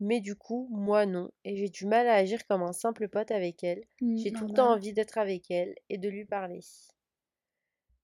mais 0.00 0.20
du 0.20 0.36
coup, 0.36 0.68
moi 0.70 1.06
non, 1.06 1.30
et 1.44 1.56
j'ai 1.56 1.68
du 1.68 1.86
mal 1.86 2.06
à 2.08 2.14
agir 2.14 2.46
comme 2.46 2.62
un 2.62 2.72
simple 2.72 3.08
pote 3.08 3.30
avec 3.30 3.62
elle. 3.64 3.84
Mm, 4.00 4.16
J'ai 4.16 4.32
tout 4.32 4.44
le 4.44 4.50
temps 4.50 4.64
normal. 4.64 4.78
envie 4.78 4.92
d'être 4.94 5.18
avec 5.18 5.50
elle 5.50 5.74
et 5.90 5.98
de 5.98 6.08
lui 6.08 6.24
parler. 6.24 6.60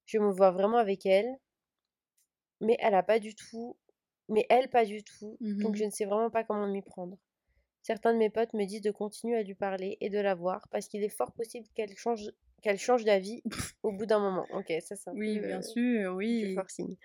Je 0.06 0.18
me 0.18 0.30
vois 0.30 0.52
vraiment 0.52 0.76
avec 0.78 1.06
elle, 1.06 1.40
mais 2.60 2.76
elle 2.80 2.94
a 2.94 3.02
pas 3.02 3.18
du 3.18 3.34
tout, 3.34 3.76
mais 4.28 4.46
elle 4.48 4.68
pas 4.68 4.84
du 4.84 5.02
tout, 5.02 5.36
donc 5.40 5.76
je 5.76 5.84
ne 5.84 5.90
sais 5.90 6.04
vraiment 6.04 6.30
pas 6.30 6.44
comment 6.44 6.66
m'y 6.66 6.82
prendre. 6.82 7.18
Certains 7.82 8.12
de 8.12 8.18
mes 8.18 8.30
potes 8.30 8.54
me 8.54 8.64
disent 8.66 8.82
de 8.82 8.90
continuer 8.92 9.36
à 9.36 9.42
lui 9.42 9.54
parler 9.54 9.98
et 10.00 10.10
de 10.10 10.18
la 10.18 10.34
voir 10.34 10.68
parce 10.70 10.88
qu'il 10.88 11.02
est 11.04 11.08
fort 11.08 11.32
possible 11.32 11.66
qu'elle 11.74 11.96
change, 11.96 12.30
qu'elle 12.62 12.78
change 12.78 13.04
d'avis 13.04 13.42
au 13.82 13.92
bout 13.92 14.06
d'un 14.06 14.20
moment. 14.20 14.46
Ok, 14.52 14.72
ça 14.80 14.96
c'est 14.96 15.10
un 15.10 15.14
Oui, 15.14 15.38
bien 15.40 15.58
euh, 15.58 15.62
sûr, 15.62 16.12
du 16.12 16.16
oui. 16.16 16.54
forcing. 16.54 16.96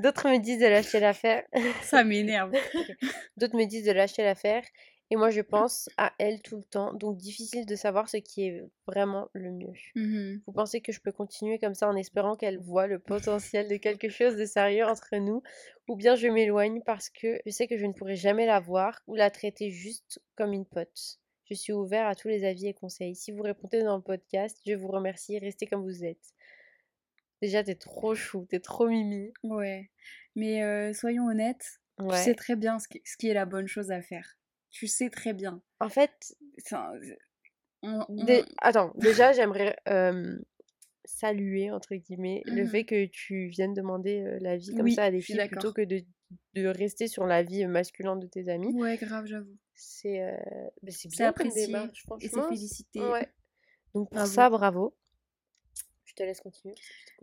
D'autres 0.00 0.28
me 0.28 0.38
disent 0.38 0.60
de 0.60 0.66
lâcher 0.66 1.00
l'affaire. 1.00 1.44
Ça 1.82 2.04
m'énerve. 2.04 2.52
D'autres 3.36 3.56
me 3.56 3.64
disent 3.64 3.84
de 3.84 3.92
lâcher 3.92 4.22
l'affaire. 4.22 4.62
Et 5.12 5.16
moi, 5.16 5.30
je 5.30 5.40
pense 5.40 5.88
à 5.96 6.12
elle 6.18 6.40
tout 6.40 6.56
le 6.56 6.62
temps. 6.62 6.94
Donc, 6.94 7.16
difficile 7.16 7.66
de 7.66 7.74
savoir 7.74 8.08
ce 8.08 8.16
qui 8.16 8.46
est 8.46 8.62
vraiment 8.86 9.28
le 9.32 9.50
mieux. 9.50 9.72
Mmh 9.96 10.38
Vous 10.46 10.52
pensez 10.52 10.80
que 10.80 10.92
je 10.92 11.00
peux 11.00 11.10
continuer 11.10 11.58
comme 11.58 11.74
ça 11.74 11.88
en 11.88 11.96
espérant 11.96 12.36
qu'elle 12.36 12.60
voit 12.60 12.86
le 12.86 13.00
potentiel 13.00 13.68
de 13.68 13.76
quelque 13.76 14.08
chose 14.08 14.36
de 14.36 14.44
sérieux 14.44 14.84
entre 14.84 15.16
nous 15.16 15.42
Ou 15.88 15.96
bien 15.96 16.14
je 16.14 16.28
m'éloigne 16.28 16.80
parce 16.86 17.10
que 17.10 17.40
je 17.44 17.50
sais 17.50 17.66
que 17.66 17.76
je 17.76 17.86
ne 17.86 17.92
pourrai 17.92 18.14
jamais 18.14 18.46
la 18.46 18.60
voir 18.60 19.00
ou 19.08 19.16
la 19.16 19.30
traiter 19.30 19.70
juste 19.70 20.22
comme 20.36 20.52
une 20.52 20.64
pote. 20.66 21.18
Je 21.50 21.54
suis 21.54 21.72
ouvert 21.72 22.06
à 22.06 22.14
tous 22.14 22.28
les 22.28 22.44
avis 22.44 22.68
et 22.68 22.74
conseils. 22.74 23.16
Si 23.16 23.32
vous 23.32 23.42
répondez 23.42 23.82
dans 23.82 23.96
le 23.96 24.02
podcast, 24.02 24.60
je 24.64 24.74
vous 24.74 24.86
remercie. 24.86 25.36
Restez 25.40 25.66
comme 25.66 25.82
vous 25.82 26.04
êtes. 26.04 26.32
Déjà, 27.42 27.64
t'es 27.64 27.74
trop 27.74 28.14
chou, 28.14 28.46
t'es 28.48 28.60
trop 28.60 28.88
mimi. 28.88 29.32
Ouais. 29.42 29.90
Mais 30.36 30.62
euh, 30.62 30.92
soyons 30.92 31.26
honnêtes, 31.26 31.80
tu 31.98 32.04
sais 32.16 32.34
très 32.34 32.56
bien 32.56 32.78
ce 32.78 32.86
qui, 32.88 33.00
ce 33.04 33.16
qui 33.16 33.28
est 33.28 33.34
la 33.34 33.46
bonne 33.46 33.66
chose 33.66 33.90
à 33.90 34.02
faire. 34.02 34.36
Tu 34.70 34.86
sais 34.86 35.10
très 35.10 35.32
bien. 35.32 35.62
En 35.80 35.88
fait, 35.88 36.34
on- 37.82 38.04
on- 38.08 38.24
Dé- 38.24 38.44
Attends, 38.60 38.92
déjà, 38.96 39.32
j'aimerais 39.32 39.76
euh, 39.88 40.38
saluer, 41.04 41.70
entre 41.70 41.94
guillemets, 41.94 42.42
le 42.46 42.64
Mhm. 42.64 42.68
fait 42.68 42.84
que 42.84 43.06
tu 43.06 43.48
viennes 43.48 43.74
demander 43.74 44.20
euh, 44.20 44.38
l'avis 44.40 44.74
comme 44.74 44.84
Oui, 44.84 44.94
ça 44.94 45.04
à 45.04 45.10
des 45.10 45.20
filles 45.20 45.38
plutôt 45.48 45.72
que 45.72 45.82
de, 45.82 46.02
de 46.54 46.66
rester 46.66 47.08
sur 47.08 47.26
l'avis 47.26 47.66
masculin 47.66 48.16
de 48.16 48.26
tes 48.26 48.48
amis. 48.48 48.72
Ouais, 48.74 48.96
grave, 48.98 49.26
j'avoue. 49.26 49.56
C'est 49.74 50.20
bah, 50.82 50.90
bien 51.08 51.32
comme 51.32 51.46
apprécié 51.46 51.66
démarche, 51.66 52.04
et 52.20 52.20
c'est 52.20 52.28
franchement. 52.28 52.48
félicité. 52.48 53.00
Ouais. 53.00 53.28
Donc 53.94 54.08
pour 54.10 54.18
Bravo. 54.18 54.30
ça, 54.30 54.50
bravo. 54.50 54.96
Je 56.20 56.24
te 56.24 56.28
laisse 56.28 56.40
continuer. 56.40 56.74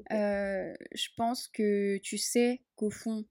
je. 0.09 0.15
Euh, 0.15 0.73
je 0.93 1.07
pense 1.15 1.47
que 1.47 1.97
tu 1.97 2.17
sais 2.17 2.63
qu'au 2.75 2.89
fond, 2.89 3.25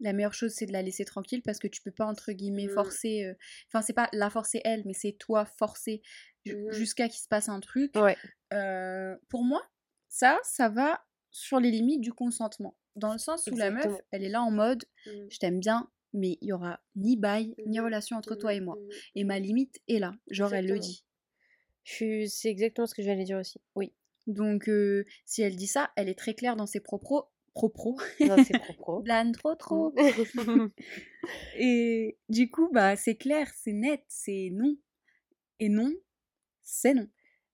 la 0.00 0.12
meilleure 0.14 0.32
chose, 0.34 0.52
c'est 0.54 0.64
de 0.66 0.72
la 0.72 0.80
laisser 0.82 1.04
tranquille 1.04 1.42
parce 1.42 1.58
que 1.58 1.68
tu 1.68 1.82
peux 1.82 1.90
pas, 1.90 2.06
entre 2.06 2.32
guillemets, 2.32 2.66
Mm. 2.66 2.70
forcer. 2.74 3.24
euh, 3.26 3.34
Enfin, 3.68 3.82
c'est 3.82 3.92
pas 3.92 4.08
la 4.12 4.30
forcer 4.30 4.60
elle, 4.64 4.82
mais 4.86 4.94
c'est 4.94 5.12
toi 5.12 5.44
forcer 5.44 6.00
Mhm. 6.46 6.72
jusqu'à 6.72 7.08
qu'il 7.08 7.20
se 7.20 7.28
passe 7.28 7.48
un 7.50 7.60
truc. 7.60 7.94
Ouais. 7.96 8.16
Euh, 8.54 9.16
pour 9.28 9.44
moi, 9.44 9.62
ça, 10.08 10.38
ça 10.42 10.68
va 10.70 11.04
sur 11.30 11.60
les 11.60 11.70
limites 11.70 12.00
du 12.00 12.12
consentement. 12.12 12.76
Dans 12.96 13.12
le 13.12 13.18
sens 13.18 13.46
où 13.48 13.56
la 13.56 13.70
meuf, 13.70 13.92
elle 14.10 14.24
est 14.24 14.28
là 14.30 14.40
en 14.42 14.50
mode 14.50 14.84
Mm. 15.06 15.10
je 15.30 15.38
t'aime 15.38 15.58
bien, 15.60 15.90
mais 16.12 16.38
il 16.40 16.48
y 16.48 16.52
aura 16.52 16.80
ni 16.96 17.16
bail, 17.16 17.54
ni 17.66 17.78
relation 17.80 18.16
entre 18.16 18.36
toi 18.36 18.54
et 18.54 18.60
moi. 18.60 18.76
Et 19.14 19.24
ma 19.24 19.38
limite 19.38 19.80
est 19.88 19.98
là. 19.98 20.14
Genre, 20.30 20.54
elle 20.54 20.66
le 20.66 20.78
dit. 20.78 21.04
Je 21.82 22.24
C'est 22.26 22.48
exactement 22.48 22.86
ce 22.86 22.94
que 22.94 23.02
j'allais 23.02 23.24
dire 23.24 23.38
aussi. 23.38 23.60
Oui. 23.74 23.92
Donc, 24.26 24.68
euh, 24.68 25.04
si 25.24 25.42
elle 25.42 25.56
dit 25.56 25.66
ça, 25.66 25.90
elle 25.96 26.08
est 26.08 26.18
très 26.18 26.34
claire 26.34 26.56
dans 26.56 26.66
ses 26.66 26.80
propos. 26.80 27.24
Propos. 27.52 27.96
C'est 28.18 28.26
propre. 28.78 29.02
Blâne 29.02 29.32
trop 29.32 29.54
trop. 29.54 29.92
Mm. 30.36 30.68
Et 31.56 32.18
du 32.28 32.50
coup, 32.50 32.68
bah, 32.72 32.96
c'est 32.96 33.14
clair, 33.16 33.48
c'est 33.54 33.72
net, 33.72 34.02
c'est 34.08 34.50
non. 34.52 34.76
Et 35.60 35.68
non, 35.68 35.92
c'est 36.62 36.94
non. 36.94 37.08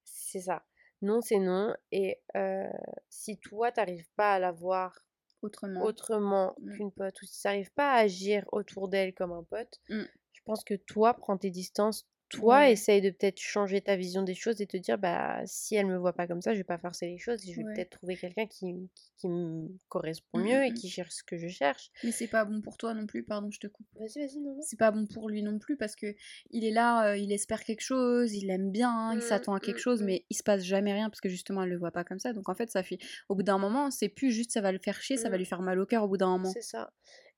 C'est 0.05 0.41
ça. 0.41 0.65
Non, 1.03 1.21
c'est 1.21 1.39
non. 1.39 1.75
Et 1.93 2.21
euh, 2.37 2.69
si 3.09 3.39
toi, 3.39 3.73
t'arrives 3.73 4.09
pas 4.17 4.35
à 4.35 4.39
la 4.39 4.53
voir 4.53 5.05
Autrement. 5.43 5.83
autrement 5.85 6.55
Mm. 6.61 6.73
qu'une 6.77 6.93
pote, 6.93 7.23
ou 7.23 7.27
si 7.27 7.43
t'arrives 7.43 7.73
pas 7.73 7.93
à 7.93 8.01
agir 8.01 8.45
autour 8.53 8.89
d'elle 8.89 9.15
comme 9.15 9.33
un 9.33 9.43
pote, 9.45 9.81
Mm. 9.89 10.03
je 10.33 10.41
pense 10.45 10.65
que 10.65 10.75
toi, 10.75 11.15
prends 11.15 11.37
tes 11.39 11.51
distances. 11.51 12.07
Toi, 12.31 12.71
Ouais. 12.71 12.71
essaye 12.71 13.01
de 13.03 13.11
peut-être 13.11 13.41
changer 13.41 13.81
ta 13.81 13.97
vision 13.97 14.23
des 14.23 14.35
choses 14.37 14.61
et 14.61 14.67
te 14.67 14.77
dire, 14.77 14.99
bah, 14.99 15.43
si 15.47 15.75
elle 15.75 15.87
me 15.87 15.99
voit 15.99 16.13
pas 16.13 16.29
comme 16.29 16.41
ça, 16.41 16.53
je 16.55 16.59
vais 16.59 16.65
pas 16.65 16.79
forcer 16.79 17.07
les 17.09 17.19
choses 17.19 17.43
je 17.45 17.53
vais 17.55 17.65
Ouais. 17.65 17.75
peut-être 17.75 17.91
trouver 17.99 18.17
quelqu'un 18.17 18.47
qui, 18.47 18.89
qui, 18.95 19.11
qui 19.19 19.29
me 19.29 19.69
correspond 19.89 20.39
Mm, 20.39 20.43
mieux 20.45 20.63
mm, 20.63 20.67
et 20.67 20.71
mm. 20.71 20.75
qui 20.75 20.89
cherche 20.89 21.11
ce 21.11 21.25
que 21.25 21.37
je 21.37 21.49
cherche. 21.49 21.91
Mais 22.05 22.13
c'est 22.13 22.29
pas 22.29 22.45
bon 22.45 22.61
pour 22.63 22.77
toi 22.77 22.95
non 22.95 23.07
plus, 23.07 23.25
pardon, 23.25 23.51
je 23.51 23.59
te 23.59 23.67
coupe. 23.67 23.87
Vas-y, 23.99 24.21
vas-y, 24.21 24.39
non, 24.41 24.55
non. 24.55 24.63
C'est 24.63 24.79
pas 24.79 24.93
bon 24.93 25.07
pour 25.07 25.29
lui 25.29 25.43
non 25.43 25.59
plus 25.59 25.77
parce 25.77 25.97
que 25.97 26.15
il 26.51 26.65
est 26.65 26.71
là, 26.71 27.11
euh, 27.11 27.17
il 27.17 27.33
espère 27.33 27.65
quelque 27.65 27.81
chose, 27.83 28.33
il 28.35 28.49
aime 28.51 28.71
bien, 28.71 29.13
il 29.13 29.17
Mm, 29.17 29.23
s'attend 29.23 29.55
à 29.55 29.61
quelque 29.61 29.81
chose, 29.81 30.03
mais 30.03 30.25
il 30.31 30.37
se 30.37 30.43
passe 30.45 30.63
jamais 30.63 30.93
rien 30.93 31.11
parce 31.11 31.21
que 31.21 31.29
justement 31.29 31.65
elle 31.65 31.71
le 31.71 31.79
voit 31.79 31.91
pas 31.91 32.05
comme 32.05 32.21
ça. 32.21 32.33
Donc 32.33 32.49
en 32.49 32.55
fait, 32.55 32.71
ça 32.71 32.85
fait. 32.85 32.99
Au 33.29 33.35
bout 33.35 33.43
d'un 33.43 33.59
moment, 33.59 33.91
c'est 33.91 34.09
plus 34.09 34.31
juste 34.31 34.53
ça 34.53 34.61
va 34.61 34.71
le 34.71 34.79
faire 34.79 35.03
chier, 35.03 35.17
ça 35.17 35.31
va 35.31 35.37
lui 35.37 35.45
faire 35.47 35.63
mal 35.63 35.81
au 35.81 35.87
cœur 35.87 36.05
au 36.05 36.09
bout 36.09 36.17
d'un 36.17 36.29
moment. 36.29 36.55
C'est 36.55 36.63
ça. 36.63 36.93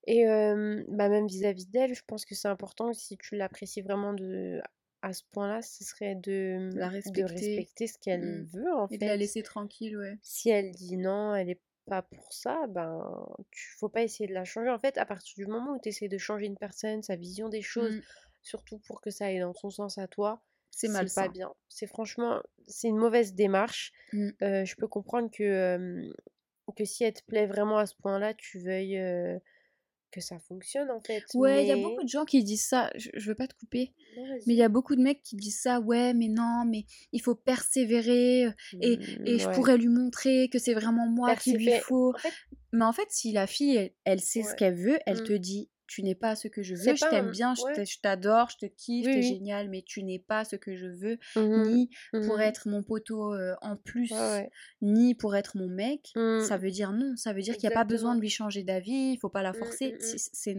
Et 0.06 0.26
euh, 0.28 0.84
bah, 0.88 1.08
même 1.08 1.26
vis-à-vis 1.26 1.66
d'elle, 1.68 1.94
je 1.94 2.02
pense 2.06 2.24
que 2.24 2.34
c'est 2.34 2.48
important, 2.48 2.92
si 2.92 3.16
tu 3.18 3.36
l'apprécies 3.36 3.82
vraiment 3.82 4.12
de, 4.14 4.60
à 5.02 5.12
ce 5.12 5.22
point-là, 5.32 5.62
ce 5.62 5.84
serait 5.84 6.14
de, 6.14 6.70
La 6.74 6.88
de 6.88 6.92
respecter. 6.92 7.24
respecter 7.24 7.86
ce 7.88 7.98
qu'elle 7.98 8.42
Mm. 8.42 8.46
veut, 8.52 8.72
en 8.72 8.88
Et 8.88 8.98
de 8.98 9.04
la 9.04 9.12
fait. 9.12 9.16
laisser 9.18 9.42
tranquille, 9.42 9.96
ouais. 9.98 10.16
Si 10.22 10.48
elle 10.50 10.70
dit 10.70 10.96
non, 10.96 11.34
elle 11.34 11.50
est 11.50 11.60
pas 11.86 12.02
pour 12.02 12.32
ça, 12.32 12.66
ben, 12.68 13.26
tu 13.50 13.68
faut 13.78 13.88
pas 13.88 14.02
essayer 14.02 14.28
de 14.28 14.34
la 14.34 14.44
changer. 14.44 14.70
En 14.70 14.78
fait, 14.78 14.96
à 14.98 15.04
partir 15.06 15.34
du 15.36 15.46
moment 15.46 15.72
où 15.74 15.80
tu 15.82 15.88
essaies 15.88 16.08
de 16.08 16.18
changer 16.18 16.46
une 16.46 16.56
personne, 16.56 17.02
sa 17.02 17.16
vision 17.16 17.48
des 17.48 17.62
choses, 17.62 17.96
Mm. 17.96 18.00
surtout 18.42 18.78
pour 18.86 19.00
que 19.00 19.10
ça 19.10 19.26
aille 19.26 19.40
dans 19.40 19.54
son 19.54 19.70
sens 19.70 19.98
à 19.98 20.06
toi, 20.06 20.42
C'est 20.70 20.86
c'est 20.88 21.14
pas 21.14 21.28
bien. 21.28 21.52
C'est 21.68 21.86
franchement, 21.88 22.40
c'est 22.68 22.88
une 22.88 22.96
mauvaise 22.96 23.34
démarche. 23.34 23.92
Mm. 24.12 24.30
Euh, 24.42 24.64
je 24.64 24.76
peux 24.76 24.86
comprendre 24.88 25.30
que, 25.30 25.42
euh, 25.42 26.12
que 26.76 26.84
si 26.84 27.04
elle 27.04 27.12
te 27.14 27.24
plaît 27.24 27.46
vraiment 27.46 27.78
à 27.78 27.86
ce 27.86 27.94
point-là, 27.96 28.34
tu 28.34 28.58
veuilles 28.60 28.98
euh, 28.98 29.38
que 30.12 30.20
ça 30.20 30.38
fonctionne 30.38 30.90
en 30.90 31.00
fait. 31.00 31.24
Ouais, 31.34 31.64
il 31.64 31.68
y 31.68 31.72
a 31.72 31.76
beaucoup 31.76 32.02
de 32.04 32.08
gens 32.08 32.24
qui 32.24 32.44
disent 32.44 32.64
ça. 32.66 32.90
Je, 32.94 33.10
je 33.14 33.28
veux 33.28 33.34
pas 33.34 33.48
te 33.48 33.54
couper, 33.54 33.92
non, 34.16 34.22
mais 34.46 34.54
il 34.54 34.56
y 34.56 34.62
a 34.62 34.68
beaucoup 34.68 34.94
de 34.94 35.02
mecs 35.02 35.22
qui 35.22 35.34
disent 35.36 35.58
ça. 35.60 35.80
Ouais, 35.80 36.14
mais 36.14 36.28
non, 36.28 36.64
mais 36.66 36.84
il 37.12 37.20
faut 37.20 37.34
persévérer. 37.34 38.44
euh, 38.46 38.50
Et, 38.80 38.98
et 39.26 39.38
je 39.38 39.46
ouais. 39.48 39.54
pourrais 39.54 39.76
lui 39.78 39.88
montrer 39.88 40.48
que 40.48 40.58
c'est 40.58 40.74
vraiment 40.74 41.06
moi 41.08 41.34
qu'il 41.36 41.56
lui 41.56 41.72
faut. 41.80 42.12
En 42.14 42.18
fait, 42.18 42.32
Mais 42.72 42.84
en 42.84 42.92
fait, 42.92 43.06
si 43.10 43.32
la 43.32 43.46
fille, 43.46 43.76
elle, 43.76 43.90
elle 44.04 44.20
sait 44.20 44.42
ce 44.42 44.54
qu'elle 44.54 44.74
veut, 44.74 44.98
elle 45.06 45.20
Mm. 45.20 45.24
te 45.24 45.32
dit 45.32 45.68
Tu 45.92 46.02
n'es 46.02 46.14
pas 46.14 46.36
ce 46.36 46.48
que 46.48 46.62
je 46.62 46.74
veux, 46.74 46.94
je 46.96 47.06
t'aime 47.06 47.28
un... 47.28 47.30
bien, 47.30 47.54
je 47.54 47.64
Ouais. 47.64 47.74
t'a- 47.74 47.84
je 47.84 47.98
t'adore, 48.00 48.48
je 48.50 48.56
te 48.56 48.66
kiffe, 48.66 49.06
Oui, 49.06 49.10
t'es 49.10 49.20
oui. 49.20 49.22
génial, 49.22 49.68
mais 49.68 49.82
tu 49.82 50.02
n'es 50.02 50.18
pas 50.18 50.44
ce 50.44 50.56
que 50.56 50.74
je 50.76 50.86
veux, 50.86 51.18
Mhm, 51.36 51.52
ni 51.54 51.90
pour 52.20 52.40
mhm. 52.40 52.40
être 52.40 52.68
mon 52.68 52.82
poteau 52.82 53.34
euh, 53.34 53.54
en 53.60 53.76
plus, 53.76 54.10
Ouais, 54.10 54.18
ouais. 54.18 54.52
ni 54.80 55.14
pour 55.14 55.36
être 55.36 55.56
mon 55.58 55.68
mec. 55.68 56.16
Mm, 56.16 56.20
Ça 56.38 56.56
veut 56.56 56.70
dire 56.70 56.92
non, 56.92 57.14
ça 57.16 57.32
veut 57.34 57.42
dire 57.42 57.56
qu'il 57.58 57.68
n'y 57.68 57.74
a 57.74 57.78
pas 57.78 57.84
besoin 57.84 58.14
de 58.16 58.20
lui 58.20 58.30
changer 58.30 58.62
d'avis, 58.64 59.12
il 59.12 59.18
faut 59.18 59.28
pas 59.28 59.42
la 59.42 59.52
forcer. 59.54 59.96
C'est, 59.98 60.56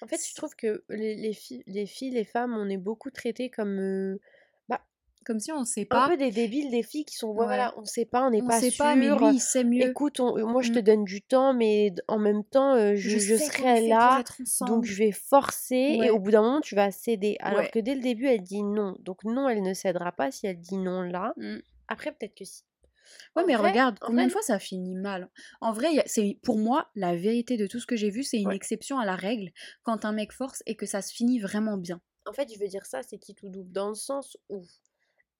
En 0.00 0.06
fait, 0.06 0.20
je 0.26 0.34
trouve 0.34 0.54
que 0.56 0.84
les, 0.88 1.14
les 1.16 1.32
filles, 1.34 1.62
les 1.66 1.86
filles, 1.86 2.10
les 2.10 2.24
femmes, 2.24 2.54
on 2.54 2.68
est 2.68 2.76
beaucoup 2.78 3.10
traitées 3.10 3.50
comme 3.50 3.78
euh, 3.78 4.18
comme 5.26 5.40
si 5.40 5.50
on 5.50 5.64
sait 5.64 5.84
un 5.84 5.88
pas. 5.88 6.08
peu 6.08 6.16
des 6.16 6.30
débiles, 6.30 6.70
des 6.70 6.84
filles 6.84 7.04
qui 7.04 7.16
sont, 7.16 7.28
ouais, 7.28 7.44
voilà, 7.44 7.74
on 7.76 7.84
sait 7.84 8.04
pas, 8.04 8.24
on 8.26 8.30
n'est 8.30 8.42
pas 8.42 8.60
sait 8.60 8.70
pas, 8.70 8.94
mais 8.94 9.06
sûr. 9.06 9.18
lui, 9.18 9.34
il 9.34 9.40
sait 9.40 9.64
mieux. 9.64 9.82
Écoute, 9.82 10.20
on- 10.20 10.46
moi 10.46 10.62
je 10.62 10.70
te 10.70 10.78
Mm. 10.78 10.82
donne 10.82 11.04
du 11.04 11.20
temps, 11.20 11.52
mais 11.52 11.92
en 12.06 12.18
même 12.18 12.44
temps, 12.44 12.74
euh, 12.74 12.94
je, 12.94 13.18
serai 13.18 13.88
là, 13.88 14.22
donc 14.62 14.84
je 14.84 14.94
vais 14.96 15.10
forcer, 15.12 15.98
et 16.02 16.10
au 16.10 16.18
bout 16.20 16.30
d'un 16.30 16.42
moment, 16.42 16.60
tu 16.60 16.76
vas 16.76 16.90
céder. 16.92 17.36
Alors 17.40 17.58
Ouais. 17.60 17.70
que 17.72 17.80
dès 17.80 17.94
le 17.96 18.00
début, 18.00 18.26
elle 18.26 18.42
dit 18.42 18.62
non. 18.62 18.96
Donc 19.00 19.24
non, 19.24 19.48
elle 19.48 19.62
ne 19.62 19.74
cédera 19.74 20.12
pas 20.12 20.30
si 20.30 20.46
elle 20.46 20.60
dit 20.60 20.76
non 20.78 21.02
là. 21.02 21.34
Mm. 21.36 21.56
Après, 21.88 22.12
peut-être 22.12 22.34
que 22.34 22.44
si. 22.44 22.62
Ouais, 23.36 23.42
En 23.42 23.46
mais 23.46 23.54
vrai, 23.56 23.68
regarde, 23.70 23.98
en 24.02 24.06
combien 24.06 24.24
vrai, 24.24 24.26
de 24.26 24.32
fois 24.32 24.42
ça 24.42 24.58
finit 24.58 24.94
mal? 24.96 25.28
En 25.60 25.72
vrai, 25.72 25.88
c'est 26.06 26.38
pour 26.42 26.58
moi 26.58 26.88
la 26.96 27.14
vérité 27.16 27.56
de 27.56 27.66
tout 27.66 27.78
ce 27.78 27.86
que 27.86 27.96
j'ai 27.96 28.10
vu, 28.10 28.22
c'est 28.24 28.38
une 28.38 28.48
ouais. 28.48 28.56
exception 28.56 28.98
à 28.98 29.04
la 29.04 29.14
règle 29.16 29.52
quand 29.84 30.04
un 30.04 30.12
mec 30.12 30.32
force 30.32 30.62
et 30.66 30.74
que 30.76 30.86
ça 30.86 31.02
se 31.02 31.12
finit 31.12 31.38
vraiment 31.38 31.76
bien. 31.76 32.00
En 32.26 32.32
fait, 32.32 32.52
je 32.52 32.58
veux 32.58 32.66
dire 32.66 32.84
ça, 32.86 33.02
c'est 33.04 33.18
qui 33.18 33.34
tout 33.34 33.48
double, 33.48 33.70
dans 33.70 33.88
le 33.90 33.94
sens 33.94 34.36
où 34.48 34.64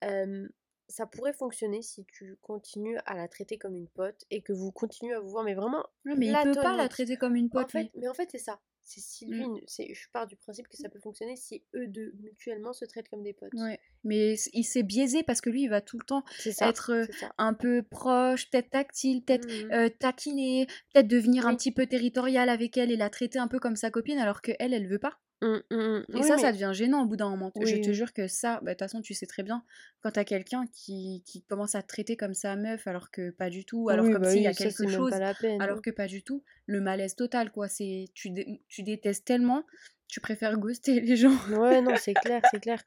euh, 0.03 0.47
ça 0.89 1.05
pourrait 1.05 1.33
fonctionner 1.33 1.81
si 1.81 2.05
tu 2.05 2.37
continues 2.41 2.97
à 3.05 3.15
la 3.15 3.27
traiter 3.27 3.57
comme 3.57 3.75
une 3.75 3.87
pote 3.89 4.23
et 4.31 4.41
que 4.41 4.53
vous 4.53 4.71
continuez 4.71 5.13
à 5.15 5.19
vous 5.19 5.29
voir, 5.29 5.43
mais 5.43 5.53
vraiment 5.53 5.85
Ouais, 6.05 6.15
mais 6.15 6.27
il 6.27 6.37
peut 6.43 6.53
pas 6.55 6.77
la 6.77 6.87
traiter 6.87 7.17
comme 7.17 7.35
une 7.35 7.49
En 7.49 7.61
pote, 7.61 7.71
fait, 7.71 7.91
mais 7.95 8.07
en 8.07 8.13
fait, 8.13 8.29
c'est 8.31 8.37
ça. 8.37 8.59
C'est 8.83 9.01
si 9.01 9.25
Mm. 9.25 9.55
ne- 9.55 9.59
c'est, 9.67 9.93
je 9.93 10.09
pars 10.13 10.27
du 10.27 10.37
principe 10.37 10.69
que 10.69 10.77
ça 10.77 10.87
peut 10.87 10.99
fonctionner 10.99 11.35
si 11.35 11.61
eux 11.75 11.87
deux 11.87 12.13
mutuellement 12.21 12.71
se 12.71 12.85
traitent 12.85 13.09
comme 13.09 13.21
des 13.23 13.33
potes. 13.33 13.51
Ouais. 13.53 13.79
Mais 14.05 14.35
il 14.53 14.63
s'est 14.63 14.83
biaisé 14.83 15.23
parce 15.23 15.41
que 15.41 15.49
lui, 15.49 15.63
il 15.63 15.69
va 15.69 15.81
tout 15.81 15.97
le 15.97 16.05
temps 16.05 16.23
ça, 16.39 16.69
être 16.69 16.91
euh, 16.93 17.05
un 17.37 17.53
peu 17.53 17.83
proche, 17.83 18.49
peut-être 18.49 18.69
tactile, 18.69 19.25
peut-être 19.25 19.45
Mhm. 19.49 19.71
euh, 19.73 19.89
taquiner, 19.99 20.67
peut-être 20.93 21.07
devenir 21.09 21.45
un 21.45 21.49
Oui. 21.51 21.57
petit 21.57 21.73
peu 21.73 21.85
territorial 21.87 22.47
avec 22.47 22.77
elle 22.77 22.91
et 22.91 22.95
la 22.95 23.09
traiter 23.09 23.39
un 23.39 23.49
peu 23.49 23.59
comme 23.59 23.75
sa 23.75 23.91
copine 23.91 24.19
alors 24.19 24.41
que 24.41 24.53
elle, 24.59 24.73
elle 24.73 24.87
veut 24.87 24.99
pas. 24.99 25.19
Mm, 25.41 25.59
mm, 25.71 25.75
mm. 25.99 26.05
Et 26.15 26.23
Oui, 26.23 26.23
ça, 26.23 26.37
ça 26.39 26.51
mais 26.51 26.51
devient 26.51 26.71
gênant 26.73 27.03
au 27.03 27.05
bout 27.05 27.15
d'un 27.15 27.29
moment. 27.29 27.53
Je 27.61 27.75
oui, 27.75 27.77
te 27.77 27.91
oui. 27.91 27.93
jure 27.93 28.11
que 28.13 28.27
ça, 28.27 28.55
bah, 28.61 28.71
de 28.71 28.71
toute 28.71 28.79
façon, 28.79 29.01
tu 29.01 29.13
sais 29.13 29.27
très 29.27 29.43
bien, 29.43 29.63
quand 30.01 30.11
t'as 30.11 30.23
quelqu'un 30.23 30.65
qui, 30.73 31.21
qui 31.25 31.43
commence 31.43 31.75
à 31.75 31.83
te 31.83 31.87
traiter 31.87 32.17
comme 32.17 32.33
sa 32.33 32.55
meuf 32.55 32.87
alors 32.87 33.11
que 33.11 33.29
pas 33.29 33.49
du 33.51 33.63
tout, 33.63 33.89
alors 33.89 34.09
comme 34.09 34.23
bah 34.23 34.25
s'il 34.25 34.41
y 34.41 34.47
a 34.47 34.53
ça 34.53 34.69
quelque 34.69 34.87
chose, 34.87 35.21
peine. 35.39 35.59
alors 35.59 35.81
que 35.83 35.91
pas 35.91 36.07
du 36.07 36.23
tout, 36.23 36.43
le 36.65 36.81
malaise 36.81 37.15
total, 37.15 37.51
quoi. 37.51 37.67
C'est, 37.67 38.05
tu, 38.15 38.31
dé- 38.31 38.61
tu 38.67 38.81
détestes 38.81 39.25
tellement, 39.25 39.63
tu 40.07 40.21
préfères 40.21 40.57
ghoster 40.57 40.99
les 41.01 41.15
gens. 41.15 41.37
Ouais, 41.45 41.81
non, 41.81 41.95
c'est 41.95 42.15
clair, 42.15 42.45
c'est 42.45 42.59
clair. 42.59 42.83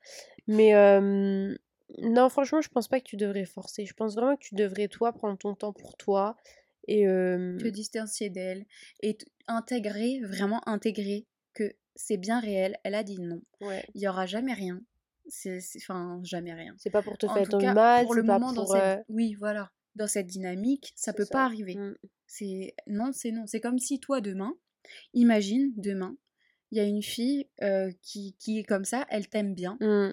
Mais 0.46 0.74
euh, 0.74 1.54
non, 1.98 2.28
franchement, 2.28 2.60
je 2.60 2.68
pense 2.68 2.88
pas 2.88 3.00
que 3.00 3.04
tu 3.06 3.16
devrais 3.16 3.44
forcer. 3.46 3.86
Je 3.86 3.94
pense 3.94 4.14
vraiment 4.16 4.36
que 4.36 4.42
tu 4.44 4.54
devrais, 4.54 4.88
toi, 4.88 5.12
prendre 5.12 5.38
ton 5.38 5.54
temps 5.54 5.72
pour 5.72 5.96
toi. 5.96 6.36
Et 6.88 7.06
euh, 7.06 7.58
te 7.58 7.68
distancier 7.68 8.30
d'elle 8.30 8.66
et 9.00 9.16
t- 9.16 9.26
intégrer, 9.46 10.20
vraiment 10.20 10.66
intégrer 10.68 11.26
que 11.54 11.74
c'est 11.96 12.16
bien 12.16 12.40
réel, 12.40 12.76
elle 12.84 12.94
a 12.94 13.02
dit 13.02 13.18
non. 13.20 13.40
ouais, 13.60 13.84
Il 13.94 14.02
y 14.02 14.08
aura 14.08 14.26
jamais 14.26 14.52
rien. 14.54 14.80
C'est, 15.28 15.60
enfin, 15.76 16.20
jamais 16.24 16.52
rien. 16.52 16.74
c'est 16.78 16.90
pas 16.90 17.02
pour 17.02 17.16
te 17.18 17.26
En 17.26 17.34
faire 17.34 17.48
ton 17.48 17.58
cas, 17.58 17.72
mal, 17.74 18.04
pour 18.04 18.14
c'est 18.14 18.20
le 18.20 18.26
pas 18.26 18.38
moment 18.38 18.52
dans 18.52 18.64
pour. 18.64 18.72
cette... 18.72 18.82
euh, 18.82 19.02
Oui, 19.08 19.34
voilà. 19.38 19.70
dans 19.94 20.06
cette 20.08 20.26
dynamique, 20.26 20.92
ça 20.96 21.12
peut 21.12 21.24
ça. 21.24 21.30
pas 21.32 21.44
arriver. 21.44 21.76
Mmh. 21.76 21.94
C'est 22.26 22.74
non, 22.86 23.10
c'est 23.12 23.30
non. 23.30 23.46
C'est 23.46 23.60
comme 23.60 23.78
si 23.78 24.00
toi 24.00 24.20
demain, 24.20 24.54
imagine 25.14 25.72
demain, 25.76 26.16
il 26.72 26.78
y 26.78 26.80
a 26.80 26.84
une 26.84 27.02
fille 27.02 27.48
euh, 27.62 27.90
qui, 28.02 28.34
qui 28.38 28.58
est 28.58 28.64
comme 28.64 28.84
ça, 28.84 29.06
elle 29.10 29.28
t'aime 29.28 29.54
bien 29.54 29.76
Mmh. 29.80 30.10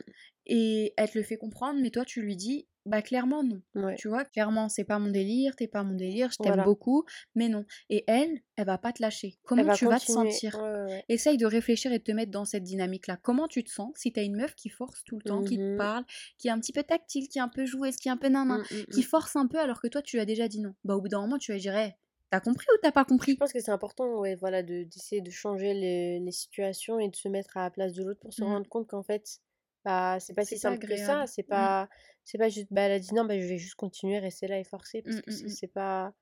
et 0.48 0.94
elle 0.98 1.10
te 1.10 1.18
le 1.18 1.24
fait 1.24 1.38
comprendre, 1.38 1.80
mais 1.82 1.90
toi 1.90 2.06
tu 2.06 2.22
lui 2.22 2.36
dis, 2.36 2.68
bah 2.88 3.02
clairement 3.02 3.44
non. 3.44 3.62
Ouais. 3.76 4.00
Tu 4.00 4.08
vois, 4.10 4.26
clairement 4.26 4.70
c'est 4.70 4.84
pas 4.84 5.00
mon 5.00 5.10
délire, 5.12 5.56
t'es 5.56 5.68
pas 5.68 5.84
mon 5.84 5.96
délire, 5.96 6.32
je 6.32 6.40
t'aime 6.40 6.62
Voilà. 6.62 6.64
beaucoup, 6.64 7.06
mais 7.36 7.50
non. 7.50 7.66
Et 7.90 8.04
elle, 8.08 8.42
elle 8.56 8.66
va 8.66 8.78
pas 8.78 8.94
te 8.94 9.02
lâcher. 9.02 9.40
Elle 9.56 9.66
Comment 9.66 9.68
va 9.68 9.78
tu 9.78 9.88
vas 9.88 10.00
te 10.00 10.08
sentir? 10.10 10.54
Ouais, 10.54 10.62
ouais, 10.62 10.86
ouais. 10.86 11.06
Essaye 11.10 11.38
de 11.38 11.46
réfléchir 11.46 11.92
et 11.94 12.00
de 12.00 12.04
te 12.04 12.12
mettre 12.12 12.32
dans 12.32 12.46
cette 12.46 12.64
dynamique-là. 12.64 13.18
Comment 13.24 13.48
tu 13.48 13.64
te 13.64 13.70
sens 13.72 13.92
si 13.96 14.12
t'as 14.14 14.24
une 14.24 14.36
meuf 14.36 14.56
qui 14.56 14.70
force 14.70 15.04
tout 15.04 15.16
le 15.18 15.24
temps, 15.24 15.42
qui 15.44 15.60
te 15.60 15.66
Mhm. 15.66 15.78
parle, 15.78 16.06
qui 16.38 16.48
est 16.50 16.52
un 16.52 16.60
petit 16.60 16.74
peu 16.74 16.84
tactile, 16.84 17.28
qui 17.30 17.40
est 17.40 17.42
un 17.42 17.50
peu 17.50 17.66
joueuse, 17.66 17.96
qui 17.98 18.10
est 18.10 18.12
un 18.12 18.18
peu 18.18 18.28
nanan, 18.30 18.60
Mmh, 18.60 18.66
mmh, 18.72 18.84
qui 18.92 19.02
mmh. 19.02 19.04
force 19.04 19.36
un 19.36 19.48
peu 19.48 19.60
alors 19.60 19.82
que 19.82 19.88
toi 19.88 20.02
tu 20.02 20.20
as 20.20 20.26
déjà 20.26 20.48
dit 20.48 20.60
non? 20.62 20.76
Bah 20.84 20.96
au 20.96 21.02
bout 21.02 21.08
d'un 21.10 21.22
moment 21.22 21.38
tu 21.40 21.52
vas 21.54 21.58
dire, 21.60 21.76
Eh, 21.78 21.94
t'as 22.30 22.40
compris 22.42 22.68
ou 22.74 22.78
t'as 22.82 22.92
pas 22.92 23.06
Je 23.30 23.34
compris? 23.34 23.44
pense 23.44 23.54
que 23.54 23.60
c'est 23.60 23.72
important, 23.72 24.20
ouais, 24.20 24.36
voilà, 24.36 24.64
de 24.64 24.84
d'essayer 24.84 25.22
de 25.22 25.32
changer 25.32 25.74
les, 25.74 26.20
les 26.20 26.32
situations 26.32 27.00
et 27.00 27.10
de 27.10 27.16
se 27.16 27.28
mettre 27.28 27.58
à 27.58 27.64
la 27.64 27.72
place 27.72 27.94
de 27.94 28.04
l'autre 28.04 28.20
pour 28.20 28.34
se 28.34 28.44
Mm. 28.44 28.44
rendre 28.44 28.68
compte 28.70 28.88
qu'en 28.88 29.04
fait, 29.04 29.40
bah, 29.84 30.20
c'est 30.20 30.34
pas 30.34 30.46
si 30.46 30.58
simple 30.58 30.84
que 30.84 30.96
ça. 30.98 31.28
C'est 31.28 31.44
Mm. 31.48 31.48
pas, 31.48 31.90
c'est 32.30 32.38
pas 32.38 32.50
juste, 32.50 32.68
bah, 32.72 32.82
elle 32.82 32.92
a 32.92 33.00
dit 33.00 33.14
non, 33.14 33.24
bah, 33.26 33.40
je 33.40 33.48
vais 33.48 33.58
juste 33.58 33.76
continuer, 33.76 34.20
rester 34.20 34.48
là 34.48 34.60
et 34.60 34.64
forcer 34.66 35.02
parce 35.02 35.16
Mm, 35.18 35.22
que 35.22 35.32
mm, 35.32 35.34
c'est 35.34 35.46
mm. 35.46 35.50
c'est 35.50 35.68
pas. 35.74 36.14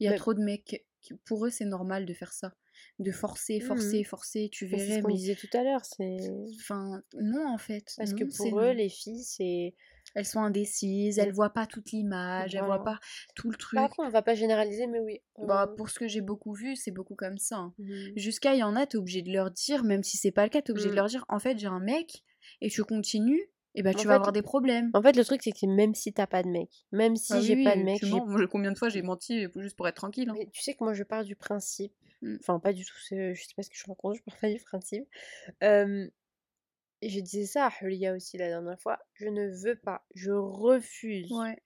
Il 0.00 0.06
y 0.06 0.08
a 0.08 0.16
trop 0.16 0.32
de 0.34 0.42
mecs, 0.42 0.84
qui, 1.02 1.14
pour 1.26 1.44
eux 1.46 1.50
c'est 1.50 1.66
normal 1.66 2.06
de 2.06 2.14
faire 2.14 2.32
ça. 2.32 2.54
De 2.98 3.12
forcer, 3.12 3.60
forcer, 3.60 4.02
forcer, 4.04 4.48
tu 4.50 4.66
mais 4.66 4.78
C'est 4.78 4.84
ce 4.84 4.88
verrais, 4.88 5.02
qu'on 5.02 5.08
mais... 5.08 5.14
disait 5.14 5.36
tout 5.36 5.48
à 5.52 5.62
l'heure. 5.62 5.84
C'est 5.84 6.16
Enfin, 6.56 7.02
non 7.20 7.46
en 7.48 7.58
fait. 7.58 7.84
parce 7.96 8.14
que 8.14 8.24
non, 8.24 8.30
pour 8.36 8.60
eux, 8.60 8.72
les 8.72 8.88
filles, 8.88 9.22
c'est. 9.22 9.74
Elles 10.14 10.26
sont 10.26 10.40
indécises, 10.40 11.18
elles 11.18 11.32
voient 11.32 11.52
pas 11.52 11.66
toute 11.66 11.90
l'image, 11.92 12.54
elles 12.54 12.64
voient 12.64 12.84
pas 12.84 12.98
tout 13.34 13.50
le 13.50 13.56
truc. 13.56 13.76
Bah, 13.78 13.84
après, 13.84 14.02
on 14.04 14.10
va 14.10 14.22
pas 14.22 14.34
généraliser, 14.34 14.86
mais 14.86 15.00
oui. 15.00 15.20
Bah, 15.38 15.72
pour 15.76 15.88
ce 15.88 15.98
que 15.98 16.06
j'ai 16.08 16.20
beaucoup 16.20 16.52
vu, 16.52 16.76
c'est 16.76 16.90
beaucoup 16.92 17.14
comme 17.16 17.38
ça. 17.38 17.56
hein. 17.56 17.74
Jusqu'à, 18.16 18.54
il 18.54 18.58
y 18.60 18.62
en 18.62 18.76
a, 18.76 18.86
t'es 18.86 18.96
obligé 18.96 19.22
de 19.22 19.32
leur 19.32 19.50
dire, 19.50 19.82
même 19.84 20.02
si 20.04 20.16
c'est 20.16 20.30
pas 20.32 20.44
le 20.44 20.50
cas, 20.50 20.62
t'es 20.62 20.70
obligé 20.72 20.88
de 20.90 20.94
leur 20.94 21.06
dire, 21.06 21.24
en 21.28 21.38
fait, 21.38 21.58
j'ai 21.58 21.66
un 21.66 21.80
mec, 21.80 22.22
et 22.60 22.68
tu 22.70 22.84
continues, 22.84 23.42
et 23.74 23.82
bah 23.82 23.90
En 23.90 23.98
tu 23.98 24.06
vas 24.06 24.12
fait, 24.12 24.16
avoir 24.16 24.32
des 24.32 24.42
problèmes. 24.42 24.90
En 24.94 25.02
fait, 25.02 25.16
le 25.16 25.24
truc, 25.24 25.42
c'est 25.42 25.52
que 25.52 25.66
même 25.66 25.94
si 25.94 26.12
t'as 26.12 26.26
pas 26.26 26.42
de 26.42 26.48
mec, 26.48 26.70
même 26.92 27.16
si 27.16 27.32
Ah 27.32 27.40
oui, 27.40 27.46
j'ai 27.46 27.56
pas 27.64 27.76
de 27.76 27.82
mec. 27.82 28.02
Moi, 28.04 28.46
combien 28.50 28.72
de 28.72 28.78
fois 28.78 28.88
j'ai 28.88 29.02
menti 29.02 29.46
juste 29.56 29.76
pour 29.76 29.88
être 29.88 29.96
tranquille. 29.96 30.28
hein. 30.30 30.34
Mais 30.38 30.46
tu 30.52 30.62
sais 30.62 30.74
que 30.74 30.84
moi 30.84 30.94
je 30.94 31.02
pars 31.02 31.24
du 31.24 31.36
principe, 31.36 31.92
Mm. 32.22 32.36
enfin 32.40 32.58
pas 32.60 32.72
du 32.72 32.84
tout, 32.84 32.94
c'est- 33.08 33.34
je 33.34 33.42
sais 33.42 33.54
pas 33.56 33.62
ce 33.62 33.70
que 33.70 33.76
je 33.76 33.84
raconte, 33.86 34.16
je 34.16 34.22
pars 34.22 34.36
pas 34.38 34.50
du 34.50 34.60
principe. 34.60 35.06
Euh, 35.62 36.08
et 37.02 37.08
je 37.10 37.20
disais 37.20 37.46
ça 37.46 37.66
à 37.66 37.72
Hulia 37.84 38.14
aussi 38.14 38.38
la 38.38 38.48
dernière 38.48 38.80
fois, 38.80 38.98
je 39.14 39.26
ne 39.28 39.48
veux 39.64 39.76
pas, 39.76 40.04
je 40.14 40.32
refuse 40.32 41.30
Ouais, 41.30 41.56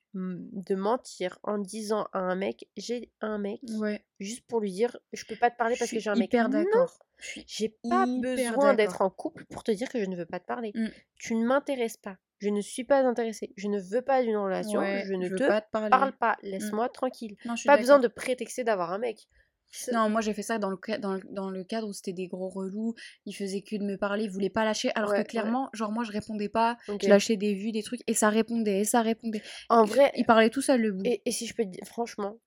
de 0.53 0.75
mentir 0.75 1.39
en 1.43 1.59
disant 1.59 2.07
à 2.13 2.19
un 2.19 2.35
mec, 2.35 2.69
j'ai 2.77 3.11
un 3.21 3.39
mec, 3.39 3.61
ouais. 3.79 4.05
juste 4.21 4.47
pour 4.47 4.61
lui 4.61 4.73
dire, 4.73 4.97
je 5.13 5.25
peux 5.25 5.37
pas 5.37 5.51
te 5.51 5.57
parler 5.57 5.77
parce 5.79 5.91
que 5.91 5.99
j'ai 5.99 6.11
un 6.11 6.15
mec. 6.15 6.27
hyper 6.27 6.49
d'accord. 6.49 6.99
J'ai 7.47 7.77
pas 7.89 8.07
besoin 8.07 8.75
d'être 8.75 9.03
en 9.03 9.11
couple 9.11 9.45
pour 9.47 9.65
te 9.65 9.71
dire 9.73 9.89
que 9.89 9.99
je 10.01 10.05
ne 10.07 10.17
veux 10.17 10.27
pas 10.27 10.41
te 10.41 10.47
parler. 10.47 10.73
Mm. 10.75 10.87
Tu 11.17 11.35
ne 11.35 11.45
m'intéresses 11.47 11.97
pas, 11.97 12.17
je 12.39 12.49
ne 12.49 12.61
suis 12.61 12.85
pas 12.85 13.01
intéressée, 13.05 13.53
je 13.57 13.69
ne 13.69 13.81
veux 13.81 14.03
pas 14.03 14.23
d'une 14.23 14.37
relation, 14.37 14.81
Ouais, 14.81 15.05
je 15.07 15.15
ne 15.15 15.29
je 15.29 15.35
te 15.35 15.47
pas 15.47 15.61
te 15.61 15.71
parler. 15.71 15.91
parle 15.91 16.13
pas, 16.13 16.37
Mm. 16.43 16.47
laisse-moi 16.47 16.89
tranquille. 16.91 17.37
Non, 17.45 17.55
Pas 17.67 17.77
besoin 17.77 17.99
de 17.99 18.09
prétexter 18.09 18.63
d'avoir 18.65 18.93
un 18.93 18.99
mec. 18.99 19.29
Non, 19.93 20.09
moi 20.09 20.21
j'ai 20.21 20.33
fait 20.35 20.43
ça 20.43 20.59
dans 20.59 20.71
le, 20.71 20.79
dans 20.99 21.15
le, 21.15 21.23
dans 21.31 21.51
le 21.51 21.63
cadre 21.65 21.89
où 21.89 21.93
c'était 21.93 22.13
des 22.13 22.27
gros 22.27 22.49
relous, 22.49 22.95
ils 23.27 23.35
faisaient 23.35 23.61
que 23.63 23.77
de 23.77 23.85
me 23.85 23.97
parler, 23.97 24.25
ils 24.25 24.31
voulaient 24.31 24.49
pas 24.51 24.65
lâcher, 24.65 24.91
alors 24.95 25.11
Ouais, 25.11 25.17
que 25.19 25.23
ouais. 25.23 25.29
clairement, 25.31 25.69
genre 25.75 25.93
moi 25.93 26.05
je 26.05 26.13
répondais 26.13 26.49
pas, 26.49 26.79
je 27.03 27.09
lâchais 27.11 27.37
des 27.37 27.55
vues, 27.55 27.73
des 27.73 27.83
trucs, 27.83 28.01
et 28.07 28.15
ça 28.15 28.31
répondait, 28.31 28.81
et 28.81 28.85
ça 28.85 29.03
répondait. 29.03 29.43
En 29.69 29.85
vrai, 29.85 30.13
Il 30.17 30.25
parlait 30.25 30.51
tout 30.51 30.63
seul 30.63 30.81
le 30.81 30.93
bout. 30.93 31.05
et, 31.05 31.23
et 31.27 31.33
si 31.33 31.47
je 31.47 31.55
peux 31.55 31.65
te 31.65 31.69
dire, 31.71 31.85
franchement, 31.87 32.39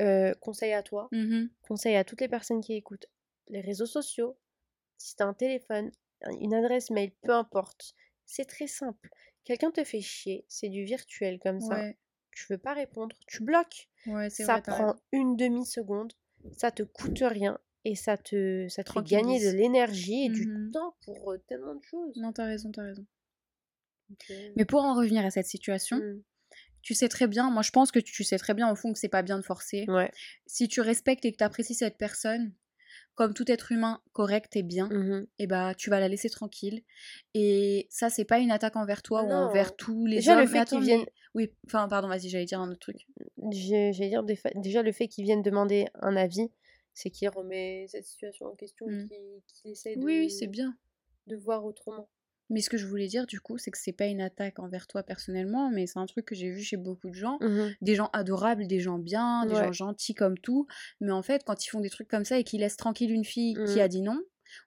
euh, 0.00 0.34
conseil 0.40 0.72
à 0.72 0.82
toi, 0.82 1.12
Mhm. 1.12 1.50
conseil 1.62 1.96
à 1.96 2.04
toutes 2.04 2.20
les 2.20 2.28
personnes 2.28 2.60
qui 2.62 2.74
écoutent, 2.74 3.06
les 3.48 3.60
réseaux 3.60 3.86
sociaux, 3.86 4.38
si 4.98 5.16
t'as 5.16 5.26
un 5.26 5.34
téléphone, 5.34 5.92
un- 6.22 6.32
une 6.40 6.54
adresse 6.54 6.90
mail, 6.90 7.12
peu 7.22 7.32
importe, 7.32 7.94
c'est 8.26 8.46
très 8.46 8.66
simple. 8.68 9.10
Quelqu'un 9.44 9.70
te 9.72 9.84
fait 9.84 10.00
chier, 10.02 10.44
c'est 10.48 10.68
du 10.70 10.84
virtuel 10.84 11.38
comme 11.40 11.60
ça. 11.60 11.86
Tu 12.32 12.46
veux 12.50 12.58
pas 12.58 12.74
répondre, 12.74 13.16
tu 13.26 13.42
bloques. 13.44 13.90
Ça 14.28 14.58
vrai, 14.58 14.60
prend 14.60 14.96
une 15.12 15.36
demi-seconde, 15.36 16.14
ça 16.56 16.70
te 16.70 16.82
coûte 16.82 17.22
rien 17.22 17.58
et 17.84 17.94
ça 17.94 18.16
te, 18.16 18.66
ça 18.68 18.84
te 18.84 18.92
fait 18.92 19.02
gagner 19.02 19.40
de 19.44 19.56
l'énergie 19.56 20.24
et 20.26 20.28
du 20.28 20.46
Mhm. 20.46 20.70
temps 20.72 20.94
pour 21.04 21.34
tellement 21.48 21.74
de 21.74 21.82
choses. 21.84 22.16
Non, 22.16 22.32
t'as 22.32 22.44
raison, 22.46 22.70
t'as 22.72 22.82
raison. 22.82 23.06
Mais 24.56 24.64
pour 24.64 24.82
en 24.82 24.94
revenir 24.94 25.24
à 25.24 25.30
cette 25.30 25.46
situation, 25.46 25.96
mm. 25.96 26.22
tu 26.82 26.94
sais 26.94 27.08
très 27.08 27.26
bien, 27.26 27.50
moi 27.50 27.62
je 27.62 27.70
pense 27.70 27.90
que 27.90 27.98
tu 27.98 28.24
sais 28.24 28.38
très 28.38 28.54
bien 28.54 28.70
au 28.70 28.74
fond 28.76 28.92
que 28.92 28.98
c'est 28.98 29.08
pas 29.08 29.22
bien 29.22 29.38
de 29.38 29.42
forcer. 29.44 29.84
Ouais. 29.88 30.10
Si 30.46 30.68
tu 30.68 30.80
respectes 30.80 31.24
et 31.24 31.32
que 31.32 31.38
tu 31.38 31.44
apprécies 31.44 31.74
cette 31.74 31.96
personne, 31.96 32.52
comme 33.14 33.34
tout 33.34 33.50
être 33.50 33.72
humain 33.72 34.00
correct 34.12 34.56
et 34.56 34.62
bien, 34.62 34.88
Mhm. 34.88 35.26
et 35.38 35.46
bah 35.46 35.74
tu 35.74 35.90
vas 35.90 36.00
la 36.00 36.08
laisser 36.08 36.30
tranquille. 36.30 36.82
Et 37.34 37.86
ça, 37.90 38.08
c'est 38.10 38.24
pas 38.24 38.38
une 38.38 38.50
attaque 38.50 38.76
envers 38.76 39.02
toi 39.02 39.22
ou 39.22 39.30
envers 39.30 39.76
tous 39.76 40.06
les 40.06 40.16
Déjà, 40.16 40.32
hommes. 40.34 40.40
le 40.40 40.46
fait 40.46 40.64
qu'ils 40.64 40.80
viennent- 40.80 41.06
Oui, 41.34 41.50
enfin, 41.66 41.88
pardon, 41.88 42.08
vas-y, 42.08 42.28
j'allais 42.28 42.44
dire 42.44 42.60
un 42.60 42.70
autre 42.70 42.80
truc. 42.80 43.06
J'allais 43.50 43.92
dire, 44.08 44.22
des 44.22 44.38
déjà, 44.56 44.82
le 44.82 44.92
fait 44.92 45.08
qu'ils 45.08 45.24
viennent 45.24 45.42
demander 45.42 45.86
un 45.94 46.16
avis, 46.16 46.50
c'est 46.94 47.10
qu'il 47.10 47.28
remet 47.28 47.86
cette 47.88 48.04
situation 48.04 48.46
en 48.46 48.54
question 48.54 48.86
et 48.88 48.92
Mm. 48.92 49.08
qu'il 49.08 49.40
qu'il 49.46 49.70
essaie 49.72 49.96
de, 49.96 50.04
Oui, 50.04 50.18
oui, 50.20 50.30
c'est 50.30 50.46
bien. 50.46 50.76
de 51.26 51.36
voir 51.36 51.64
autrement. 51.64 52.08
Mais 52.52 52.60
ce 52.60 52.70
que 52.70 52.76
je 52.76 52.86
voulais 52.86 53.08
dire, 53.08 53.26
du 53.26 53.40
coup, 53.40 53.58
c'est 53.58 53.70
que 53.70 53.78
c'est 53.78 53.92
pas 53.92 54.06
une 54.06 54.20
attaque 54.20 54.58
envers 54.58 54.86
toi 54.86 55.02
personnellement, 55.02 55.70
mais 55.70 55.86
c'est 55.86 55.98
un 55.98 56.06
truc 56.06 56.26
que 56.26 56.34
j'ai 56.34 56.50
vu 56.50 56.62
chez 56.62 56.76
beaucoup 56.76 57.08
de 57.08 57.14
gens. 57.14 57.38
Mhm. 57.40 57.74
Des 57.80 57.94
gens 57.94 58.10
adorables, 58.12 58.66
des 58.66 58.78
gens 58.78 58.98
bien, 58.98 59.46
des 59.46 59.54
Ouais. 59.54 59.64
gens 59.64 59.72
gentils 59.72 60.14
comme 60.14 60.38
tout. 60.38 60.66
Mais 61.00 61.10
en 61.12 61.22
fait, 61.22 61.42
quand 61.44 61.64
ils 61.64 61.68
font 61.70 61.80
des 61.80 61.90
trucs 61.90 62.08
comme 62.08 62.24
ça 62.24 62.38
et 62.38 62.44
qu'ils 62.44 62.60
laissent 62.60 62.76
tranquille 62.76 63.10
une 63.10 63.24
fille 63.24 63.54
qui 63.54 63.76
Mhm. 63.76 63.80
a 63.80 63.88
dit 63.88 64.02
non, 64.02 64.20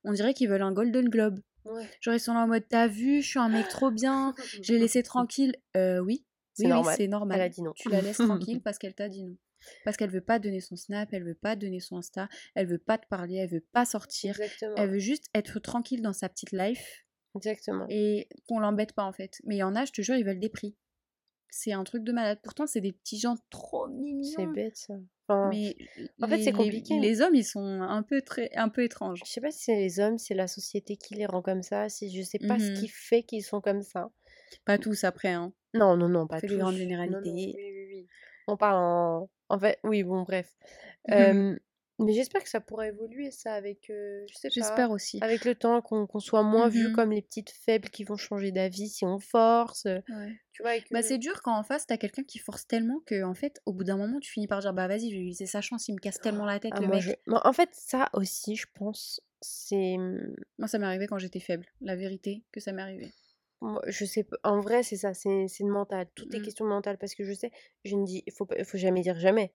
on 0.04 0.12
dirait 0.14 0.34
qu'ils 0.34 0.50
veulent 0.50 0.62
un 0.64 0.74
Golden 0.74 1.08
Globe. 1.10 1.40
Ouais. 1.66 1.88
Genre, 2.02 2.14
ils 2.16 2.20
sont 2.20 2.34
là 2.34 2.42
en 2.42 2.48
mode 2.48 2.64
T'as 2.68 2.88
vu, 2.88 3.22
je 3.22 3.28
suis 3.28 3.40
un 3.40 3.50
mec 3.50 3.68
trop 3.70 3.90
bien, 3.92 4.34
je 4.62 4.74
l'ai 4.74 4.80
laissé 4.80 5.02
tranquille. 5.04 5.56
Euh, 5.78 6.00
oui. 6.00 6.26
C'est 6.54 6.72
oui, 6.72 6.84
c'est 6.96 7.08
normal. 7.08 7.38
Elle 7.38 7.44
a 7.46 7.50
dit 7.50 7.62
non. 7.62 7.74
Tu 7.76 7.90
la 7.90 8.02
laisses 8.02 8.18
tranquille 8.18 8.62
parce 8.64 8.78
qu'elle 8.78 8.94
t'a 8.96 9.10
dit 9.10 9.24
non. 9.24 9.36
Parce 9.84 9.98
qu'elle 9.98 10.12
veut 10.12 10.22
pas 10.22 10.38
donner 10.40 10.62
son 10.62 10.76
snap, 10.76 11.10
elle 11.12 11.24
veut 11.24 11.34
pas 11.36 11.56
donner 11.56 11.80
son 11.80 11.98
Insta, 11.98 12.30
elle 12.54 12.68
veut 12.68 12.78
pas 12.78 12.98
te 13.00 13.08
parler, 13.08 13.36
elle 13.38 13.50
veut 13.50 13.66
pas 13.74 13.84
sortir. 13.86 14.40
Exactement. 14.40 14.76
Elle 14.78 14.90
veut 14.92 15.00
juste 15.00 15.26
être 15.34 15.60
tranquille 15.60 16.02
dans 16.04 16.14
sa 16.14 16.30
petite 16.30 16.52
life 16.52 17.05
Exactement. 17.36 17.86
et 17.90 18.28
qu'on 18.48 18.60
l'embête 18.60 18.94
pas 18.94 19.04
en 19.04 19.12
fait. 19.14 19.42
Mais 19.46 19.56
il 19.56 19.60
y 19.60 19.64
en 19.64 19.76
a, 19.76 19.86
je 19.86 19.92
te 19.92 20.02
jure, 20.02 20.16
ils 20.16 20.26
veulent 20.26 20.40
des 20.40 20.50
prix. 20.50 20.76
C'est 21.50 21.72
un 21.72 21.84
truc 21.86 22.04
de 22.04 22.12
malade. 22.12 22.40
Pourtant, 22.44 22.68
c'est 22.68 22.82
des 22.82 22.92
petits 22.92 23.18
gens 23.20 23.36
trop 23.50 23.88
C'est 23.88 23.94
mignons. 23.94 24.52
bête 24.54 24.76
ça. 24.76 24.94
Enfin, 25.28 25.50
Mais 25.50 25.76
en 26.22 26.28
fait, 26.28 26.38
les- 26.38 26.44
c'est 26.44 26.52
les- 26.52 26.58
compliqué. 26.58 27.00
Les, 27.00 27.22
hommes, 27.22 27.34
ils 27.34 27.46
sont 27.46 27.82
un 27.82 28.04
peu, 28.04 28.22
très, 28.22 28.54
un 28.56 28.68
peu 28.70 28.84
étranges. 28.84 29.22
Je 29.26 29.32
sais 29.32 29.42
pas 29.42 29.52
si 29.52 29.64
c'est 29.64 29.76
les 29.76 30.00
hommes, 30.00 30.18
c'est 30.18 30.34
la 30.36 30.48
société 30.48 30.98
qui 30.98 31.16
les 31.16 31.26
rend 31.26 31.42
comme 31.42 31.64
ça, 31.64 31.88
si 31.90 32.16
je 32.16 32.22
sais 32.24 32.40
pas 32.40 32.60
ce 32.60 32.72
qui 32.80 32.88
fait 32.90 33.24
qu'ils 33.24 33.44
sont 33.44 33.62
comme 33.62 33.82
ça. 33.82 34.10
Pas 34.66 34.78
tous 34.78 35.04
après, 35.04 35.30
hein. 35.30 35.54
Non, 35.74 35.96
non, 35.98 36.10
non, 36.10 36.28
pas 36.28 36.42
tous. 36.42 36.48
des 36.48 36.58
grandes 36.58 36.74
Non, 36.74 36.74
non, 36.74 36.78
généralités. 36.78 37.32
oui, 37.32 37.56
oui, 37.58 37.86
oui. 37.90 38.08
On 38.48 38.58
parle 38.58 38.76
en... 38.78 39.30
En 39.50 39.60
fait, 39.60 39.80
oui, 39.84 40.04
bon, 40.04 40.24
bref. 40.24 40.56
Euh, 41.12 41.56
mais 42.00 42.14
j'espère 42.14 42.44
que 42.44 42.50
ça 42.50 42.60
pourra 42.62 42.88
évoluer, 42.88 43.32
ça, 43.32 43.54
avec, 43.54 43.90
euh, 43.90 44.26
je 44.30 44.36
sais 44.36 44.48
pas, 44.50 44.54
J'espère 44.54 44.92
aussi. 44.92 45.20
avec 45.22 45.46
le 45.46 45.56
temps, 45.56 45.82
qu'on 45.82 46.06
qu'on 46.08 46.20
soit 46.20 46.44
moins 46.44 46.68
vus 46.70 46.90
Mhm. 46.90 46.96
comme 46.96 47.12
les 47.12 47.22
petites 47.22 47.52
faibles 47.52 47.90
qui 47.90 48.04
vont 48.04 48.18
changer 48.18 48.52
d'avis 48.52 48.90
si 48.90 49.06
on 49.06 49.20
force. 49.20 49.86
euh, 49.86 50.00
Ouais. 50.10 50.36
Tu 50.54 50.64
vois, 50.64 50.80
que- 50.80 50.86
Bah, 50.92 51.02
c'est 51.02 51.18
dur 51.18 51.42
quand 51.42 51.58
en 51.58 51.64
face, 51.64 51.86
t'as 51.86 51.98
quelqu'un 51.98 52.24
qui 52.24 52.40
force 52.40 52.66
tellement 52.68 53.02
que, 53.06 53.24
en 53.24 53.34
fait, 53.34 53.60
au 53.66 53.74
bout 53.74 53.84
d'un 53.84 53.98
moment, 53.98 54.20
tu 54.20 54.32
finis 54.32 54.48
par 54.48 54.60
dire 54.62 54.74
Bah, 54.74 54.88
vas-y, 54.88 55.10
je 55.10 55.16
vais 55.16 55.22
lui 55.22 55.28
laisser 55.30 55.46
sa 55.48 55.60
chance, 55.62 55.88
il 55.90 55.94
me 55.96 56.00
casse 56.00 56.20
tellement 56.20 56.46
la 56.46 56.60
tête, 56.60 56.72
Ah, 56.76 56.80
le 56.82 56.88
moi, 56.88 56.96
mec. 56.98 57.04
je- 57.06 57.12
moi, 57.32 57.42
en 57.46 57.52
fait, 57.54 57.70
ça 57.74 58.10
aussi, 58.14 58.56
je 58.56 58.66
pense, 58.74 59.22
c'est... 59.42 59.96
hum, 59.98 60.34
Moi, 60.58 60.68
ça 60.70 60.78
m'est 60.80 60.86
arrivé 60.86 61.08
quand 61.08 61.18
j'étais 61.18 61.40
faible. 61.42 61.66
La 61.82 61.96
vérité, 61.98 62.44
que 62.54 62.60
ça 62.62 62.72
m'est 62.72 62.82
arrivé. 62.82 63.12
Moi, 63.62 63.82
je 63.88 64.06
sais 64.06 64.24
pas. 64.24 64.38
En 64.44 64.60
vrai, 64.62 64.84
c'est 64.84 64.96
ça, 64.98 65.14
c'est 65.14 65.48
mental. 65.62 66.08
Tout 66.16 66.34
est 66.36 66.40
Mm. 66.40 66.44
question 66.44 66.66
de 66.66 66.70
mental 66.70 66.98
parce 66.98 67.16
que 67.16 67.24
je 67.26 67.34
sais, 67.34 67.52
je 67.84 67.96
ne 67.96 68.06
dis, 68.06 68.24
il 68.28 68.32
faut, 68.34 68.48
faut 68.66 68.78
jamais 68.78 69.02
dire 69.02 69.18
jamais. 69.20 69.54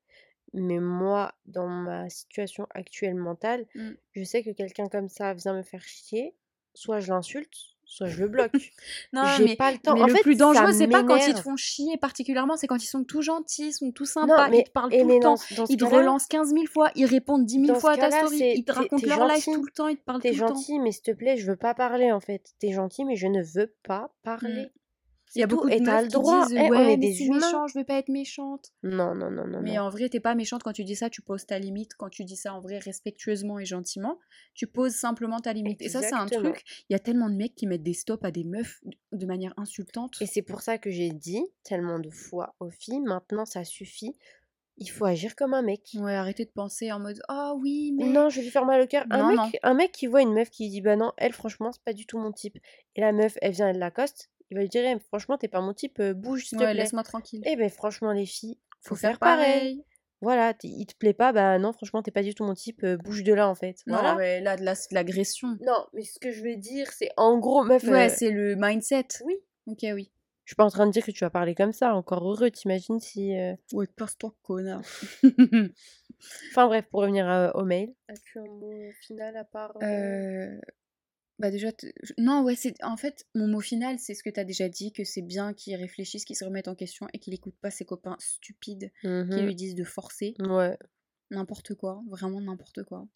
Mais 0.52 0.78
moi, 0.80 1.32
dans 1.46 1.68
ma 1.68 2.08
situation 2.10 2.66
actuelle 2.74 3.14
mentale, 3.14 3.66
Mm. 3.74 3.90
je 4.12 4.24
sais 4.24 4.42
que 4.42 4.50
quelqu'un 4.50 4.88
comme 4.88 5.08
ça 5.08 5.32
vient 5.34 5.54
me 5.54 5.62
faire 5.62 5.82
chier, 5.82 6.34
soit 6.74 6.98
je 7.00 7.08
l'insulte, 7.12 7.54
soit 7.84 8.06
je 8.08 8.20
le 8.20 8.28
bloque. 8.50 8.72
Non, 9.12 9.22
mais, 9.44 9.56
pas 9.56 9.70
le 9.72 9.78
temps. 9.78 9.94
mais 9.94 10.02
En 10.02 10.06
le 10.06 10.14
fait, 10.14 10.22
plus 10.22 10.36
dangereux, 10.36 10.72
c'est 10.72 10.86
pas 10.88 11.02
quand 11.04 11.16
ils 11.16 11.34
te 11.34 11.40
font 11.40 11.56
chier 11.56 11.96
particulièrement, 11.98 12.56
c'est 12.56 12.66
quand 12.66 12.82
ils 12.82 12.86
sont 12.86 13.04
tout 13.04 13.22
gentils, 13.22 13.68
ils 13.68 13.72
sont 13.72 13.90
tout 13.92 14.04
Non, 14.04 14.08
sympas, 14.28 14.48
mais, 14.48 14.58
ils 14.60 14.64
te 14.64 14.70
parlent 14.70 14.90
tout 14.90 14.96
le 15.08 15.20
temps. 15.20 15.34
dans 15.56 15.64
Ils 15.66 15.76
te 15.76 15.84
relancent 15.84 16.26
15 16.26 16.50
000 16.52 16.66
fois, 16.66 16.90
ils 16.96 17.06
répondent 17.06 17.44
10 17.46 17.54
000 17.54 17.66
dans 17.66 17.74
ce 17.74 17.80
fois 17.80 17.92
à 17.92 17.96
ta 17.96 18.10
story, 18.10 18.38
ils 18.56 18.64
te 18.64 18.72
t'es 18.72 18.78
racontent 18.78 18.96
t'es 19.02 19.06
leur 19.06 19.26
life 19.28 19.44
gentil, 19.44 19.52
tout 19.52 19.64
le 19.64 19.72
temps, 19.72 19.88
ils 19.88 19.96
te 19.96 20.02
parlent 20.04 20.20
t'es 20.22 20.30
tout 20.30 20.34
le 20.36 20.40
temps. 20.40 20.54
gentil, 20.54 20.78
mais 20.80 20.92
s'il 20.92 21.02
te 21.02 21.10
plaît, 21.12 21.36
je 21.36 21.46
veux 21.46 21.56
pas 21.56 21.74
parler 21.74 22.10
en 22.12 22.20
fait. 22.20 22.54
T'es 22.58 22.72
gentil, 22.72 23.04
mais 23.04 23.16
je 23.16 23.26
ne 23.28 23.42
veux 23.42 23.72
pas 23.84 24.12
Mm. 24.24 24.70
Il 25.34 25.40
y 25.40 25.42
a 25.42 25.46
beaucoup 25.46 25.68
de 25.68 25.74
et 25.74 25.80
meufs 25.80 26.00
le 26.02 26.06
qui 26.08 26.12
droit. 26.12 26.46
disent 26.46 26.56
Eh, 26.56 26.60
on 26.62 26.68
ouais, 26.70 26.82
est 26.82 26.86
mais 26.86 26.96
des 26.96 27.22
humains. 27.24 27.36
méchant, 27.36 27.66
je 27.68 27.78
veux 27.78 27.84
pas 27.84 27.98
être 27.98 28.08
méchante. 28.08 28.72
Non, 28.82 29.14
non, 29.14 29.30
non, 29.30 29.46
non. 29.46 29.60
Mais 29.62 29.74
non. 29.76 29.82
en 29.82 29.88
vrai, 29.90 30.08
t'es 30.08 30.20
pas 30.20 30.34
méchante 30.34 30.62
quand 30.62 30.72
tu 30.72 30.84
dis 30.84 30.96
ça, 30.96 31.08
tu 31.10 31.22
poses 31.22 31.46
ta 31.46 31.58
limite. 31.58 31.94
Quand 31.94 32.08
tu 32.08 32.24
dis 32.24 32.36
ça 32.36 32.52
en 32.54 32.60
vrai, 32.60 32.78
respectueusement 32.78 33.58
et 33.58 33.64
gentiment, 33.64 34.18
tu 34.54 34.66
poses 34.66 34.94
simplement 34.94 35.38
ta 35.40 35.52
limite. 35.52 35.80
Et 35.82 35.88
ça, 35.88 36.02
c'est 36.02 36.14
un 36.14 36.26
truc. 36.26 36.64
Il 36.88 36.92
y 36.92 36.96
a 36.96 36.98
tellement 36.98 37.28
de 37.30 37.36
mecs 37.36 37.54
qui 37.54 37.66
mettent 37.66 37.82
des 37.82 37.94
stops 37.94 38.24
à 38.24 38.30
des 38.30 38.44
meufs 38.44 38.80
de 39.12 39.26
manière 39.26 39.54
insultante. 39.56 40.16
Et 40.20 40.26
c'est 40.26 40.42
pour 40.42 40.62
ça 40.62 40.78
que 40.78 40.90
j'ai 40.90 41.10
dit 41.10 41.42
tellement 41.62 41.98
de 41.98 42.10
fois 42.10 42.54
aux 42.60 42.70
filles, 42.70 43.00
maintenant 43.00 43.44
ça 43.44 43.64
suffit, 43.64 44.16
il 44.78 44.88
faut 44.90 45.04
agir 45.04 45.36
comme 45.36 45.52
un 45.54 45.62
mec. 45.62 45.90
Ouais, 45.94 46.14
arrêtez 46.14 46.44
de 46.46 46.50
penser 46.50 46.90
en 46.90 46.98
mode 46.98 47.20
Ah 47.28 47.52
oui, 47.56 47.92
mais. 47.96 48.06
Non, 48.06 48.30
je 48.30 48.36
vais 48.36 48.42
lui 48.44 48.50
faire 48.50 48.64
mal 48.64 48.80
au 48.80 48.86
cœur. 48.86 49.04
Un, 49.10 49.28
mec, 49.28 49.36
non. 49.36 49.50
un 49.62 49.74
mec 49.74 49.92
qui 49.92 50.06
voit 50.06 50.22
une 50.22 50.32
meuf 50.32 50.48
qui 50.50 50.68
dit 50.70 50.80
bah 50.80 50.96
non, 50.96 51.12
elle 51.18 51.32
franchement 51.34 51.70
c'est 51.70 51.82
pas 51.82 51.92
du 51.92 52.06
tout 52.06 52.18
mon 52.18 52.32
type. 52.32 52.56
Et 52.96 53.00
la 53.02 53.12
meuf, 53.12 53.36
elle 53.42 53.52
vient, 53.52 53.68
elle 53.68 53.78
l'accoste, 53.78 54.30
il 54.50 54.56
va 54.56 54.62
lui 54.62 54.68
dire 54.68 54.82
Eh, 54.84 54.98
franchement 54.98 55.38
t'es 55.38 55.48
pas 55.48 55.60
mon 55.60 55.72
type, 55.74 55.98
euh, 56.00 56.14
bouge 56.14 56.46
s'il 56.46 56.58
te 56.58 56.64
Ouais, 56.64 56.72
plaît. 56.72 56.82
laisse-moi 56.82 57.02
tranquille. 57.02 57.42
Eh 57.46 57.56
ben 57.56 57.68
franchement 57.70 58.12
les 58.12 58.26
filles, 58.26 58.58
Faut 58.82 58.94
faire 58.96 59.18
pareil. 59.18 59.84
Voilà, 60.22 60.52
il 60.64 60.84
te 60.86 60.94
plaît 60.96 61.14
pas, 61.14 61.32
bah 61.32 61.58
non 61.58 61.72
franchement 61.72 62.02
t'es 62.02 62.10
pas 62.10 62.22
du 62.22 62.34
tout 62.34 62.44
mon 62.44 62.52
type, 62.54 62.84
euh, 62.84 62.96
bouge 62.98 63.22
de 63.24 63.32
là 63.32 63.48
en 63.48 63.54
fait. 63.54 63.78
Non, 63.86 63.94
Voilà. 63.94 64.16
mais 64.16 64.40
là, 64.42 64.56
de 64.58 64.62
la- 64.64 64.74
c'est 64.74 64.90
de 64.90 64.94
l'agression. 64.94 65.56
Non, 65.62 65.86
mais 65.94 66.02
ce 66.02 66.18
que 66.18 66.30
je 66.30 66.42
veux 66.42 66.56
dire 66.56 66.90
c'est 66.92 67.10
en 67.16 67.38
gros 67.38 67.62
meuf. 67.64 67.84
Ouais, 67.84 68.10
euh, 68.10 68.14
c'est 68.14 68.30
le 68.30 68.54
mindset. 68.56 69.06
Oui. 69.24 69.36
Ok, 69.66 69.78
oui. 69.94 70.10
Je 70.44 70.50
suis 70.52 70.56
pas 70.56 70.64
en 70.64 70.70
train 70.70 70.86
de 70.86 70.90
dire 70.92 71.04
que 71.06 71.10
tu 71.12 71.20
vas 71.24 71.30
parler 71.30 71.54
comme 71.54 71.72
ça, 71.72 71.94
encore 71.94 72.28
heureux, 72.28 72.50
t'imagines 72.50 72.98
si. 72.98 73.38
euh, 73.38 73.54
Ouais, 73.72 73.86
perce-toi, 73.86 74.34
connard. 74.42 74.82
Enfin 76.50 76.66
bref, 76.66 76.84
pour 76.90 77.00
revenir 77.00 77.26
à- 77.28 77.56
au 77.56 77.64
mail. 77.64 77.94
As-tu 78.08 78.40
un 78.40 78.44
mot 78.44 78.90
final 79.00 79.36
à 79.36 79.44
part. 79.44 79.72
Bah 81.40 81.50
déjà, 81.50 81.70
non, 82.18 82.42
ouais, 82.44 82.54
c'est 82.54 82.74
en 82.84 82.96
fait, 82.96 83.26
mon 83.34 83.48
mot 83.48 83.60
final, 83.60 83.98
c'est 83.98 84.14
ce 84.14 84.22
que 84.22 84.30
t'as 84.30 84.44
déjà 84.44 84.68
dit, 84.68 84.92
que 84.92 85.04
c'est 85.04 85.22
bien 85.22 85.54
qu'il 85.54 85.74
réfléchisse, 85.74 86.24
qu'il 86.24 86.36
se 86.36 86.44
remette 86.44 86.68
en 86.68 86.74
question 86.76 87.08
et 87.12 87.18
qu'il 87.18 87.34
écoute 87.34 87.56
pas 87.60 87.70
ses 87.70 87.84
copains 87.84 88.16
stupides 88.20 88.92
qui 89.02 89.08
Mhm. 89.08 89.46
lui 89.46 89.54
disent 89.54 89.74
de 89.74 89.84
forcer 89.84 90.34
Ouais, 90.38 90.76
n'importe 91.30 91.74
quoi, 91.74 92.02
vraiment 92.08 92.40
n'importe 92.40 92.84
quoi. 92.84 93.08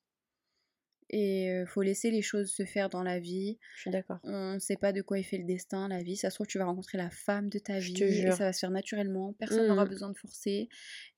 Et 1.10 1.50
euh, 1.50 1.66
faut 1.66 1.82
laisser 1.82 2.10
les 2.10 2.22
choses 2.22 2.50
se 2.50 2.64
faire 2.64 2.88
dans 2.88 3.02
la 3.02 3.18
vie. 3.20 3.58
je 3.76 3.82
suis 3.82 3.90
d'accord. 3.90 4.18
On 4.24 4.58
sait 4.58 4.76
pas 4.76 4.92
de 4.92 5.02
quoi 5.02 5.18
il 5.18 5.22
fait 5.24 5.36
le 5.36 5.44
destin, 5.44 5.86
la 5.88 6.02
vie. 6.02 6.16
Ça 6.16 6.30
se 6.30 6.36
trouve, 6.36 6.46
tu 6.46 6.58
vas 6.58 6.64
rencontrer 6.64 6.96
la 6.98 7.10
femme 7.10 7.50
de 7.50 7.58
ta 7.58 7.78
vie 7.78 8.02
et 8.02 8.30
ça 8.30 8.44
va 8.44 8.52
se 8.52 8.60
faire 8.60 8.70
naturellement. 8.70 9.34
Personne 9.34 9.66
n'aura 9.68 9.84
Mhm. 9.84 9.90
besoin 9.90 10.10
de 10.10 10.16
forcer. 10.18 10.68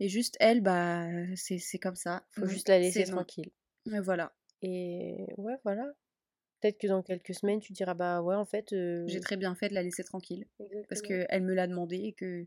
Et 0.00 0.08
juste 0.08 0.36
elle, 0.40 0.60
bah, 0.60 1.06
c'est 1.36 1.78
comme 1.78 1.94
ça. 1.94 2.26
Faut 2.32 2.46
juste 2.46 2.68
la 2.68 2.78
laisser 2.80 3.04
tranquille. 3.04 3.50
Et 3.86 4.00
voilà. 4.00 4.34
Et 4.60 5.26
ouais, 5.38 5.54
voilà. 5.64 5.92
Peut-être 6.66 6.78
que 6.80 6.86
dans 6.88 7.02
quelques 7.02 7.32
semaines, 7.34 7.60
tu 7.60 7.72
diras 7.72 7.94
bah 7.94 8.22
ouais, 8.22 8.34
en 8.34 8.44
fait. 8.44 8.72
euh, 8.72 9.04
J'ai 9.06 9.20
très 9.20 9.36
bien 9.36 9.54
fait 9.54 9.68
de 9.68 9.74
la 9.74 9.82
laisser 9.84 10.02
tranquille. 10.02 10.46
parce 10.88 11.00
qu'elle 11.00 11.42
me 11.42 11.54
l'a 11.54 11.66
demandé 11.68 11.96
et 11.96 12.12
que, 12.12 12.44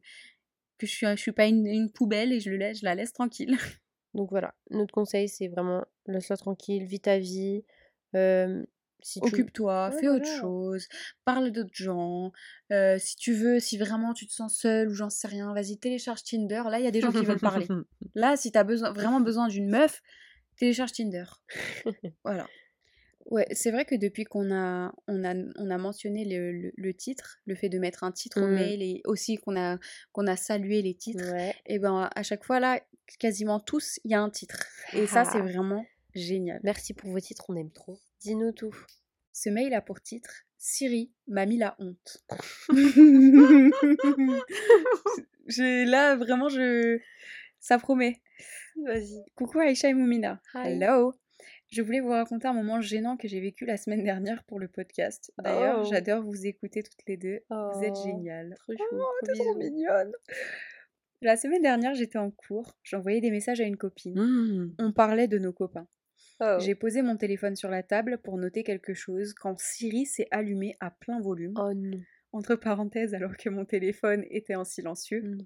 que 0.78 0.86
je 0.86 0.92
suis, 0.92 1.08
je 1.08 1.16
suis 1.16 1.32
pas 1.32 1.46
une, 1.46 1.66
une 1.66 1.90
poubelle 1.90 2.34
et 2.34 2.40
je, 2.42 2.50
le 2.50 2.58
laisse, 2.58 2.80
je 2.80 2.86
la 2.86 2.96
laisse 2.96 3.14
tranquille. 3.14 3.56
Donc 4.14 4.30
voilà, 4.32 4.56
notre 4.72 4.94
conseil, 4.94 5.30
c'est 5.30 5.48
vraiment 5.48 5.86
laisse-la 6.08 6.36
tranquille, 6.36 6.84
vis 6.84 7.00
ta 7.00 7.18
vie. 7.18 7.64
euh, 8.16 8.66
si 9.02 9.22
tu... 9.22 9.28
Occupe-toi, 9.28 9.92
Ouais, 9.94 10.00
fais 10.02 10.10
autre 10.10 10.26
chose, 10.28 10.90
parle 11.24 11.52
d'autres 11.52 11.70
gens. 11.74 12.34
euh, 12.74 12.98
si 13.00 13.16
tu 13.16 13.32
veux, 13.34 13.62
si 13.62 13.78
vraiment 13.78 14.14
tu 14.14 14.28
te 14.28 14.34
sens 14.34 14.54
seule 14.54 14.90
ou 14.90 14.94
j'en 14.94 15.10
sais 15.10 15.30
rien, 15.30 15.54
vas-y, 15.54 15.78
télécharge 15.78 16.24
Tinder. 16.24 16.64
Là, 16.70 16.80
il 16.80 16.84
y 16.84 16.88
a 16.88 16.92
des 16.92 17.00
gens 17.00 17.14
qui 17.14 17.24
veulent 17.24 17.40
parler. 17.40 17.68
Là, 18.16 18.36
si 18.36 18.52
t'as 18.52 18.66
besoin, 18.66 18.92
vraiment 18.92 19.22
besoin 19.22 19.48
d'une 19.48 19.70
meuf, 19.70 20.02
télécharge 20.58 20.92
Tinder. 20.92 21.24
Voilà. 22.26 22.46
Ouais, 23.26 23.46
c'est 23.52 23.70
vrai 23.72 23.86
que 23.86 23.94
depuis 23.96 24.24
qu'on 24.24 24.52
a, 24.52 24.92
on 25.08 25.24
a, 25.24 25.36
on 25.58 25.70
a 25.70 25.78
mentionné 25.78 26.26
le, 26.26 26.52
le- 26.52 26.72
le 26.76 26.94
titre, 26.96 27.40
le 27.46 27.54
fait 27.56 27.70
de 27.70 27.78
mettre 27.78 28.04
un 28.04 28.12
titre 28.12 28.42
au 28.42 28.48
Mm. 28.48 28.54
mail 28.56 28.82
et 28.82 29.02
aussi 29.06 29.38
qu'on 29.38 29.56
a, 29.56 29.78
qu'on 30.14 30.26
a 30.26 30.36
salué 30.36 30.82
les 30.82 30.96
titres, 30.96 31.32
Ouais. 31.32 31.54
et 31.68 31.78
ben 31.80 32.10
à 32.16 32.24
chaque 32.24 32.44
fois 32.44 32.60
là, 32.60 32.82
quasiment 33.20 33.60
tous, 33.60 34.00
il 34.04 34.12
y 34.12 34.16
a 34.16 34.22
un 34.22 34.30
titre. 34.32 34.66
Et 34.94 35.06
ça, 35.06 35.26
c'est 35.26 35.38
Ah. 35.40 35.44
vraiment 35.44 35.86
génial. 36.16 36.60
Merci 36.64 36.94
pour 36.94 37.12
vos 37.12 37.20
titres, 37.20 37.46
on 37.50 37.56
aime 37.56 37.72
trop. 37.72 38.00
Dis-nous 38.22 38.52
tout. 38.52 38.76
Ce 39.32 39.50
mail 39.50 39.74
a 39.76 39.82
pour 39.82 40.02
titre 40.02 40.32
Siri 40.58 41.12
m'a 41.28 41.46
mis 41.46 41.58
la 41.58 41.76
honte. 41.80 42.24
J'ai 45.48 45.86
là 45.86 46.16
vraiment 46.16 46.50
je 46.50 47.00
ça 47.60 47.78
promet. 47.78 48.22
Vas-y. 48.86 49.24
Coucou 49.36 49.60
Aïcha 49.60 49.90
et 49.90 49.94
Moumina. 49.94 50.42
Hi. 50.54 50.74
Hello. 50.74 51.14
Je 51.70 51.82
voulais 51.84 52.00
vous 52.00 52.10
raconter 52.10 52.48
un 52.48 52.54
moment 52.54 52.82
gênant 52.82 53.16
que 53.16 53.28
j'ai 53.28 53.40
vécu 53.40 53.66
la 53.66 53.78
semaine 53.78 54.04
dernière 54.04 54.44
pour 54.46 54.60
le 54.60 54.68
podcast. 54.68 55.32
D'ailleurs, 55.38 55.82
Oh. 55.82 55.88
j'adore 55.90 56.24
vous 56.24 56.46
écouter 56.48 56.82
toutes 56.84 57.06
les 57.08 57.18
deux. 57.18 57.40
Vous 57.50 57.84
êtes 57.84 57.94
Oh, 57.96 58.04
géniales. 58.06 58.56
Trop 58.58 58.74
chou. 58.74 58.84
Oh, 58.92 58.96
gros 58.96 59.06
t'es 59.26 59.34
trop 59.34 59.56
mignonne. 59.56 60.12
La 61.22 61.36
semaine 61.36 61.62
dernière, 61.62 61.94
j'étais 61.96 62.18
en 62.18 62.32
cours. 62.32 62.78
J'envoyais 62.84 63.22
des 63.22 63.30
messages 63.32 63.60
à 63.62 63.66
une 63.66 63.78
copine. 63.78 64.16
Mmh. 64.20 64.76
On 64.80 64.92
parlait 64.94 65.28
de 65.28 65.38
nos 65.38 65.52
copains. 65.54 65.88
Oh. 66.42 66.56
J'ai 66.60 66.74
posé 66.76 67.02
mon 67.02 67.18
téléphone 67.18 67.56
sur 67.56 67.70
la 67.70 67.84
table 67.84 68.18
pour 68.24 68.38
noter 68.38 68.64
quelque 68.64 68.94
chose 68.94 69.34
quand 69.34 69.60
Siri 69.60 70.06
s'est 70.06 70.28
allumé 70.32 70.76
à 70.80 70.90
plein 70.90 71.20
volume, 71.20 71.54
Oh 71.58 71.74
non. 71.74 72.00
entre 72.32 72.56
parenthèses 72.56 73.14
alors 73.14 73.36
que 73.36 73.50
mon 73.50 73.66
téléphone 73.66 74.24
était 74.30 74.56
en 74.56 74.64
silencieux, 74.64 75.22
Mm. 75.22 75.38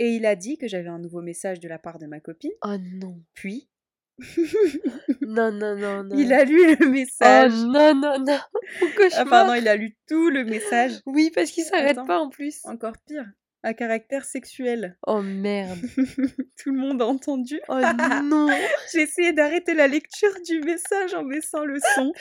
et 0.00 0.10
il 0.16 0.26
a 0.26 0.36
dit 0.36 0.58
que 0.58 0.68
j'avais 0.68 0.88
un 0.88 0.98
nouveau 0.98 1.22
message 1.22 1.60
de 1.60 1.68
la 1.68 1.78
part 1.78 1.98
de 1.98 2.06
ma 2.06 2.20
copine, 2.20 2.52
Oh 2.62 2.76
non. 3.00 3.22
puis 3.32 3.70
Non, 5.20 5.50
non, 5.50 5.76
non, 5.76 6.04
non. 6.04 6.16
il 6.16 6.32
a 6.32 6.44
lu 6.44 6.76
le 6.76 6.86
Oh 6.86 6.88
message. 6.88 7.52
non, 7.52 7.94
non, 7.94 8.18
non. 8.20 8.38
Mon 8.80 8.90
cauchemar. 8.92 9.26
Enfin 9.26 9.46
non, 9.46 9.54
il 9.54 9.66
a 9.68 9.76
lu 9.76 9.96
tout 10.08 10.30
le 10.30 10.44
message. 10.44 10.92
Oui, 11.06 11.30
parce 11.34 11.50
qu'il 11.50 11.64
s'arrête 11.64 11.98
pas 12.06 12.18
en 12.18 12.28
plus. 12.28 12.60
Encore 12.64 12.94
pire, 13.06 13.24
à 13.62 13.74
caractère 13.74 14.24
sexuel. 14.24 14.96
Oh 15.06 15.22
merde. 15.22 15.78
tout 16.62 16.70
le 16.72 16.78
monde 16.78 17.02
a 17.02 17.06
entendu. 17.06 17.60
Oh 17.68 17.80
non. 18.22 18.48
J'ai 18.92 19.00
essayé 19.02 19.32
d'arrêter 19.32 19.74
la 19.74 19.88
lecture 19.88 20.34
du 20.46 20.60
message 20.60 21.14
en 21.14 21.24
baissant 21.24 21.64
le 21.64 21.78
son, 21.94 22.12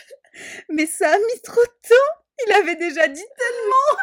mais 0.69 0.85
ça 0.85 1.09
a 1.09 1.17
mis 1.17 1.41
trop 1.43 1.61
de 1.61 1.87
temps. 1.89 2.47
Il 2.47 2.53
avait 2.53 2.75
déjà 2.75 3.07
dit 3.07 3.25
tellement. 3.37 3.97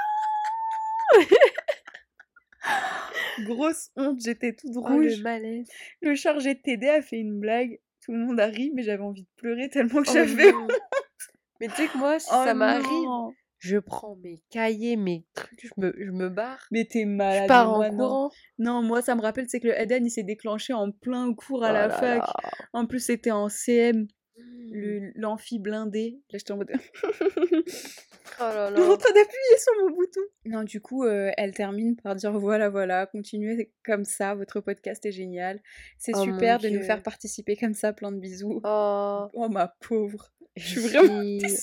Grosse 3.41 3.91
honte, 3.97 4.21
j'étais 4.23 4.55
toute 4.55 4.73
Oh, 4.77 4.81
rouge. 4.83 5.17
le 5.19 5.23
malaise. 5.23 5.69
le 6.03 6.15
chargé 6.15 6.55
de 6.55 6.61
TD 6.61 6.89
a 6.89 7.03
fait 7.03 7.19
une 7.19 7.39
blague. 7.41 7.81
Tout 8.05 8.13
le 8.13 8.19
monde 8.19 8.41
a 8.41 8.47
ri, 8.47 8.71
mais 8.75 8.83
j'avais 8.83 9.03
envie 9.03 9.23
de 9.23 9.29
pleurer 9.37 9.69
tellement 9.69 10.03
que 10.03 10.09
Oh 10.11 10.13
j'avais. 10.15 10.53
Mais 11.61 11.69
tu 11.69 11.75
sais 11.75 11.87
que 11.89 11.99
moi, 11.99 12.19
si 12.19 12.29
Oh 12.33 12.43
ça 12.45 12.55
m'arrive, 12.55 13.35
je 13.59 13.77
prends 13.79 14.17
mes 14.17 14.43
cahiers, 14.51 14.97
mes 14.97 15.27
trucs, 15.35 15.61
je 15.63 15.69
me, 15.77 15.95
je 15.99 16.11
me 16.11 16.31
barre. 16.31 16.67
Mais 16.71 16.87
t'es 16.87 17.03
Je 17.03 17.09
malade. 17.09 17.47
pars 17.49 17.79
mais 17.79 17.89
en 17.89 17.93
non. 17.93 17.99
courant. 17.99 18.31
Non, 18.59 18.83
moi 18.83 19.03
ça 19.03 19.15
me 19.15 19.21
rappelle, 19.21 19.47
c'est 19.49 19.61
que 19.61 19.69
le 19.69 19.79
Eden 19.79 20.07
il 20.07 20.11
s'est 20.11 20.23
déclenché 20.23 20.73
en 20.73 20.91
plein 20.91 21.33
cours 21.35 21.63
à 21.65 21.71
Oh 21.71 21.75
la 21.75 21.87
là 21.89 21.95
fac. 21.95 22.19
là. 22.21 22.35
En 22.73 22.87
plus, 22.87 23.01
c'était 23.01 23.31
en 23.33 23.49
CM, 23.51 24.07
le- 24.71 25.13
l'amphi 25.15 25.59
blindé. 25.59 26.21
Là, 26.31 26.39
j'étais 26.39 26.53
en 26.53 26.57
mode. 26.57 26.71
Oh 28.41 28.55
là 28.55 28.67
en 28.69 28.71
là. 28.71 28.97
train 28.97 29.13
d'appuyer 29.13 29.59
sur 29.59 29.73
mon 29.85 29.91
bouton. 29.95 30.21
Non, 30.47 30.63
du 30.65 30.81
coup, 30.81 31.05
euh, 31.05 31.31
elle 31.37 31.53
termine 31.53 31.97
par 31.97 32.15
dire 32.17 32.33
voilà, 32.39 32.69
voilà, 32.71 33.07
continuez 33.07 33.71
comme 33.85 34.05
ça, 34.05 34.35
votre 34.35 34.61
podcast 34.61 35.05
est 35.07 35.13
génial. 35.13 35.61
C'est 35.99 36.13
Oh 36.15 36.23
super 36.25 36.59
de 36.59 36.69
nous 36.69 36.83
faire 36.83 37.03
participer 37.03 37.57
comme 37.57 37.75
ça, 37.75 37.93
plein 37.93 38.13
de 38.13 38.19
bisous. 38.19 38.61
Oh. 38.65 39.27
Oh, 39.35 39.49
ma 39.49 39.69
pauvre. 39.81 40.33
Je 40.57 40.67
suis 40.67 40.81
vraiment 40.81 41.23
désolée 41.23 41.55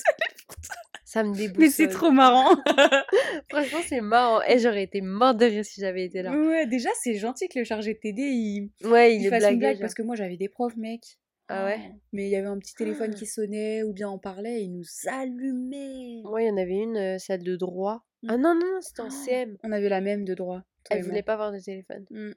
Ça 1.04 1.22
me 1.24 1.34
déboussole. 1.34 1.62
Mais 1.64 1.70
c'est 1.70 1.88
trop 1.88 2.10
marrant. 2.10 2.54
Franchement, 3.50 3.78
c'est 3.86 4.00
marrant. 4.00 4.42
Et 4.42 4.58
j'aurais 4.58 4.82
été 4.84 5.00
morte 5.00 5.38
de 5.38 5.46
rire 5.46 5.64
si 5.64 5.80
j'avais 5.80 6.04
été 6.04 6.22
là. 6.22 6.32
ouais, 6.32 6.66
déjà, 6.66 6.90
c'est 7.02 7.14
gentil 7.14 7.48
que 7.48 7.58
le 7.58 7.64
chargé 7.64 7.94
de 7.94 7.98
TD 7.98 8.22
il, 8.22 8.70
Ouais, 8.84 9.14
il, 9.16 9.22
il 9.22 9.28
fasse 9.30 9.40
blagué. 9.40 9.54
une 9.54 9.58
blague 9.60 9.74
genre. 9.76 9.80
parce 9.80 9.94
que 9.94 10.02
moi 10.02 10.16
j'avais 10.16 10.36
des 10.36 10.48
profs, 10.48 10.76
mec. 10.76 11.00
Ah 11.48 11.64
ouais? 11.64 11.80
Oh, 11.90 11.94
Mais 12.12 12.26
il 12.26 12.30
y 12.30 12.36
avait 12.36 12.46
un 12.48 12.58
petit 12.58 12.74
téléphone 12.74 13.14
qui 13.14 13.26
sonnait 13.26 13.82
ou 13.82 13.92
bien 13.92 14.10
on 14.10 14.18
parlait 14.18 14.60
et 14.60 14.64
il 14.64 14.72
nous 14.72 14.84
allumait. 15.06 16.20
Moi, 16.24 16.42
il 16.42 16.48
y 16.48 16.50
en 16.50 16.56
avait 16.56 16.76
une, 16.78 16.96
euh, 16.96 17.18
celle 17.18 17.42
de 17.42 17.56
droit. 17.56 18.04
Mm. 18.22 18.30
Ah 18.30 18.36
non, 18.36 18.54
non, 18.54 18.66
non, 18.74 18.80
c'était 18.80 19.00
en 19.02 19.08
Oh. 19.08 19.24
CM. 19.24 19.56
On 19.62 19.72
avait 19.72 19.88
la 19.88 20.00
même 20.00 20.24
de 20.24 20.34
droit. 20.34 20.62
toi 20.84 20.88
Elle 20.90 20.98
et 20.98 21.00
moi. 21.02 21.08
voulait 21.10 21.22
pas 21.22 21.34
avoir 21.34 21.52
de 21.52 21.58
téléphone. 21.60 22.04
Mm. 22.10 22.32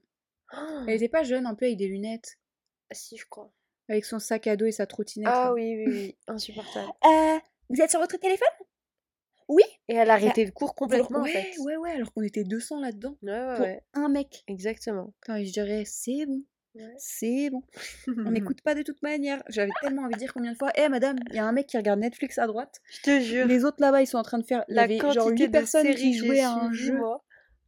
Oh. 0.54 0.84
Elle 0.88 0.96
était 0.96 1.10
pas 1.10 1.24
jeune, 1.24 1.46
un 1.46 1.56
peu 1.56 1.66
avec 1.66 1.78
des 1.78 1.88
lunettes, 1.88 2.38
Ah, 2.90 2.94
si, 2.96 3.18
je 3.18 3.26
crois. 3.30 3.52
avec 3.90 4.06
son 4.06 4.20
sac 4.20 4.48
à 4.48 4.56
dos 4.56 4.66
et 4.66 4.72
sa 4.72 4.86
trottinette. 4.86 5.30
Ah 5.32 5.46
là. 5.46 5.54
oui, 5.54 5.76
oui, 5.78 5.86
oui. 5.88 6.18
Insupportable. 6.28 6.90
Euh, 7.06 7.38
vous 7.70 7.82
êtes 7.82 7.90
sur 7.92 8.00
votre 8.00 8.18
téléphone? 8.18 8.48
Oui. 9.48 9.64
Et 9.90 9.96
elle 9.96 10.10
a 10.10 10.14
arrêté 10.14 10.46
le 10.46 10.52
cours 10.52 10.76
complètement, 10.76 11.22
ouais, 11.24 11.30
en 11.30 11.34
fait. 11.42 11.58
ouais, 11.60 11.76
ouais, 11.76 11.92
alors 11.92 12.14
qu'on 12.14 12.22
était 12.22 12.46
200 12.46 12.80
là-dedans. 12.80 13.18
Ouais, 13.22 13.32
ouais, 13.32 13.56
Pour 13.56 13.66
ouais. 13.66 13.84
un 13.94 14.08
mec. 14.08 14.44
Exactement. 14.48 15.14
Et 15.38 15.46
je 15.46 15.52
dirais, 15.52 15.84
c'est 15.86 16.26
bon, 16.26 16.42
Ouais. 16.74 16.94
c'est 16.98 17.50
bon. 17.50 17.64
On 18.08 18.32
n'écoute 18.56 18.62
pas 18.62 18.76
de 18.76 18.82
toute 18.82 19.02
manière. 19.02 19.44
J'avais 19.50 19.72
tellement 19.82 20.04
envie 20.04 20.14
de 20.14 20.20
dire 20.20 20.34
combien 20.34 20.54
de 20.54 20.58
fois, 20.58 20.72
hé 20.76 20.88
madame, 20.90 21.18
il 21.30 21.36
y 21.36 21.40
a 21.40 21.46
un 21.46 21.52
mec 21.52 21.68
qui 21.68 21.78
regarde 21.78 22.00
Netflix 22.00 22.38
à 22.38 22.48
droite. 22.48 22.80
Je 22.90 23.02
te 23.02 23.20
jure. 23.20 23.46
Les 23.48 23.66
autres 23.66 23.78
là-bas, 23.82 24.02
ils 24.02 24.08
sont 24.08 24.18
en 24.18 24.24
train 24.24 24.40
de 24.40 24.46
faire. 24.46 24.64
Il 24.70 24.74
y 24.74 24.76
La 24.76 24.84
avait 24.84 24.98
quantité 24.98 25.20
genre 25.20 25.30
8 25.30 25.48
de 25.48 25.52
personnes 25.52 25.94
qui 25.96 26.14
jouaient 26.14 26.40
à 26.42 26.52
un 26.54 26.72
jeu. 26.72 26.98
moi. 26.98 27.24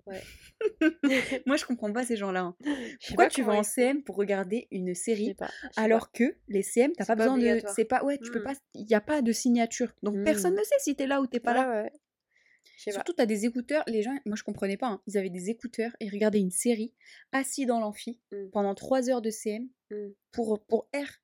Moi, 1.46 1.58
je 1.58 1.66
comprends 1.66 1.92
pas 1.92 2.04
ces 2.06 2.16
gens-là. 2.16 2.42
hein. 2.42 2.56
Pourquoi 3.08 3.28
tu 3.28 3.42
vas 3.44 3.54
en. 3.54 3.64
CM 3.64 4.04
pour 4.04 4.16
regarder 4.16 4.68
une 4.72 4.94
série 4.96 5.34
pas. 5.34 5.50
alors 5.76 6.12
que 6.12 6.36
les 6.48 6.62
CM, 6.64 6.92
t'as 6.94 7.06
pas 7.06 7.16
pas 7.16 7.24
besoin 7.24 7.38
de. 7.38 7.62
C'est 7.76 7.86
pas. 7.86 8.04
Ouais, 8.04 8.18
tu 8.24 8.32
peux 8.32 8.40
Mm. 8.40 8.44
pas. 8.44 8.54
Il 8.76 8.86
n'y 8.86 8.96
a 8.96 9.02
pas 9.02 9.22
de 9.22 9.32
signature. 9.32 9.94
Donc 10.04 10.24
personne 10.24 10.54
Mm. 10.54 10.58
ne 10.60 10.64
sait 10.64 10.76
si 10.80 10.96
t'es 10.96 11.08
là 11.08 11.22
ou 11.22 11.28
t'es 11.28 11.40
pas. 11.40 11.54
pas 11.54 11.66
là. 11.66 11.70
Ouais, 11.70 11.82
ouais. 11.84 11.92
Je 11.92 11.94
sais 11.94 12.00
pas. 12.00 12.00
Surtout, 12.78 13.14
t'as 13.14 13.26
des 13.26 13.46
écouteurs. 13.46 13.84
Les 13.88 14.02
gens, 14.04 14.16
moi 14.26 14.36
je 14.36 14.44
comprenais 14.44 14.78
pas, 14.78 14.88
hein, 14.88 15.02
ils 15.08 15.18
avaient 15.18 15.30
des 15.30 15.50
écouteurs 15.50 15.92
et 16.00 16.06
ils 16.06 16.12
regardaient 16.12 16.40
une 16.40 16.52
série 16.52 16.94
assis 17.32 17.66
dans 17.66 17.80
l'amphi 17.80 18.20
Mm. 18.32 18.50
pendant 18.52 18.76
3 18.76 19.10
heures 19.10 19.22
de 19.22 19.30
CM 19.30 19.68
Mm. 19.92 19.96
pour, 20.32 20.60
pour 20.66 20.88
R. 20.96 21.22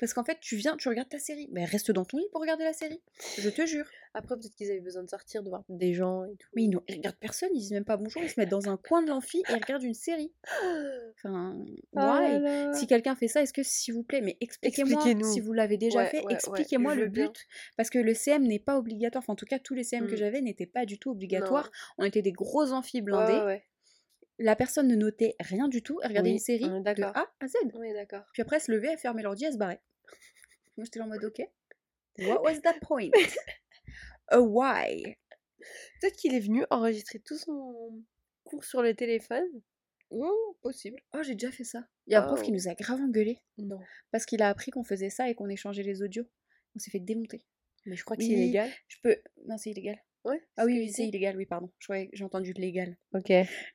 Parce 0.00 0.12
qu'en 0.14 0.24
fait, 0.24 0.38
tu 0.40 0.56
viens, 0.56 0.76
tu 0.76 0.88
regardes 0.88 1.08
ta 1.08 1.18
série. 1.18 1.48
Mais 1.52 1.64
reste 1.64 1.90
dans 1.90 2.04
ton 2.04 2.18
lit 2.18 2.26
pour 2.32 2.40
regarder 2.40 2.64
la 2.64 2.72
série. 2.72 3.00
Je 3.38 3.48
te 3.50 3.64
jure. 3.66 3.86
Après, 4.14 4.34
peut-être 4.36 4.54
qu'ils 4.54 4.70
avaient 4.70 4.80
besoin 4.80 5.02
de 5.02 5.10
sortir, 5.10 5.42
de 5.42 5.48
voir 5.50 5.62
des 5.68 5.92
gens 5.92 6.24
et 6.24 6.36
tout. 6.36 6.48
Mais 6.54 6.64
ils, 6.64 6.78
ils 6.88 6.94
regardent 6.96 7.16
personne, 7.18 7.50
ils 7.54 7.58
disent 7.60 7.72
même 7.72 7.84
pas 7.84 7.96
bonjour, 7.98 8.22
ils 8.22 8.30
se 8.30 8.40
mettent 8.40 8.48
dans 8.48 8.68
un 8.70 8.76
coin 8.78 9.02
de 9.02 9.08
l'amphi 9.10 9.38
et 9.38 9.42
ils 9.52 9.54
regardent 9.62 9.82
une 9.82 9.94
série. 9.94 10.32
Enfin, 11.18 11.56
là. 11.94 12.72
Si 12.74 12.86
quelqu'un 12.86 13.14
fait 13.16 13.28
ça, 13.28 13.42
est-ce 13.42 13.52
que 13.52 13.62
s'il 13.62 13.94
vous 13.94 14.02
plaît, 14.02 14.20
mais 14.20 14.36
expliquez-moi 14.40 15.02
si 15.24 15.40
vous 15.40 15.52
l'avez 15.52 15.76
déjà 15.78 16.00
Ouais, 16.00 16.06
fait, 16.10 16.22
ouais, 16.24 16.32
expliquez-moi 16.34 16.94
le 16.94 17.06
bien. 17.08 17.26
but. 17.26 17.46
Parce 17.76 17.90
que 17.90 17.98
le 17.98 18.12
CM 18.14 18.42
n'est 18.44 18.58
pas 18.58 18.76
obligatoire, 18.78 19.22
enfin 19.22 19.32
en 19.32 19.36
tout 19.36 19.46
cas 19.46 19.58
tous 19.58 19.74
les 19.74 19.82
CM 19.84 20.06
que 20.06 20.12
Mm. 20.14 20.16
j'avais 20.18 20.40
n'étaient 20.42 20.66
pas 20.66 20.84
du 20.86 20.98
tout 20.98 21.10
obligatoires. 21.10 21.70
Non. 21.98 22.04
On 22.04 22.04
était 22.04 22.22
des 22.22 22.32
gros 22.32 22.72
amphis 22.72 22.98
Ouais, 22.98 23.02
blindés. 23.02 23.62
La 24.38 24.54
personne 24.56 24.86
ne 24.88 24.94
notait 24.96 25.34
rien 25.40 25.66
du 25.68 25.82
tout, 25.82 25.98
elle 26.02 26.08
regardait 26.10 26.28
Oui, 26.30 26.34
une 26.34 26.40
série 26.40 26.68
de. 26.68 27.02
A 27.02 27.32
à 27.40 27.48
Z. 27.48 27.54
Oui, 27.74 27.92
d'accord. 27.94 28.24
Puis 28.32 28.42
après, 28.42 28.56
elle 28.56 28.62
se 28.62 28.70
levait, 28.72 28.88
elle 28.92 28.98
fermait 28.98 29.22
l'ordi, 29.22 29.44
elle 29.46 29.52
se 29.54 29.58
barrait. 29.58 29.80
Moi 30.76 30.84
j'étais 30.84 31.00
en 31.00 31.06
mode 31.06 31.24
ok. 31.24 31.40
What 32.18 32.42
was 32.42 32.60
that 32.60 32.78
point? 32.82 33.10
A 34.28 34.40
why? 34.40 35.16
Peut-être 36.00 36.16
qu'il 36.16 36.34
est 36.34 36.40
venu 36.40 36.64
enregistrer 36.70 37.18
tout 37.20 37.36
son 37.38 38.02
cours 38.44 38.64
sur 38.64 38.82
le 38.82 38.94
téléphone. 38.94 39.44
Oh, 40.10 40.56
possible. 40.62 41.00
Oh, 41.14 41.22
j'ai 41.22 41.34
déjà 41.34 41.50
fait 41.50 41.64
ça. 41.64 41.86
Il 42.06 42.12
y 42.12 42.16
a 42.16 42.22
un 42.22 42.26
prof 42.26 42.42
qui 42.42 42.52
nous 42.52 42.68
a 42.68 42.74
grave 42.74 43.00
engueulé 43.00 43.40
Non. 43.58 43.80
parce 44.12 44.24
qu'il 44.24 44.40
a 44.42 44.48
appris 44.48 44.70
qu'on 44.70 44.84
faisait 44.84 45.10
ça 45.10 45.28
et 45.28 45.34
qu'on 45.34 45.48
échangeait 45.48 45.82
les 45.82 46.02
audios. 46.02 46.24
On 46.74 46.78
s'est 46.78 46.90
fait 46.90 47.00
démonter. 47.00 47.44
Mais 47.86 47.96
je 47.96 48.04
crois 48.04 48.16
que 48.16 48.22
Oui. 48.22 48.28
c'est 48.28 48.34
illégal. 48.34 48.70
Je 48.88 48.96
peux. 49.02 49.16
Non, 49.46 49.56
c'est 49.58 49.70
illégal. 49.70 49.98
Ouais. 50.26 50.42
Ah 50.56 50.64
oui, 50.64 50.90
c'est 50.92 51.06
illégal, 51.06 51.36
oui, 51.36 51.46
pardon. 51.46 51.70
J'ai 52.12 52.24
entendu 52.24 52.52
légal. 52.52 52.96
Ok. 53.14 53.30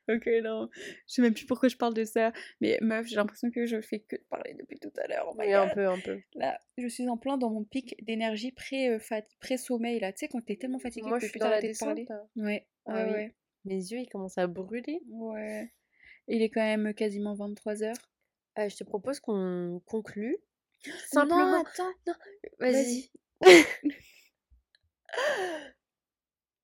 Ok, 0.10 0.28
non. 0.44 0.70
Je 0.76 1.14
sais 1.14 1.22
même 1.22 1.34
plus 1.34 1.46
pourquoi 1.46 1.70
je 1.70 1.78
parle 1.78 1.94
de 1.94 2.04
ça. 2.04 2.34
Mais 2.60 2.78
meuf, 2.82 3.08
j'ai 3.08 3.16
l'impression 3.16 3.50
que 3.52 3.66
je 3.66 3.80
fais 3.80 4.00
que 4.02 4.18
de 4.18 4.24
parler 4.30 4.54
depuis 4.56 4.78
tout 4.80 4.92
à 4.98 5.08
l'heure. 5.08 5.28
Oh 5.30 5.36
my 5.40 5.48
Oui, 5.48 5.54
un 5.54 5.70
peu, 5.70 5.88
un 5.88 6.00
peu. 6.00 6.20
Là, 6.36 6.60
je 6.78 6.88
suis 6.88 7.08
en 7.08 7.18
plein 7.18 7.38
dans 7.38 7.50
mon 7.50 7.64
pic 7.64 7.96
d'énergie 8.06 8.52
pré, 8.52 8.98
pré-sommeil, 9.40 10.00
là. 10.00 10.12
Tu 10.12 10.20
sais, 10.20 10.28
quand 10.28 10.42
t'es 10.46 10.58
tellement 10.58 10.80
fatigué 10.80 11.08
Moi, 11.08 11.20
que 11.20 11.26
je 11.26 11.32
suis 11.32 11.40
dans 11.40 11.46
la 11.50 11.62
t'arrêter 11.62 11.68
de 11.68 11.72
descente. 11.72 12.08
parler. 12.08 12.24
Ouais, 12.36 12.68
Ah 12.86 13.06
oui. 13.08 13.14
ouais. 13.14 13.36
Mes 13.64 13.76
yeux, 13.76 14.00
ils 14.00 14.10
commencent 14.10 14.38
à 14.38 14.48
brûler. 14.48 15.02
Ouais. 15.10 15.72
Il 16.28 16.42
est 16.42 16.50
quand 16.50 16.62
même 16.66 16.94
quasiment 16.94 17.36
23h. 17.36 17.94
Euh, 18.60 18.68
je 18.68 18.76
te 18.76 18.84
propose 18.84 19.22
qu'on 19.22 19.82
conclue. 19.86 20.36
Simplement. 21.08 21.52
Non, 21.52 21.64
attends. 21.64 22.18
Vas-y. 22.60 23.10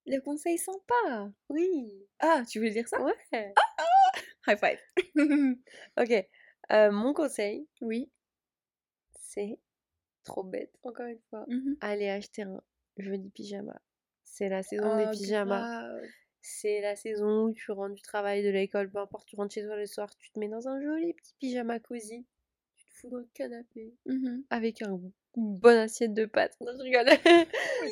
Le 0.07 0.19
conseil 0.21 0.57
sympa. 0.57 1.31
Oui. 1.49 2.07
Ah, 2.19 2.43
tu 2.49 2.59
voulais 2.59 2.71
dire 2.71 2.87
ça? 2.87 3.01
Ouais. 3.01 3.53
High 4.47 4.57
five. 4.57 4.79
Ok. 5.97 6.27
Euh, 6.71 6.91
mon 6.91 7.13
conseil, 7.13 7.67
oui. 7.81 8.09
c'est 9.11 9.59
trop 10.23 10.43
bête, 10.43 10.73
encore 10.83 11.05
une 11.07 11.19
fois. 11.29 11.45
Mhm. 11.47 11.77
Aller 11.81 12.09
acheter 12.09 12.41
un 12.43 12.61
joli 12.97 13.29
pyjama. 13.29 13.79
C'est 14.23 14.49
la 14.49 14.63
saison 14.63 14.91
Oh, 14.93 14.97
des 14.97 15.17
pyjamas. 15.17 15.59
grave. 15.81 16.01
C'est 16.41 16.79
la 16.81 16.95
saison 16.95 17.45
où 17.47 17.53
tu 17.53 17.71
rentres 17.71 17.95
du 17.95 18.01
travail, 18.01 18.43
de 18.43 18.49
l'école, 18.49 18.89
peu 18.89 18.99
importe, 18.99 19.27
tu 19.27 19.35
rentres 19.35 19.53
chez 19.53 19.63
toi 19.65 19.75
le 19.75 19.85
soir, 19.85 20.13
tu 20.17 20.31
te 20.31 20.39
mets 20.39 20.47
dans 20.47 20.67
un 20.69 20.81
joli 20.81 21.13
petit 21.13 21.33
pyjama 21.39 21.79
cosy. 21.79 22.25
Tu 22.75 22.85
te 22.85 22.93
fous 22.95 23.09
dans 23.09 23.17
le 23.17 23.29
canapé 23.33 23.93
Mhm. 24.05 24.43
avec 24.49 24.81
un, 24.81 24.99
une 25.35 25.57
bonne 25.57 25.77
assiette 25.77 26.13
de 26.13 26.25
pâtes. 26.25 26.55
Non, 26.61 26.71
je 26.77 26.83
rigole. 26.83 27.07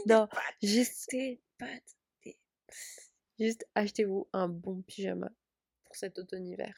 non, 0.08 0.28
juste, 0.64 1.08
Tes 1.10 1.42
pattes. 1.58 1.98
Tes- 2.68 3.44
juste 3.46 3.66
achetez-vous 3.76 4.28
un 4.34 4.48
bon 4.48 4.82
pyjama 4.82 5.32
pour 5.84 5.96
cet 5.96 6.18
automne-hiver. 6.20 6.74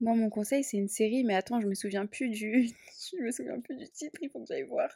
Moi, 0.00 0.14
mon 0.14 0.28
conseil, 0.28 0.62
c'est 0.62 0.76
une 0.76 0.88
série, 0.88 1.24
mais 1.24 1.34
attends, 1.34 1.60
je 1.60 1.66
me 1.66 1.74
souviens 1.74 2.06
plus 2.06 2.28
du, 2.28 2.68
je 3.12 3.22
me 3.22 3.30
souviens 3.30 3.60
plus 3.60 3.76
du 3.76 3.88
titre. 3.88 4.18
Il 4.22 4.30
faut 4.30 4.40
que 4.40 4.46
j'aille 4.48 4.64
voir. 4.64 4.90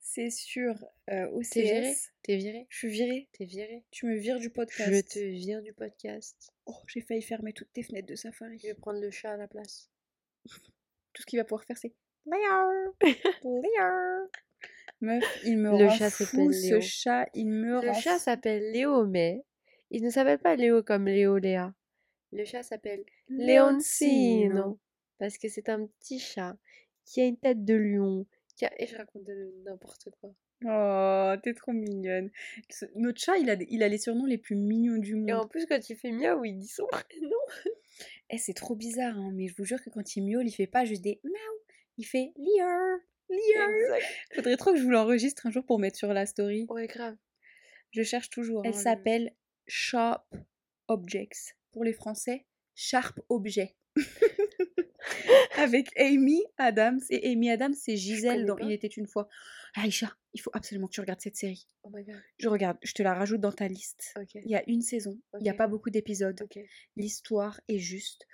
C'est 0.00 0.30
sur 0.30 0.74
euh, 1.10 1.42
T'es 1.50 1.62
viré 1.62 1.90
OCS. 1.90 2.10
T'es 2.22 2.36
viré 2.36 2.66
Je 2.70 2.78
suis 2.78 2.88
virée. 2.88 3.28
T'es 3.32 3.44
viré 3.44 3.84
Tu 3.90 4.06
me 4.06 4.16
vires 4.16 4.38
du 4.38 4.50
podcast. 4.50 4.90
Je 4.92 5.00
te 5.00 5.18
vire 5.18 5.60
du 5.62 5.72
podcast. 5.72 6.50
Oh, 6.66 6.76
j'ai 6.86 7.00
failli 7.02 7.20
fermer 7.22 7.52
toutes 7.52 7.72
tes 7.72 7.82
fenêtres 7.82 8.08
de 8.08 8.14
Safari. 8.14 8.58
Je 8.58 8.68
vais 8.68 8.74
prendre 8.74 9.00
le 9.00 9.10
chat 9.10 9.32
à 9.32 9.36
la 9.36 9.46
place. 9.48 9.90
Tout 11.12 11.22
ce 11.22 11.26
qu'il 11.26 11.38
va 11.38 11.44
pouvoir 11.44 11.64
faire, 11.64 11.76
c'est 11.76 11.94
Léo, 12.26 12.94
Léo. 13.44 14.28
Meuf, 15.00 15.24
il 15.44 15.58
me 15.58 15.70
Le 15.70 15.76
rend 15.86 15.90
chat 15.90 16.10
fou, 16.10 16.24
s'appelle 16.24 16.54
ce 16.54 16.66
Léo. 16.66 16.80
chat, 16.80 17.28
il 17.34 17.46
me 17.48 17.80
Le 17.80 17.88
rend 17.90 17.94
chat 17.94 18.18
s'appelle 18.18 18.72
Léo, 18.72 19.06
mais 19.06 19.44
il 19.90 20.02
ne 20.02 20.10
s'appelle 20.10 20.38
pas 20.38 20.56
Léo 20.56 20.82
comme 20.82 21.06
Léo 21.06 21.38
Léa. 21.38 21.72
Le 22.32 22.44
chat 22.44 22.62
s'appelle 22.62 23.04
Leoncino. 23.28 24.78
Parce 25.18 25.38
que 25.38 25.48
c'est 25.48 25.68
un 25.68 25.86
petit 25.86 26.18
chat 26.18 26.56
qui 27.04 27.20
a 27.20 27.24
une 27.26 27.36
tête 27.38 27.64
de 27.64 27.74
lion. 27.74 28.26
Qui 28.56 28.66
a... 28.66 28.82
Et 28.82 28.86
je 28.86 28.96
raconte 28.96 29.28
n'importe 29.64 30.08
quoi. 30.20 30.32
Oh, 30.64 31.40
t'es 31.42 31.54
trop 31.54 31.72
mignonne. 31.72 32.30
Ce- 32.68 32.84
Notre 32.96 33.20
chat, 33.20 33.38
il 33.38 33.48
a, 33.50 33.56
il 33.68 33.82
a 33.82 33.88
les 33.88 33.98
surnoms 33.98 34.26
les 34.26 34.38
plus 34.38 34.56
mignons 34.56 34.98
du 34.98 35.14
Et 35.14 35.32
en 35.32 35.38
monde. 35.38 35.48
plus, 35.48 35.66
quand 35.66 35.88
il 35.88 35.96
fait 35.96 36.10
miaou, 36.10 36.44
il 36.44 36.58
dit 36.58 36.66
son 36.68 36.86
prénom. 36.90 37.36
Eh, 38.30 38.38
c'est 38.38 38.54
trop 38.54 38.74
bizarre, 38.74 39.16
hein, 39.16 39.30
mais 39.32 39.46
je 39.48 39.54
vous 39.56 39.64
jure 39.64 39.80
que 39.82 39.90
quand 39.90 40.16
il 40.16 40.24
miaule, 40.24 40.46
il 40.46 40.52
fait 40.52 40.66
pas 40.66 40.84
juste 40.84 41.02
des 41.02 41.20
miaou, 41.24 41.58
il 41.96 42.04
fait 42.04 42.32
liar, 42.36 42.98
Exact. 43.30 44.04
Faudrait 44.34 44.56
trop 44.56 44.72
que 44.72 44.78
je 44.78 44.84
vous 44.84 44.90
l'enregistre 44.90 45.46
un 45.46 45.50
jour 45.50 45.64
pour 45.64 45.78
mettre 45.78 45.96
sur 45.96 46.12
la 46.12 46.26
story. 46.26 46.66
Ouais, 46.68 46.86
grave. 46.86 47.16
Je 47.90 48.02
cherche 48.02 48.30
toujours. 48.30 48.62
Elle 48.64 48.72
hein, 48.72 48.76
le- 48.76 48.82
s'appelle 48.82 49.34
Sharp 49.66 50.26
Objects. 50.88 51.56
Pour 51.72 51.84
les 51.84 51.92
Français, 51.92 52.46
Sharp 52.74 53.20
Objet. 53.28 53.76
Avec 55.56 55.88
Amy 55.98 56.42
Adams. 56.56 57.00
Et 57.10 57.30
Amy 57.32 57.50
Adams, 57.50 57.74
c'est 57.74 57.96
Gisèle 57.96 58.46
dans 58.46 58.56
pas. 58.56 58.64
Il 58.64 58.72
était 58.72 58.86
une 58.86 59.06
fois. 59.06 59.28
Aïcha, 59.74 60.16
il 60.32 60.40
faut 60.40 60.50
absolument 60.54 60.86
que 60.86 60.92
tu 60.92 61.00
regardes 61.00 61.20
cette 61.20 61.36
série. 61.36 61.68
Oh 61.82 61.90
my 61.92 62.04
god. 62.04 62.20
Je 62.38 62.48
regarde, 62.48 62.78
je 62.82 62.92
te 62.92 63.02
la 63.02 63.14
rajoute 63.14 63.40
dans 63.40 63.52
ta 63.52 63.68
liste. 63.68 64.14
Il 64.34 64.50
y 64.50 64.56
a 64.56 64.62
une 64.66 64.82
saison, 64.82 65.20
il 65.38 65.42
n'y 65.42 65.50
a 65.50 65.54
pas 65.54 65.66
beaucoup 65.68 65.90
d'épisodes. 65.90 66.40
L'histoire 66.96 67.60
est 67.68 67.78
juste 67.78 68.26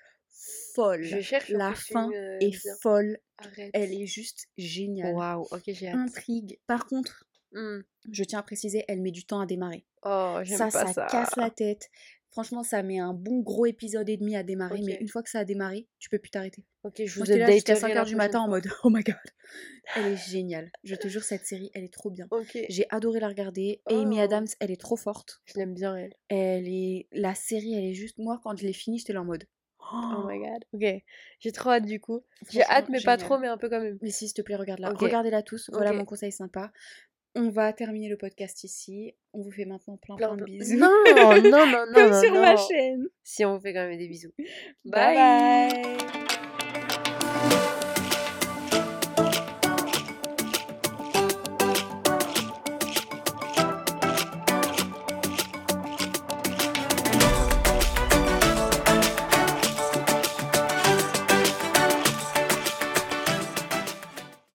folle. 0.74 1.02
Je 1.02 1.20
cherche 1.20 1.48
La 1.50 1.74
fin 1.74 2.10
une, 2.10 2.16
euh, 2.16 2.38
est 2.40 2.50
bien. 2.50 2.74
folle. 2.82 3.18
Arrête. 3.38 3.70
Elle 3.74 3.92
est 3.92 4.06
juste 4.06 4.46
géniale. 4.56 5.14
Waouh, 5.14 5.46
ok, 5.50 5.62
j'ai 5.66 5.88
hâte. 5.88 5.96
Intrigue. 5.96 6.58
Par 6.66 6.86
contre, 6.86 7.24
Hmm. 7.52 7.82
je 8.10 8.24
tiens 8.24 8.40
à 8.40 8.42
préciser, 8.42 8.84
elle 8.88 9.00
met 9.00 9.12
du 9.12 9.24
temps 9.24 9.38
à 9.40 9.46
démarrer. 9.46 9.84
Oh, 10.04 10.38
j'aime 10.42 10.58
Ça, 10.58 10.64
pas 10.64 10.86
ça, 10.86 10.92
ça. 10.92 11.06
casse 11.08 11.36
la 11.36 11.50
tête. 11.50 11.88
Franchement, 12.32 12.64
ça 12.64 12.82
met 12.82 12.98
un 12.98 13.14
bon 13.14 13.42
gros 13.42 13.64
épisode 13.64 14.08
et 14.08 14.16
demi 14.16 14.34
à 14.34 14.42
démarrer, 14.42 14.80
mais 14.84 14.98
une 15.00 15.06
fois 15.06 15.22
que 15.22 15.30
ça 15.30 15.38
a 15.38 15.44
démarré, 15.44 15.86
tu 16.00 16.08
peux 16.10 16.18
plus 16.18 16.30
t'arrêter. 16.30 16.64
Ok, 16.82 17.00
je 17.06 17.20
vous 17.20 17.24
j'étais 17.24 17.38
là 17.38 17.48
jusqu'à 17.52 17.74
updaterai 17.74 17.92
5h 17.92 17.94
la 17.94 18.04
du 18.04 18.16
matin 18.16 18.40
en 18.40 18.48
mode 18.48 18.66
Oh 18.82 18.90
my 18.90 19.04
god. 19.04 19.14
Elle 19.94 20.06
est 20.14 20.16
géniale. 20.16 20.72
Je 20.82 20.96
te 20.96 21.06
jure, 21.06 21.22
cette 21.22 21.46
série, 21.46 21.70
elle 21.74 21.84
est 21.84 21.92
trop 21.92 22.10
bien. 22.10 22.26
fois. 22.26 22.40
Ok. 22.40 22.58
J'ai 22.68 22.86
adoré 22.90 23.20
la 23.20 23.28
regarder. 23.28 23.82
Amy 23.86 24.16
Oh. 24.18 24.22
Adams, 24.22 24.48
elle 24.58 24.72
est 24.72 24.80
trop 24.80 24.96
forte. 24.96 25.42
Je 25.44 25.58
l'aime 25.60 25.74
bien, 25.74 25.94
elle. 25.94 26.12
Elle 26.28 26.66
est. 26.66 27.06
La 27.12 27.36
série, 27.36 27.74
elle 27.74 27.84
est 27.84 27.94
juste. 27.94 28.18
Moi, 28.18 28.40
quand 28.42 28.56
je 28.58 28.66
l'ai 28.66 28.72
finie, 28.72 28.98
j'étais 28.98 29.12
là 29.12 29.20
en 29.20 29.24
mode. 29.26 29.44
Oh 29.92 30.24
my 30.26 30.38
god. 30.40 30.64
Ok. 30.72 31.02
J'ai 31.40 31.52
trop 31.52 31.70
hâte 31.70 31.84
du 31.84 32.00
coup. 32.00 32.22
J'ai 32.50 32.62
hâte, 32.64 32.88
mais 32.88 33.00
pas 33.00 33.16
trop, 33.16 33.38
mais 33.38 33.48
un 33.48 33.58
peu 33.58 33.68
quand 33.68 33.80
même. 33.80 33.98
Mais 34.02 34.10
si, 34.10 34.26
s'il 34.28 34.34
te 34.34 34.42
plaît, 34.42 34.56
regarde-la. 34.56 34.90
Regardez-la 34.90 35.42
tous. 35.42 35.70
Voilà 35.72 35.92
mon 35.92 36.04
conseil 36.04 36.32
sympa. 36.32 36.72
On 37.36 37.50
va 37.50 37.72
terminer 37.72 38.08
le 38.08 38.16
podcast 38.16 38.62
ici. 38.62 39.12
On 39.32 39.42
vous 39.42 39.50
fait 39.50 39.64
maintenant 39.64 39.96
plein, 39.96 40.14
plein, 40.14 40.36
de 40.36 40.44
bisous. 40.44 40.78
Non, 40.78 40.88
non, 41.04 41.42
non, 41.42 41.66
non, 41.66 41.86
Comme 41.94 42.10
non, 42.12 42.20
sur 42.20 42.32
ma 42.32 42.56
chaîne. 42.56 43.08
Si 43.24 43.44
on 43.44 43.56
vous 43.56 43.60
fait 43.60 43.72
quand 43.74 43.88
même 43.88 43.98
des 43.98 44.06
bisous. 44.06 44.32
bye. 44.84 45.16
bye. 45.16 46.33